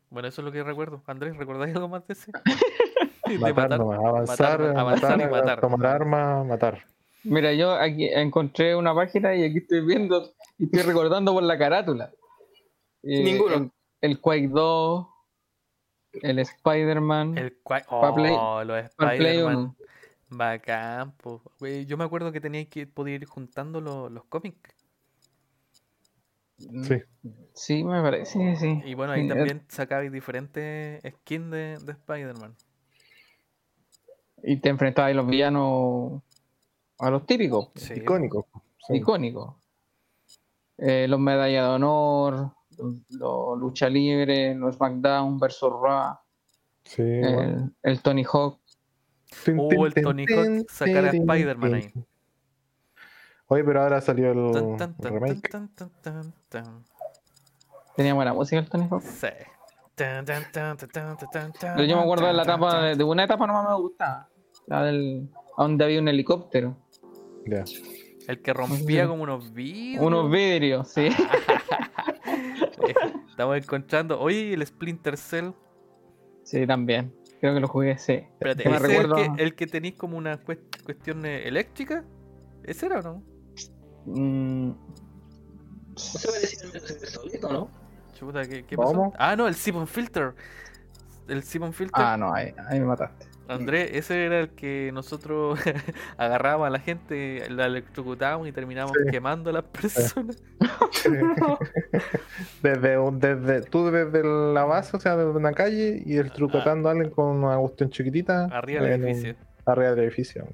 [0.10, 1.04] Bueno, eso es lo que recuerdo.
[1.08, 2.32] Andrés, ¿recordáis algo más de ese?
[3.30, 6.86] De Matar, avanzar, matar, avanzar y matar, tomar armas, matar.
[7.24, 11.58] Mira, yo aquí encontré una página y aquí estoy viendo y estoy recordando por la
[11.58, 12.12] carátula.
[13.04, 13.56] Eh, Ninguno.
[13.56, 13.72] El,
[14.02, 15.08] el Quake 2,
[16.22, 17.38] el Spider-Man.
[17.38, 19.76] El Play- Oh, los Spider-Man.
[20.30, 21.42] Bacán, po.
[21.86, 24.74] Yo me acuerdo que tenía que poder ir juntando lo- los cómics.
[26.58, 26.96] Sí.
[27.54, 28.82] Sí, me parece, sí.
[28.86, 32.56] Y bueno, ahí Sí, eh, también sacabais diferentes skins de, de Spider-Man.
[34.44, 36.22] Y te enfrentabas a los villanos,
[37.00, 37.94] a los típicos, Sí.
[37.96, 38.48] Icónico.
[38.88, 38.96] sí.
[38.98, 39.56] icónicos.
[40.78, 42.52] Eh, los medallas de honor,
[43.10, 46.16] los lucha libre, los SmackDown versus Raw,
[46.84, 47.40] Sí, bueno.
[47.84, 48.60] el, el Tony Hawk.
[49.44, 51.92] Tin, Oh, el Tony Hawk sacar a Spider-Man ahí.
[53.48, 55.50] Oye, pero ahora salió el Tan, tan, tan, remake.
[55.50, 56.84] tan, tan, tan, tan.
[57.96, 59.02] Tenía buena música el Tony Hawk.
[59.02, 59.28] Sí.
[59.98, 62.96] Tan, tan, tan, tan, tan, tan, tan, Pero yo me acuerdo de la etapa, de,
[62.96, 64.30] de una etapa nomás me gustaba.
[64.68, 65.28] La del.
[65.58, 66.78] donde había un helicóptero.
[68.28, 70.04] El que rompía como unos vidrios.
[70.06, 71.08] Unos vidrios, sí.
[73.30, 74.20] Estamos encontrando.
[74.20, 75.52] Oye, el Splinter Cell.
[76.44, 77.14] Sí, también.
[77.40, 78.14] Creo que lo jugué, sí.
[78.14, 82.04] Espérate, me ¿ese es el recuerdo- que, el que tenéis como una cues- cuestión eléctrica?
[82.64, 83.24] ¿Ese era o no?
[84.06, 87.70] Mm, ¿No se parecía al Metal Gear Solid, o no?
[88.18, 89.12] Chuta, ¿qué, qué ¿Cómo?
[89.12, 89.14] pasó?
[89.20, 90.34] Ah, no, el Siphon Filter.
[91.28, 92.04] El Siphon Filter.
[92.04, 93.26] Ah, no, ahí, ahí me mataste.
[93.50, 95.58] Andrés, ese era el que nosotros
[96.18, 99.10] agarrábamos a la gente, la electrocutábamos y terminábamos Sí.
[99.12, 100.44] quemando a las personas.
[102.62, 106.90] desde, un- desde tú desde la base, o sea, desde una calle y el trucotando
[106.90, 108.46] a alguien con una cuestión chiquitita.
[108.46, 109.36] Arriba del un- edificio.
[109.66, 110.46] arriba del edificio.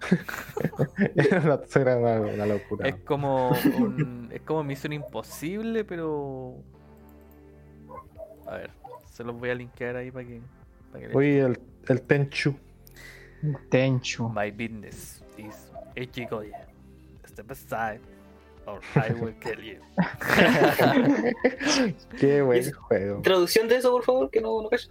[1.14, 2.88] era una, era una- una locura.
[2.88, 6.56] Es como un- es como misión imposible, pero
[8.50, 8.70] a ver,
[9.12, 10.40] se los voy a linkear ahí para que,
[10.92, 12.54] para que Oye, el, el Tenchu.
[13.70, 14.28] Tencho.
[14.28, 16.66] My business is Ichigoya.
[17.26, 18.00] Step aside
[18.66, 19.80] or I will kill you.
[22.18, 23.22] Qué buen Es- juego.
[23.22, 24.90] Traducción de eso, por favor, que no, no cacho.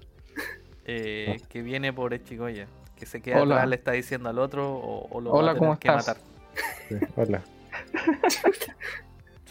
[0.85, 2.67] Eh, que viene por Echigoya.
[2.97, 3.55] Que se queda Hola.
[3.55, 5.87] atrás, le está diciendo al otro o, o lo Hola, va a tener ¿cómo que
[5.87, 6.07] estás?
[6.07, 6.23] matar.
[6.87, 7.41] Sí, hola.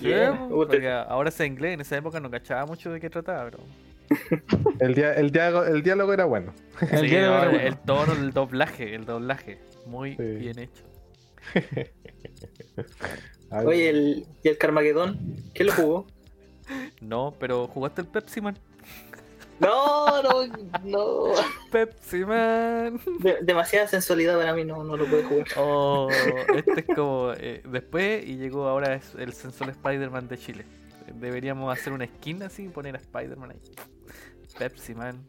[0.01, 0.31] Pues,
[0.69, 3.59] porque ahora es inglés, en esa época no cachaba mucho de qué trataba, pero.
[4.81, 6.53] El, dia- el, diálogo, el diálogo era bueno.
[6.93, 7.79] El Sí, no, bueno.
[7.85, 9.59] tono, el doblaje, el doblaje.
[9.87, 10.23] Muy Sí.
[10.23, 10.85] bien hecho.
[13.65, 15.19] Oye, el, ¿y el Carmageddon?
[15.55, 16.07] ¿Quién lo jugó?
[17.01, 18.59] No, pero jugaste el Pepsi Man.
[19.59, 20.47] No, no,
[20.85, 21.33] no.
[21.73, 23.01] Pepsi Man.
[23.21, 25.47] De- demasiada sensualidad para mí, no, no lo puedo jugar.
[25.57, 26.09] Oh,
[26.55, 27.33] este es como.
[27.39, 30.65] eh, después y llegó ahora es el sensor Spider-Man de Chile.
[31.15, 33.61] Deberíamos hacer una skin así y poner a Spider-Man ahí.
[34.59, 35.25] Pepsi Man.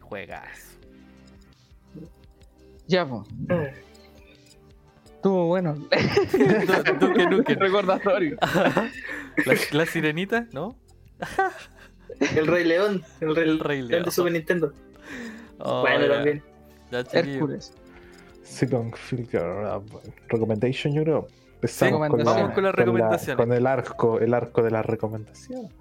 [0.00, 0.76] Juegas.
[2.86, 3.26] Ya, pues.
[5.16, 5.74] Estuvo bueno.
[7.00, 7.58] Duque Nukem.
[7.58, 8.36] recordatorio.
[9.46, 10.76] La, la sirenita, ¿no?
[12.36, 14.72] El Rey León, el Rey, El Rey León de Super Nintendo.
[15.58, 16.42] Oh, bueno, también.
[17.12, 17.72] Hércules.
[18.44, 19.42] Sidon Filter.
[19.42, 19.82] uh,
[20.28, 21.26] Recommendation, yo creo.
[21.64, 23.36] Empezamos con, la- Vamos con las con la- recomendaciones.
[23.46, 25.72] con el arco, el arco de las recomendaciones.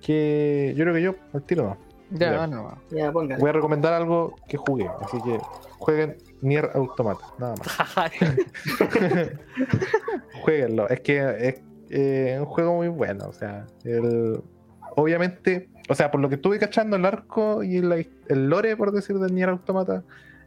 [0.00, 1.76] Que yo creo que yo, al tiro no.
[2.18, 2.46] Ya, Ya.
[2.46, 2.74] nomás.
[2.90, 3.10] Ya.
[3.10, 5.38] Voy a recomendar algo que jugué, así que
[5.78, 8.12] jueguen Nier Automata, nada más.
[10.42, 11.18] Jueguenlo, es que
[11.48, 14.42] es eh, un juego muy bueno, o sea, el,
[14.96, 19.18] obviamente, o sea, por lo que estuve cachando, el arco y el lore, por decir,
[19.18, 20.02] de Nier Automata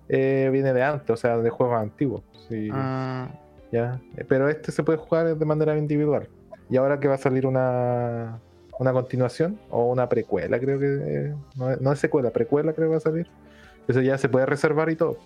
[0.09, 2.23] eh, viene de antes, o sea, de juegos antiguos.
[2.49, 3.29] sí, Ah,
[3.71, 3.99] ya.
[4.17, 6.27] Eh, Pero este se puede jugar de manera individual.
[6.69, 8.39] Y ahora que va a salir una,
[8.79, 10.85] una continuación o una precuela, creo que.
[10.87, 13.27] eh, no, es, no es secuela, precuela creo que va a salir.
[13.87, 15.17] Eso ya se puede reservar y todo.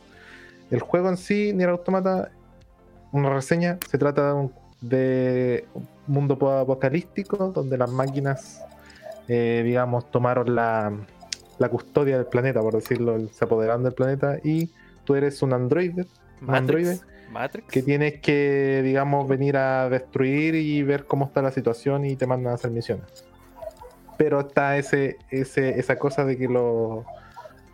[0.69, 2.29] El juego en sí, Nier Automata,
[3.11, 8.61] una reseña, se trata de un, de un mundo apocalíptico donde las máquinas,
[9.27, 10.91] eh, digamos, tomaron la,
[11.57, 14.69] la custodia del planeta, por decirlo, se apoderaron del planeta y
[15.05, 16.05] tú eres un androide,
[16.41, 16.99] un androide
[17.29, 17.67] Matrix.
[17.67, 22.25] Que tienes que, digamos, venir a destruir y ver cómo está la situación y te
[22.27, 23.25] mandan a hacer misiones.
[24.17, 27.05] Pero está ese, ese, esa cosa de que los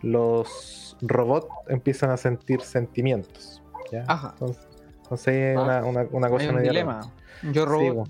[0.02, 3.62] los robots empiezan a sentir sentimientos.
[3.90, 4.04] ¿ya?
[4.06, 4.30] Ajá.
[4.38, 4.68] Entonces,
[5.02, 7.12] entonces es una, una, una cosa hay un dilema.
[7.42, 7.94] Yo Sí, robot.
[7.96, 8.04] po.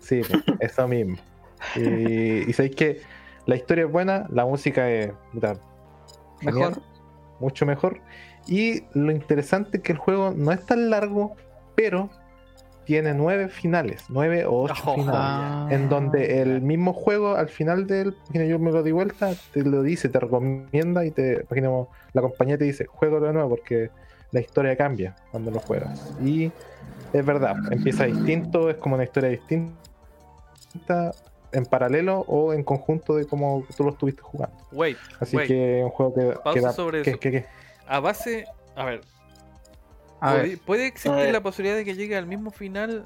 [0.00, 1.16] Sí, po, eso mismo.
[1.76, 3.00] Y, y sabéis que
[3.46, 5.58] la historia es buena, la música es genial,
[6.42, 6.82] Mejor.
[7.40, 8.00] mucho mejor.
[8.50, 11.36] Y lo interesante es que el juego no es tan largo,
[11.76, 12.10] pero
[12.84, 15.72] tiene nueve finales, nueve o ocho Oh, finales.
[15.72, 19.82] En donde el mismo juego al final del, yo me lo di vuelta, te lo
[19.82, 23.90] dice, te recomienda y te, imaginemos, la compañía te dice, juego de nuevo porque
[24.32, 26.12] la historia cambia cuando lo juegas.
[26.20, 26.50] Y
[27.12, 31.12] es verdad, empieza distinto, es como una historia distinta
[31.52, 34.56] en paralelo o en conjunto de cómo tú lo estuviste jugando.
[34.72, 35.48] Wait, Así wait.
[35.48, 37.18] que un juego que, Pausa que da- sobre que- eso.
[37.20, 37.46] que- que-
[37.90, 38.46] A base.
[38.76, 39.00] A ver.
[40.20, 41.32] A ¿puede, ver, puede A existir ver.
[41.32, 43.04] la posibilidad de que llegue al mismo final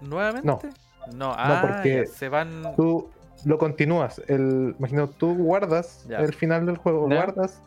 [0.00, 0.46] nuevamente?
[0.46, 0.60] No.
[1.14, 2.74] No, ah, porque se van.
[2.76, 3.08] tú
[3.44, 4.20] lo continúas.
[4.28, 6.18] El, imagino, tú guardas Ya.
[6.18, 7.16] el final del juego, Ya.
[7.16, 7.62] guardas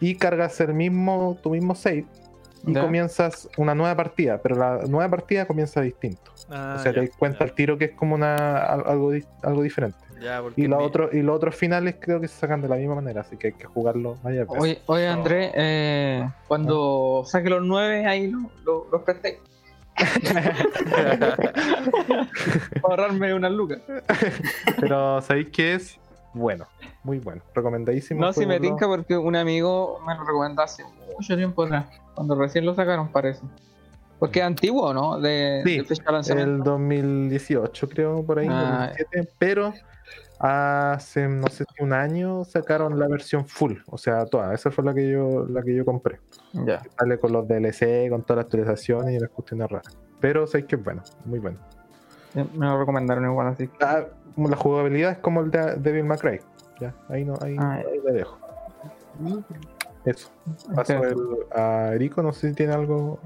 [0.00, 2.06] y cargas el mismo, tu mismo save
[2.64, 2.80] y Ya.
[2.80, 6.32] comienzas una nueva partida, pero la nueva partida comienza distinto.
[6.50, 8.86] Ah, o sea, ya, te das cuenta ya, al tiro que es como una al-
[8.86, 9.98] algo, algo diferente.
[10.20, 12.68] Ya, porque Y los, mi- otros, y los otros finales creo que se sacan de
[12.68, 14.62] la misma manera, así que hay que jugarlo varias veces.
[14.62, 19.40] Oye, oye André, eh, cuando saque los nueve, ahí lo- lo- los presté.
[22.82, 23.78] Para ahorrarme unas lucas.
[24.80, 25.98] Pero ¿sabéis qué es?
[26.34, 26.66] Bueno,
[27.02, 28.20] muy bueno, recomendadísimo.
[28.20, 30.84] No, si me tinca porque un amigo me lo recomendó hace
[31.14, 31.86] mucho tiempo atrás.
[32.14, 33.40] Cuando recién lo sacaron, parece.
[34.18, 35.18] Porque es antiguo, ¿no?
[35.20, 36.50] De, Sí, de fecha de lanzamiento.
[36.52, 38.88] el 2018 creo por ahí, Ah.
[38.98, 39.72] 2017, pero
[40.38, 44.84] hace no sé si un año sacaron la versión full, o sea, toda, esa fue
[44.84, 46.20] la que yo la que yo compré.
[46.52, 46.82] Ya.
[46.98, 49.96] Sale con los DLC, con todas las actualizaciones y las cuestiones raras.
[50.20, 51.58] Pero sé que es bueno, muy bueno.
[52.34, 53.68] Me lo recomendaron igual así.
[53.80, 54.06] La,
[54.36, 56.40] la jugabilidad es como el de Devil May Cry.
[56.80, 58.38] Ya, ahí no, ahí, Ah, ahí le dejo.
[60.04, 60.30] Eso.
[60.74, 61.16] Paso el-
[61.54, 63.18] a Erico, no sé si tiene algo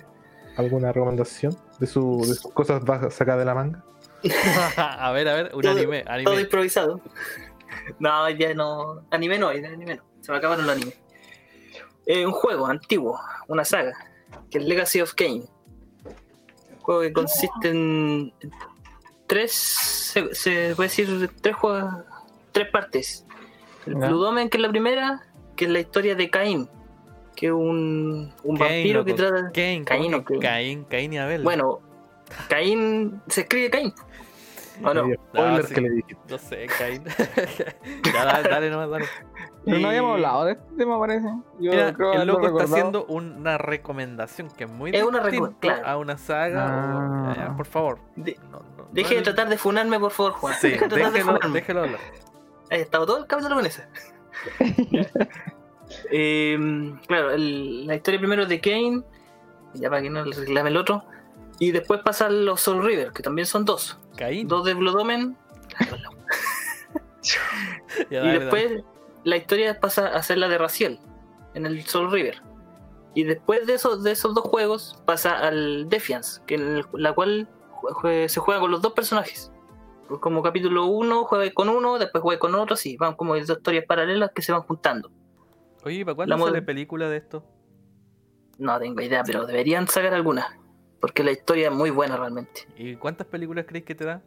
[0.57, 2.83] alguna recomendación de, su, de sus cosas
[3.13, 3.85] sacadas de la manga.
[4.77, 6.03] a ver, a ver, un Todo- anime.
[6.03, 6.41] Todo anime.
[6.43, 7.01] improvisado.
[7.99, 9.03] No, ya no.
[9.11, 10.03] Anime no, anime no.
[10.21, 10.99] Se me acabaron los animes.
[12.07, 13.19] Eh, un juego antiguo,
[13.49, 13.93] una saga,
[14.51, 15.45] que es Legacy of Kane.
[16.73, 18.33] Un juego que consiste en
[19.27, 21.85] tres, se, se puede decir, tres juegos,
[22.53, 23.25] tres partes.
[23.87, 23.95] El.
[23.95, 25.23] Blue Domain, que es la primera,
[25.57, 26.69] que es la historia de Caín,
[27.37, 29.23] que es un, un Cain, vampiro que loco.
[29.23, 29.51] trata.
[29.53, 30.41] Cain, Caín ¿cómo o que Cain?
[30.41, 31.43] Caín, Caín y Abel.
[31.43, 31.81] Bueno,
[32.49, 33.95] Caín se escribe Caín.
[34.83, 35.03] ¿O no?
[35.05, 35.75] Medio spoiler Ah, sí.
[35.75, 36.17] que le dije.
[36.29, 37.05] No sé, Caín.
[38.15, 39.05] ya, dale, dale nomás, dale.
[39.65, 41.27] Pero no Y- habíamos haberlo de este tema, parece.
[41.59, 45.21] Yo Mira, creo el loco está haciendo una recomendación que es muy Es una
[45.61, 45.87] claro.
[45.87, 46.65] a una saga.
[46.65, 47.33] o- Ah.
[47.37, 47.99] ya, ya, por favor.
[48.17, 50.55] De- No, no, Deje no de tratar de funarme, por favor, Juan.
[50.55, 52.01] Sí, Deje de tratar de déjelo, déjelo hablar.
[52.71, 53.89] Ahí estaba todo el capítulo con esa.
[56.11, 56.57] Eh,
[57.07, 59.03] claro, el- la historia primero de Kane,
[59.75, 61.05] ya para que no le reclame el otro,
[61.61, 63.97] y después pasan los Soul River, que también son dos.
[64.17, 64.49] Caín.
[64.49, 64.73] Dos de
[68.11, 68.83] y después
[69.25, 70.99] la historia pasa a ser la de Raciel,
[71.55, 72.43] en el Soul River.
[73.15, 77.13] Y después de esos, de esos dos juegos pasa al Defiance, que en el- la
[77.13, 77.49] cual
[77.83, 79.53] jue- se juega con los dos personajes.
[80.21, 83.85] Como capítulo 1 juega con uno, después juega con otro, así, van como dos historias
[83.87, 85.11] paralelas que se van juntando.
[85.85, 87.45] Oye, ¿para cuándo La sale película de esto?
[88.59, 90.59] No tengo idea, pero deberían sacar alguna.
[91.01, 92.67] Porque la historia es muy buena realmente.
[92.77, 94.23] ¿Y cuántas películas creéis que te da?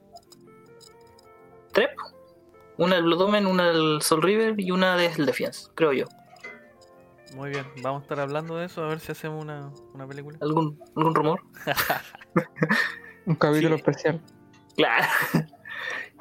[1.71, 1.89] Tres.
[2.77, 6.05] Una del Blood Omen, una del Soul River y una del Defiance, creo yo.
[7.35, 10.37] Muy bien, vamos a estar hablando de eso, a ver si hacemos una, una película.
[10.41, 11.41] ¿Algún, algún rumor?
[13.25, 13.81] Un capítulo Sí.
[13.81, 14.21] especial.
[14.75, 15.05] Claro.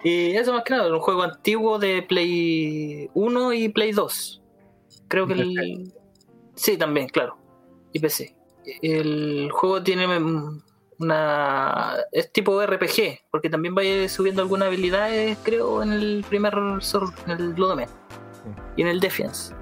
[0.04, 4.42] Y eso más que nada, un juego antiguo de Play 1 y Play 2.
[5.06, 5.92] Creo que el...
[6.56, 7.38] Sí, también, claro.
[7.92, 8.34] Y PC.
[8.82, 10.62] El juego tiene mm,
[10.98, 17.30] una es tipo RPG, porque también va subiendo algunas habilidades, creo, en el primer en
[17.30, 17.80] el Blood
[18.76, 19.54] y en el Defiance.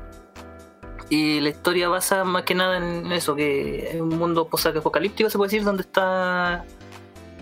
[1.09, 5.39] Y la historia basa más que nada en eso, que es un mundo post-apocalíptico, se
[5.39, 6.65] puede decir, donde está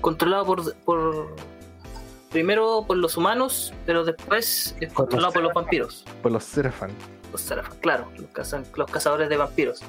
[0.01, 1.37] controlado por, por
[2.31, 6.05] primero por los humanos, pero después es controlado por los vampiros.
[6.23, 6.91] Por los Serafan.
[7.33, 9.81] Los Seraph, claro, los, caza- los cazadores de vampiros.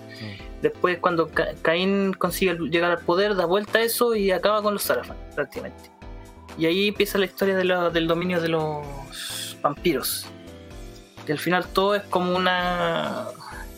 [0.62, 4.74] Después, cuando Ca- Caín consigue llegar al poder, da vuelta a eso y acaba con
[4.74, 5.90] los Sarafan, prácticamente.
[6.58, 10.26] Y ahí empieza la historia de del dominio de los vampiros.
[11.28, 13.28] Y al final todo es como una.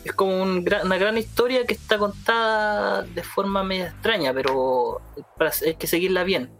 [0.04, 5.00] Es como un una gran historia que está contada de forma media extraña, pero
[5.38, 6.50] para- hay que seguirla bien.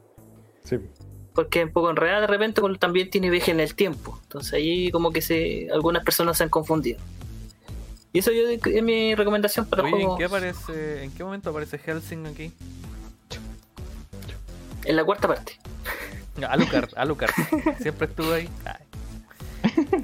[0.62, 0.78] Sí.
[1.34, 4.18] Porque es un poco enredada de repente, también tiene viaje en el tiempo.
[4.24, 7.00] Entonces ahí como que se algunas personas se han confundido.
[8.12, 11.50] Y eso yo es mi recomendación para Oye, ¿en juegos qué aparece, en qué momento
[11.50, 12.52] aparece Helsing aquí?
[14.84, 15.58] en la cuarta parte.
[16.48, 17.30] Alucard, Alucard.
[17.80, 18.48] Siempre estuvo ahí.
[18.64, 18.86] Ay,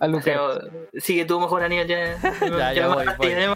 [0.00, 0.24] A Lucas.
[0.24, 0.60] Pero,
[0.94, 3.54] sigue tú mejor, Aníbal, ya, Ya, ya me voy, voy.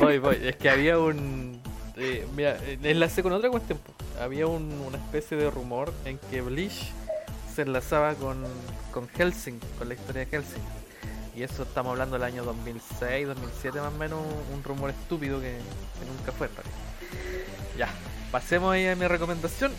[0.00, 0.38] Voy, voy.
[0.42, 1.60] Es que había un.
[1.96, 3.78] Eh, mira, enlacé con otra cuestión.
[4.20, 6.92] Había un- una especie de rumor en que Bleach
[7.54, 8.44] se enlazaba con,
[8.92, 10.62] con Helsing, con la historia de Helsing.
[11.36, 14.20] Y eso estamos hablando del año 2006, 2007 más o menos,
[14.54, 15.56] un rumor estúpido que,
[16.16, 16.48] nunca fue.
[17.76, 17.88] Ya,
[18.30, 19.72] pasemos ahí a mi recomendación.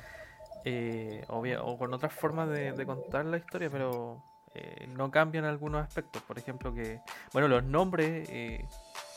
[0.66, 4.22] eh, obvia- o con otras formas de, de contar la historia, pero
[4.54, 6.22] eh, no cambian algunos aspectos.
[6.22, 7.00] Por ejemplo, que
[7.32, 8.64] bueno, los nombres eh,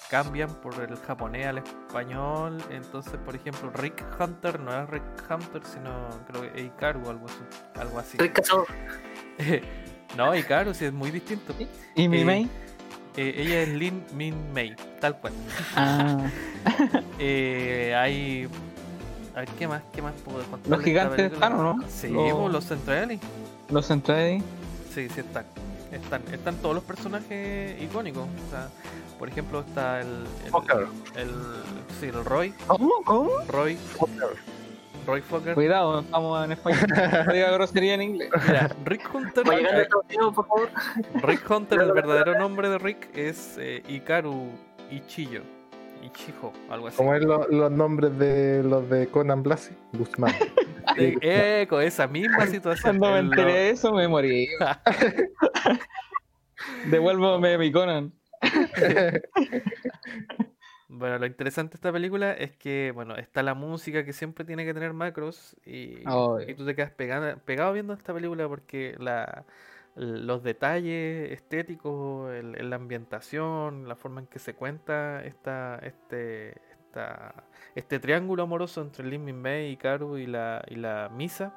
[0.10, 2.58] cambian por el japonés al español.
[2.70, 7.26] Entonces, por ejemplo, Rick Hunter no es Rick Hunter, sino creo que Ikaru o algo
[7.26, 7.80] así.
[7.80, 8.18] Algo así.
[8.18, 8.68] Soy cazador.
[10.18, 11.53] no, Ikaru sí es muy distinto.
[11.95, 12.49] ¿Y mi Eh, main?
[13.18, 15.34] Eh, ella es Lin Min Mei, tal cual.
[15.76, 16.18] Ah,
[17.20, 18.48] Eh, hay.
[19.36, 19.82] A ver, ¿qué más?
[19.94, 20.70] ¿Qué más puedo contar?
[20.70, 21.88] Los gigantes están, ¿o no?
[21.88, 23.20] Sí, Los- pues, los Centrali.
[23.70, 24.41] los entré
[24.93, 25.45] Sí, sí están.
[25.91, 28.23] Están, están todos los personajes icónicos.
[28.23, 28.69] O sea,
[29.19, 30.26] por ejemplo, está el.
[30.45, 30.88] el, Fokker.
[31.15, 31.30] el,
[31.99, 32.53] sí, el Roy.
[32.68, 32.91] ¿Cómo?
[33.05, 33.31] ¿Cómo?
[33.47, 33.77] Roy.
[35.07, 35.53] Roy Fokker.
[35.55, 36.80] Cuidado, estamos en español.
[37.27, 38.30] No diga grosería en inglés.
[38.47, 39.43] Mira, Rick Hunter.
[39.43, 40.69] Por favor.
[41.23, 44.49] Rick Hunter, el verdadero nombre de Rick es eh, Ikaru
[44.91, 45.41] Ichiyo.
[46.03, 46.97] Ichijo, algo así.
[46.97, 50.34] Como es lo- los nombres de los de Conan Blasi, Guzmán.
[50.98, 52.98] Eh, con esa misma situación.
[52.99, 54.48] Cuando me enteré de eso me morí.
[56.90, 58.14] Devuélvame mi Conan.
[60.94, 64.66] Bueno, lo interesante de esta película es que, bueno, está la música que siempre tiene
[64.66, 66.03] que tener macros y,
[66.45, 69.45] y tú te quedas pegada- pegado viendo esta película porque la,
[69.95, 76.56] los detalles estéticos, el- la ambientación, la forma en que se cuenta esta, este,
[76.91, 77.34] esta,
[77.73, 81.53] este triángulo amoroso entre Lin Min Mei, Karu y la, y la Misa,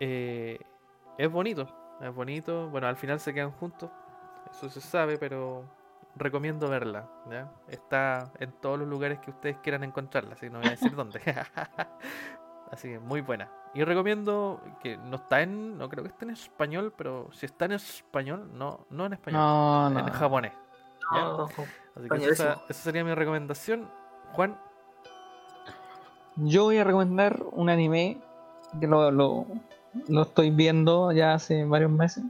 [0.00, 0.58] eh,
[1.18, 1.68] es bonito,
[2.00, 2.70] es bonito.
[2.70, 3.90] Bueno, al final se quedan juntos,
[4.50, 5.64] eso se sabe, pero
[6.16, 7.08] recomiendo verla.
[7.30, 7.52] ¿ya?
[7.68, 10.94] Está en todos los lugares que ustedes quieran encontrarla, así que no voy a decir
[10.94, 11.20] dónde.
[12.70, 13.50] así que muy buena.
[13.74, 17.66] Y recomiendo que no está en, no creo que esté en español, pero si está
[17.66, 20.12] en español, no, no en español, No, en no.
[20.12, 20.52] japonés.
[21.14, 21.20] ¿ya?
[21.20, 21.48] No,
[21.94, 23.90] Así que esa sería mi recomendación.
[24.34, 24.56] Juan,
[26.36, 28.18] Yo voy a recomendar un anime
[28.80, 29.46] que lo, lo,
[30.22, 32.24] estoy viendo ya hace varios meses,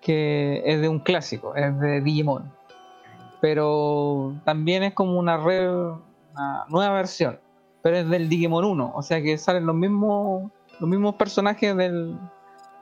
[0.00, 2.50] que es de un clásico, es de Digimon.
[3.40, 7.38] Pero también es como una, re- una nueva versión,
[7.82, 12.18] pero es del Digimon 1, o sea que salen los mismos, los mismos personajes del,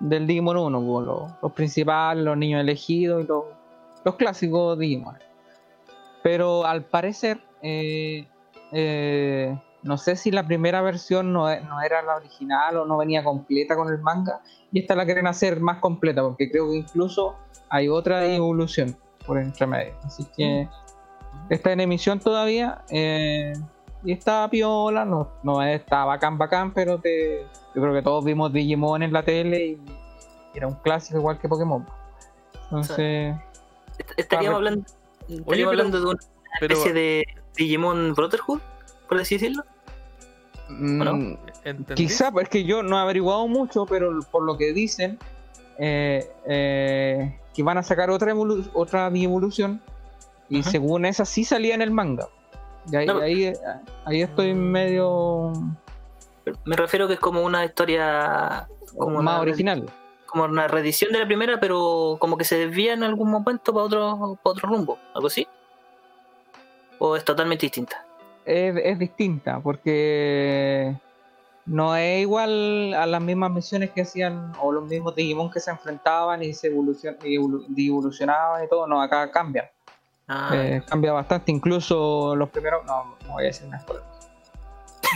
[0.00, 3.44] del Digimon 1, como los, los principales, los niños elegidos y los,
[4.04, 5.16] los clásicos Digimon.
[6.22, 8.26] Pero al parecer, eh,
[8.72, 12.96] eh, no sé si la primera versión no, e- no era la original o no
[12.98, 14.40] venía completa con el manga,
[14.72, 17.36] y esta la quieren hacer más completa, porque creo que incluso
[17.70, 18.96] hay otra evolución
[19.26, 19.94] por entre medio.
[20.04, 20.68] Así que
[21.50, 23.52] está en emisión todavía, eh,
[24.04, 28.52] y está piola, no, no está bacán, bacán, pero te, yo creo que todos vimos
[28.52, 29.80] Digimon en la tele y,
[30.54, 31.86] era un clásico igual que Pokémon.
[32.64, 33.34] Entonces,
[34.16, 34.84] Estaríamos Ah, hablando,
[35.28, 36.18] Oye, estaríamos pero- hablando de una
[36.60, 37.24] pero especie de
[37.58, 38.60] Digimon Brotherhood.
[39.08, 39.64] por así decirlo.
[40.68, 41.14] no?
[41.16, 41.36] Mm.
[41.94, 45.18] Quizá, es que yo no he averiguado mucho, pero por lo que dicen,
[45.78, 49.80] eh, eh, que van a sacar otra, evolu- otra evolución
[50.50, 50.70] y Ajá.
[50.70, 52.28] según esa sí salía en el manga.
[52.90, 53.18] Y ahí, No.
[53.18, 53.52] ahí,
[54.04, 55.52] ahí estoy medio
[56.64, 58.66] Me refiero que es como una historia
[58.96, 59.86] como más una, original.
[60.26, 63.84] como una reedición de la primera, pero como que se desvía en algún momento para
[63.84, 65.46] otro, para otro rumbo, algo así.
[66.98, 68.04] O es totalmente distinta.
[68.44, 70.94] Es, es distinta porque
[71.66, 75.70] no es igual a las mismas misiones que hacían o los mismos Digimon que se
[75.70, 78.86] enfrentaban y se evolucion- y evolu- y evolucionaban y todo.
[78.86, 79.66] No, acá cambian.
[80.26, 82.84] Ah, Eh, cambia bastante, incluso los primeros.
[82.86, 84.04] No, no voy a decir una spoiler.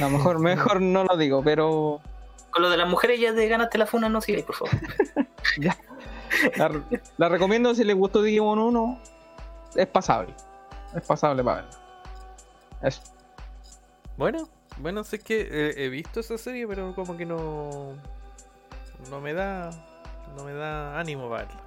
[0.01, 2.01] No, mejor, mejor no lo digo, pero
[2.51, 4.75] Con lo de las mujeres ya te ganaste la funa, no sigáis, por favor.
[6.57, 6.71] la,
[7.17, 8.99] la recomiendo si les gustó Digimon 1.
[9.77, 10.35] Es pasable.
[10.95, 11.79] Es pasable para verla.
[12.83, 13.03] Eso.
[14.17, 14.49] Bueno,
[14.79, 17.95] bueno, sé que eh, he visto esa serie, pero como que no.
[19.11, 19.71] No me da.
[20.37, 21.61] No me da ánimo para verla.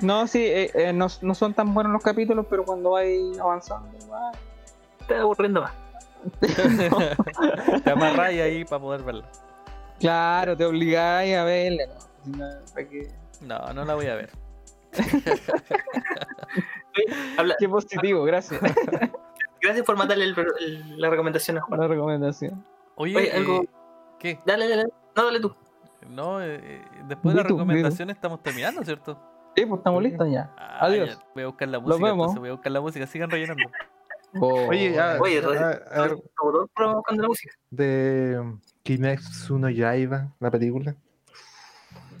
[0.00, 3.88] No, sí, eh, eh, no, no son tan buenos los capítulos, pero cuando vais avanzando,
[4.12, 4.32] ah,
[5.06, 5.72] Te aburriendo más.
[7.84, 9.28] Te amarráis ahí para poder verla.
[10.00, 11.84] claro, te obligáis a verla.
[13.40, 14.30] No, no la voy a ver.
[17.38, 18.60] Habla- Qué positivo, gracias
[19.60, 21.80] gracias por el- el- la recomendación a Juan.
[21.80, 22.64] la recomendación.
[22.96, 23.68] Oye, Oye, algo- eh,
[24.18, 24.38] ¿qué?
[24.46, 24.84] Dale, dale,
[25.16, 25.54] no, dale tú.
[26.08, 29.18] No, eh, eh, después de la tú, recomendación estamos terminando, ¿cierto?
[29.56, 30.52] Sí, pues estamos listos ya.
[30.58, 31.10] Ah, Adiós.
[31.18, 32.24] ya, Voy a buscar la Nos música, vemos.
[32.24, 33.62] entonces voy a buscar la música, sigan rellenando.
[34.40, 36.08] Oye, ya, Oye, a-
[36.74, 37.54] programa con la música.
[37.70, 40.94] de Kimetsu no Yaiba, la película.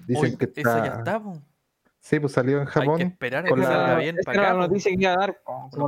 [0.06, 0.98] Dicen Oye, que esa ya está.
[0.98, 1.42] está, po.
[2.04, 3.00] Sí, pues salió en Hay que Japón.
[3.00, 4.52] esperar a con que la- salga bien para acá.
[4.52, 5.40] la noticia que iba a dar.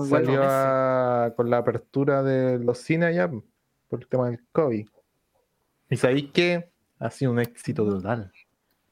[0.08, 3.30] Salió a- con la apertura de los cines allá
[3.88, 4.88] por el tema del COVID.
[5.90, 8.32] Y sabéis que ha sido un éxito total.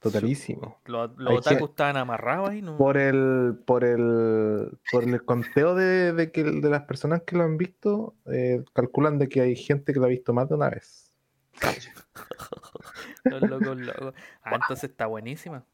[0.00, 0.78] Totalísimo.
[0.84, 2.76] Los, otakus estaban amarrados ahí, ¿no?
[2.76, 7.44] Por el, por el, por el conteo de, de que, de las personas que lo
[7.44, 10.68] han visto, eh, calculan de que hay gente que lo ha visto más de una
[10.68, 11.10] vez.
[13.24, 14.14] Los locos, locos.
[14.42, 15.64] Ah, entonces está buenísima.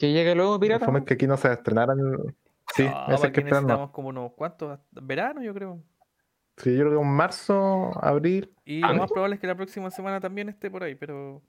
[0.00, 0.84] Que llegue luego, pirata.
[0.86, 1.98] forma es que aquí no se estrenaran.
[2.74, 4.78] Sí, No, ese que necesitamos como unos cuantos.
[4.92, 5.78] Verano, yo creo.
[6.56, 9.54] Sí, yo creo que en marzo, abril, Y Ah, lo más probable es que la
[9.54, 11.42] próxima semana también esté por ahí, pero,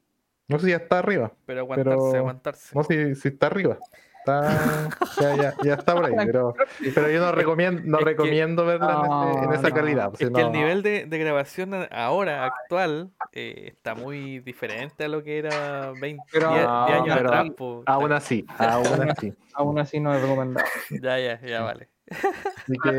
[0.47, 1.31] no sé si ya está arriba.
[1.45, 2.75] pero aguantarse, Pero- aguantarse.
[2.75, 3.77] No sé si, si está arriba.
[4.25, 4.89] Está,
[5.19, 6.53] ya, ya, ya está por ahí, pero,
[6.93, 10.11] pero yo no recomiendo, no Es que- recomiendo verla en, ese- en esa No, calidad.
[10.19, 15.23] Es que el nivel de, de grabación ahora, actual, eh, está muy diferente a lo
[15.23, 16.67] que era 20 Pero- 10, 10
[17.01, 17.47] años pero- atrás.
[17.87, 18.85] Aún así, aún
[19.17, 19.33] así.
[19.53, 20.65] Aún así no es recomendado.
[21.01, 21.89] Ya, ya, ya, vale.
[22.11, 22.91] Así que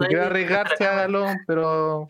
[0.00, 2.06] si quiere arriesgarse, hágalo, pero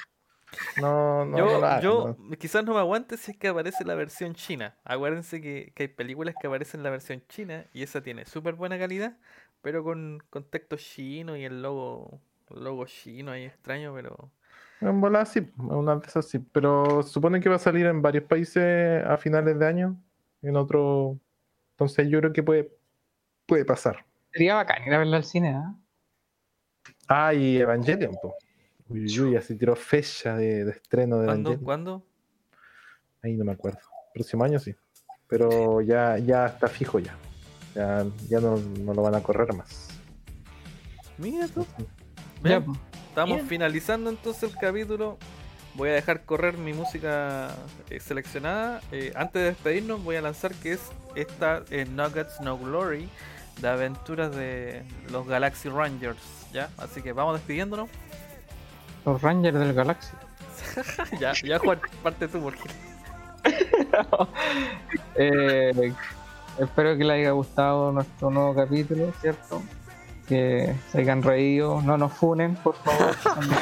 [0.81, 2.37] no, no, yo, no yo ¿no?
[2.37, 4.77] quizás no me aguante si es que aparece la versión china.
[4.85, 8.55] Acuérdense que, que hay películas que aparecen en la versión china y esa tiene súper
[8.55, 9.17] buena calidad,
[9.63, 12.21] pero con, con texto chino y el logo,
[12.51, 14.31] el logo chino ahí extraño, pero...
[14.81, 16.39] En volada sí, una de esas sí.
[16.39, 19.97] Pero supone que va a salir en varios países a finales de año.
[20.43, 21.19] En otro.
[21.73, 22.71] Entonces yo creo que puede,
[23.47, 24.05] puede pasar.
[24.33, 25.75] Sería bacán ir a verla al cine, ¿ah?
[27.09, 28.37] Ah, y Evangelion, po.
[28.89, 31.51] Uy, uy, uy, así tiró fecha de, de estreno de ¿Cuándo?
[31.51, 31.65] Evangelion.
[31.65, 32.03] ¿Cuándo?
[33.23, 33.81] Ahí no me acuerdo.
[34.15, 34.75] Próximo año sí.
[35.27, 37.17] Pero ya, ya está fijo ya.
[37.75, 39.89] Ya, ya no, no lo van a correr más.
[41.19, 41.67] Mira tú.
[42.43, 42.65] Ya.
[43.09, 43.49] Estamos Bien.
[43.49, 45.19] finalizando entonces el capítulo.
[45.75, 47.55] Voy a dejar correr mi música
[47.91, 48.81] eh, seleccionada.
[48.91, 50.81] Eh, antes de despedirnos, voy a lanzar que es
[51.15, 53.09] esta eh, Nuggets No Glory
[53.61, 54.83] de aventuras de
[55.13, 56.19] los Galaxy Rangers.
[56.53, 56.71] ¿ya?
[56.79, 57.91] Así que vamos despidiéndonos.
[59.09, 60.19] Los Rangers del Galaxia.
[61.21, 62.61] ya, ya Juan, parte tú porque
[65.15, 65.95] Eh,
[66.59, 69.63] espero que les haya gustado nuestro nuevo capítulo, ¿cierto?
[70.29, 73.17] Que se hayan reído, no nos funen, por favor.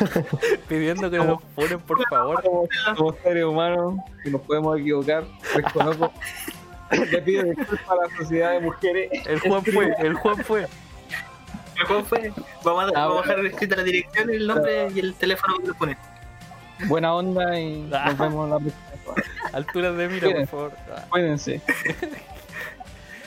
[0.68, 2.43] pidiendo que nos ponen por favor.
[2.43, 3.94] Somos, somos seres humanos
[4.24, 5.24] y nos podemos equivocar.
[5.55, 6.12] Desconozco.
[6.90, 9.10] Le pido disculpas a la sociedad de mujeres.
[9.27, 10.66] El Juan fue, el Juan fue.
[12.05, 12.32] Fue.
[12.65, 15.66] Vamos a, Ah, vamos a dejar escrita la dirección, el nombre y el teléfono que
[15.69, 15.97] lo ponen.
[16.89, 19.51] Buena onda y nos vemos la próxima.
[19.53, 20.73] Alturas de mira, por favor.
[20.94, 21.61] Ah, Cuídense.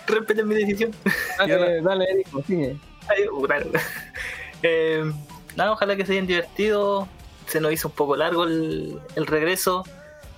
[0.08, 0.92] Respeten mi decisión.
[1.38, 2.78] Dale, dale, Erico, sigue.
[3.08, 3.70] Ay, uh, claro.
[4.62, 5.10] Eh,
[5.56, 7.08] nada, ojalá que se hayan divertido.
[7.48, 9.84] Se nos hizo un poco largo el, el regreso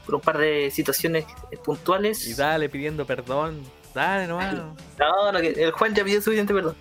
[0.06, 1.26] por un par de situaciones
[1.64, 2.26] puntuales.
[2.28, 3.62] Y dale pidiendo perdón.
[3.94, 4.54] Dale nomás.
[4.54, 6.76] No, no, que el Juan ya pidió suficiente perdón.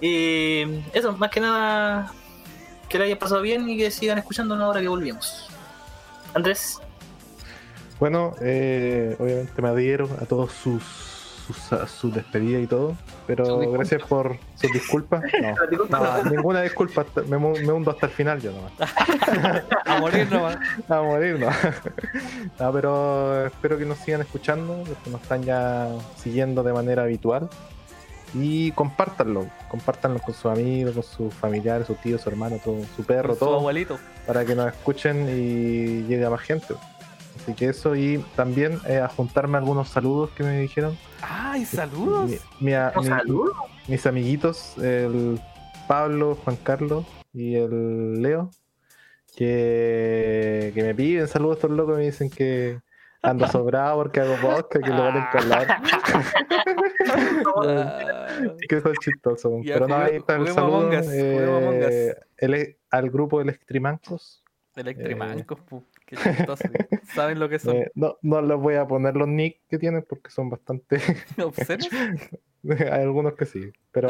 [0.00, 2.12] Y eso, más que nada,
[2.88, 5.48] que la hayan pasado bien y que sigan escuchándonos ahora que volvimos.
[6.34, 6.80] Andrés,
[7.98, 10.82] Bueno, eh, obviamente me adhiero a todos sus,
[11.46, 12.94] sus, a su despedida y todo,
[13.26, 15.24] pero gracias por sus disculpas.
[15.88, 18.72] No, no, ninguna disculpa, me, me hundo hasta el final yo nomás.
[19.86, 20.58] A morir nomás.
[20.88, 21.48] A morir, no.
[22.60, 27.04] No, pero espero que nos sigan escuchando, los que nos están ya siguiendo de manera
[27.04, 27.48] habitual.
[28.38, 33.04] Y compártanlo, compártanlo con sus amigos, con sus familiares, sus tíos, su hermano, todo, su
[33.04, 33.98] perro, Con su todo, abuelito.
[34.26, 36.74] para que nos escuchen y llegue a más gente.
[37.42, 40.96] Así que eso, y también eh, a juntarme algunos saludos que me dijeron.
[41.22, 42.30] ¡Ay, saludos!
[42.60, 43.52] Mi- mi- un mi- saludo.
[43.88, 45.40] mis amiguitos, el
[45.86, 48.50] Pablo, Juan Carlos y el Leo,
[49.36, 52.80] que, que me piden saludos estos locos, me dicen que
[53.22, 55.82] ando sobrado porque hago podcast, que lo van a encalar.
[58.68, 59.60] Que eso es chistoso.
[59.62, 60.90] Ya, Pero no, ahí está el saludo.
[60.92, 64.42] Eh, el- al grupo Electrimancos.
[64.74, 65.82] Electrimancos, pu.
[66.06, 66.64] Qué chistoso.
[67.14, 67.76] ¿Saben lo que son?
[67.76, 71.00] Eh, no, no les voy a poner los nick que tienen porque son bastante.
[71.42, 71.88] ¿Obscenos?
[72.68, 74.08] Hay algunos que sí, pero.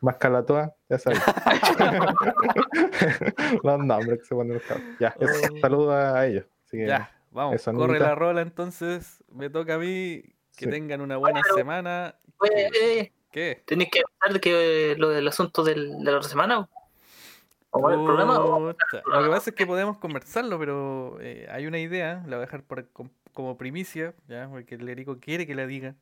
[0.00, 1.20] Más calatoa, ya sabes.
[3.62, 4.86] los nombres que se ponen los cabros.
[5.00, 5.58] Ya, eso, Oh.
[5.60, 6.44] saludos a ellos.
[6.66, 7.62] Así que, Ya, vamos.
[7.64, 8.04] corre amiguita.
[8.08, 9.22] la rola entonces.
[9.32, 10.22] Me toca a mí.
[10.56, 10.70] Que Sí.
[10.70, 12.14] tengan una buena semana.
[12.38, 13.62] Oye, eh, ¿Qué?
[13.66, 16.68] tenéis que hablar que eh, lo del asunto del, de la otra semana.
[17.70, 18.38] ¿O cuál es el problema?
[18.42, 18.74] o- Lo
[19.22, 22.62] que pasa es que podemos conversarlo, pero eh, hay una idea, la voy a dejar
[22.62, 24.48] por- com- como primicia, ¿ya?
[24.48, 25.94] porque el Erico quiere que la diga,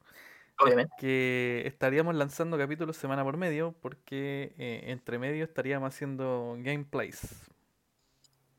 [0.60, 0.92] Obviamente.
[1.00, 7.50] que estaríamos lanzando capítulos semana por medio, porque eh, entre medio estaríamos haciendo gameplays.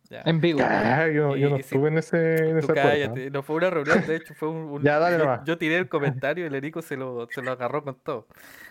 [0.09, 0.21] Ya.
[0.25, 0.59] En vivo.
[0.63, 3.55] Ah, yo, yo no Y- y si- estuve en ese, en acuerdo, cállate, no fue
[3.55, 4.57] una reunión, de hecho fue un...
[4.57, 5.41] un- Ya, dale yo, nomás.
[5.45, 8.27] yo tiré el comentario y el Erico se lo, se lo agarró con todo.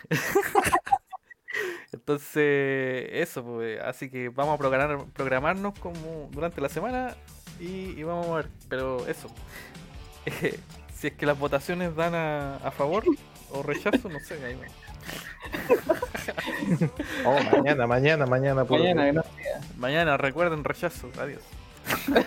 [1.91, 7.15] Entonces, eso, pues, así que vamos a programar, programarnos como durante la semana
[7.59, 9.29] y, y vamos a ver, pero eso.
[10.25, 10.59] Eh,
[10.93, 13.03] si es que las votaciones dan a, a favor
[13.51, 14.35] o rechazo, no sé.
[14.45, 14.65] ahí va.
[17.25, 18.65] Oh, mañana, mañana, mañana.
[18.65, 19.23] por- Mañana.
[19.77, 21.41] Mañana recuerden rechazo, adiós.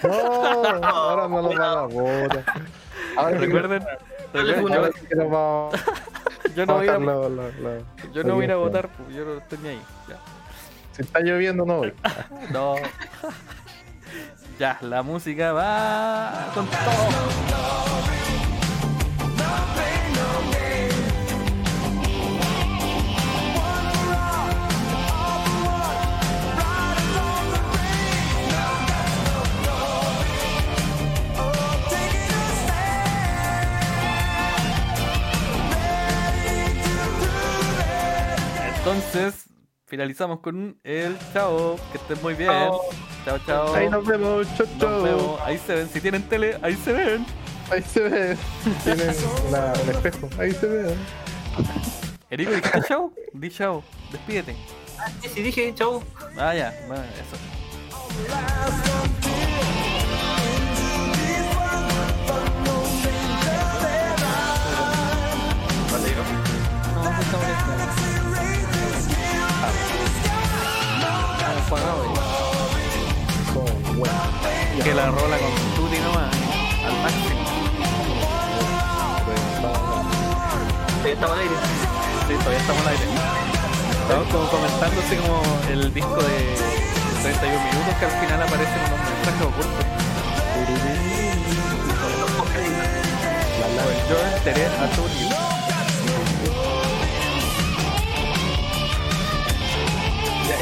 [0.02, 2.44] No, ahora no lo van a votar.
[3.16, 3.82] Ahora Recuerden,
[6.54, 9.58] yo, no voy a, lo- lo- lo- yo no voy a votar, yo no estoy
[9.62, 9.82] ni ahí.
[10.08, 10.16] ya.
[10.92, 11.92] Si está lloviendo, no voy.
[12.50, 12.76] No.
[14.58, 16.78] Ya, la música va con todo.
[38.92, 39.44] Entonces,
[39.86, 41.76] finalizamos con el chao.
[41.92, 42.50] Que estén muy bien.
[43.24, 43.74] Chao, chao.
[43.74, 45.02] Ahí nos vemos, chau, Nos chau.
[45.02, 45.40] vemos.
[45.42, 45.88] Ahí se ven.
[45.92, 47.26] Si tienen tele, ahí se ven.
[47.70, 48.36] Ahí se ve.
[48.84, 49.14] Tienen
[49.48, 50.28] una- un espejo.
[50.38, 50.94] Ahí se ve.
[52.30, 53.12] Erico, ¿dijiste chao?
[53.34, 53.84] Di chao.
[54.10, 54.56] Despídete.
[55.22, 56.02] Sí, sí, dije, chau.
[56.38, 56.74] Ah, ya.
[56.88, 57.36] Bueno, eso.
[74.82, 76.34] Que la rola con Tuti nomás.
[76.86, 77.44] Al máximo.
[81.02, 81.54] Sí, estamos al aire.
[82.26, 83.04] Sí, todavía estamos al aire.
[84.00, 86.56] Estamos como comentando así como el disco de
[87.22, 89.84] 31 minutos que al final aparecen unos mensajes ocultos.
[93.84, 95.57] Pues yo enteré a Tuti.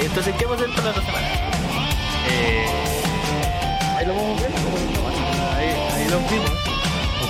[0.03, 1.29] Entonces, ¿qué vamos a hacer para la semana?
[2.29, 2.67] Eh,
[3.97, 4.51] Ahí lo vamos a ver.
[5.57, 6.51] ahí, ahí los vimos.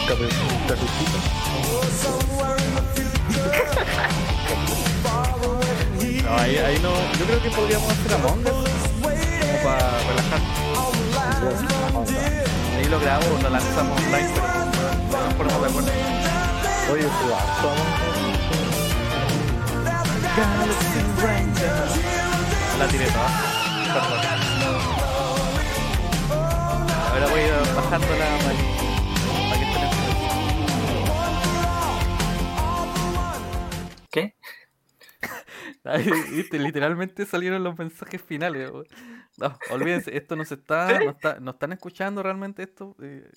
[0.08, 0.28] Cape- un
[0.68, 1.18] cafecito.
[6.24, 6.90] No, ahí, ahí no.
[7.18, 8.46] Yo creo que podríamos hacer Among Us
[9.40, 10.40] como para relajar.
[12.76, 14.46] Ahí lo grabamos, lo lanzamos online, pero
[15.20, 15.90] no nos ponemos de acuerdo.
[16.92, 17.70] Oye, su harto,
[22.78, 23.30] La tiré toda.
[23.92, 24.20] Perdón.
[27.10, 28.64] Ahora voy a ir bajándola para que,
[29.48, 29.90] para que estén en
[34.10, 34.34] ¿Qué?
[36.32, 38.70] Viste, literalmente salieron los mensajes finales.
[39.38, 42.96] No, olvídense, esto no se está, no está, no están escuchando realmente esto.
[43.02, 43.30] eh,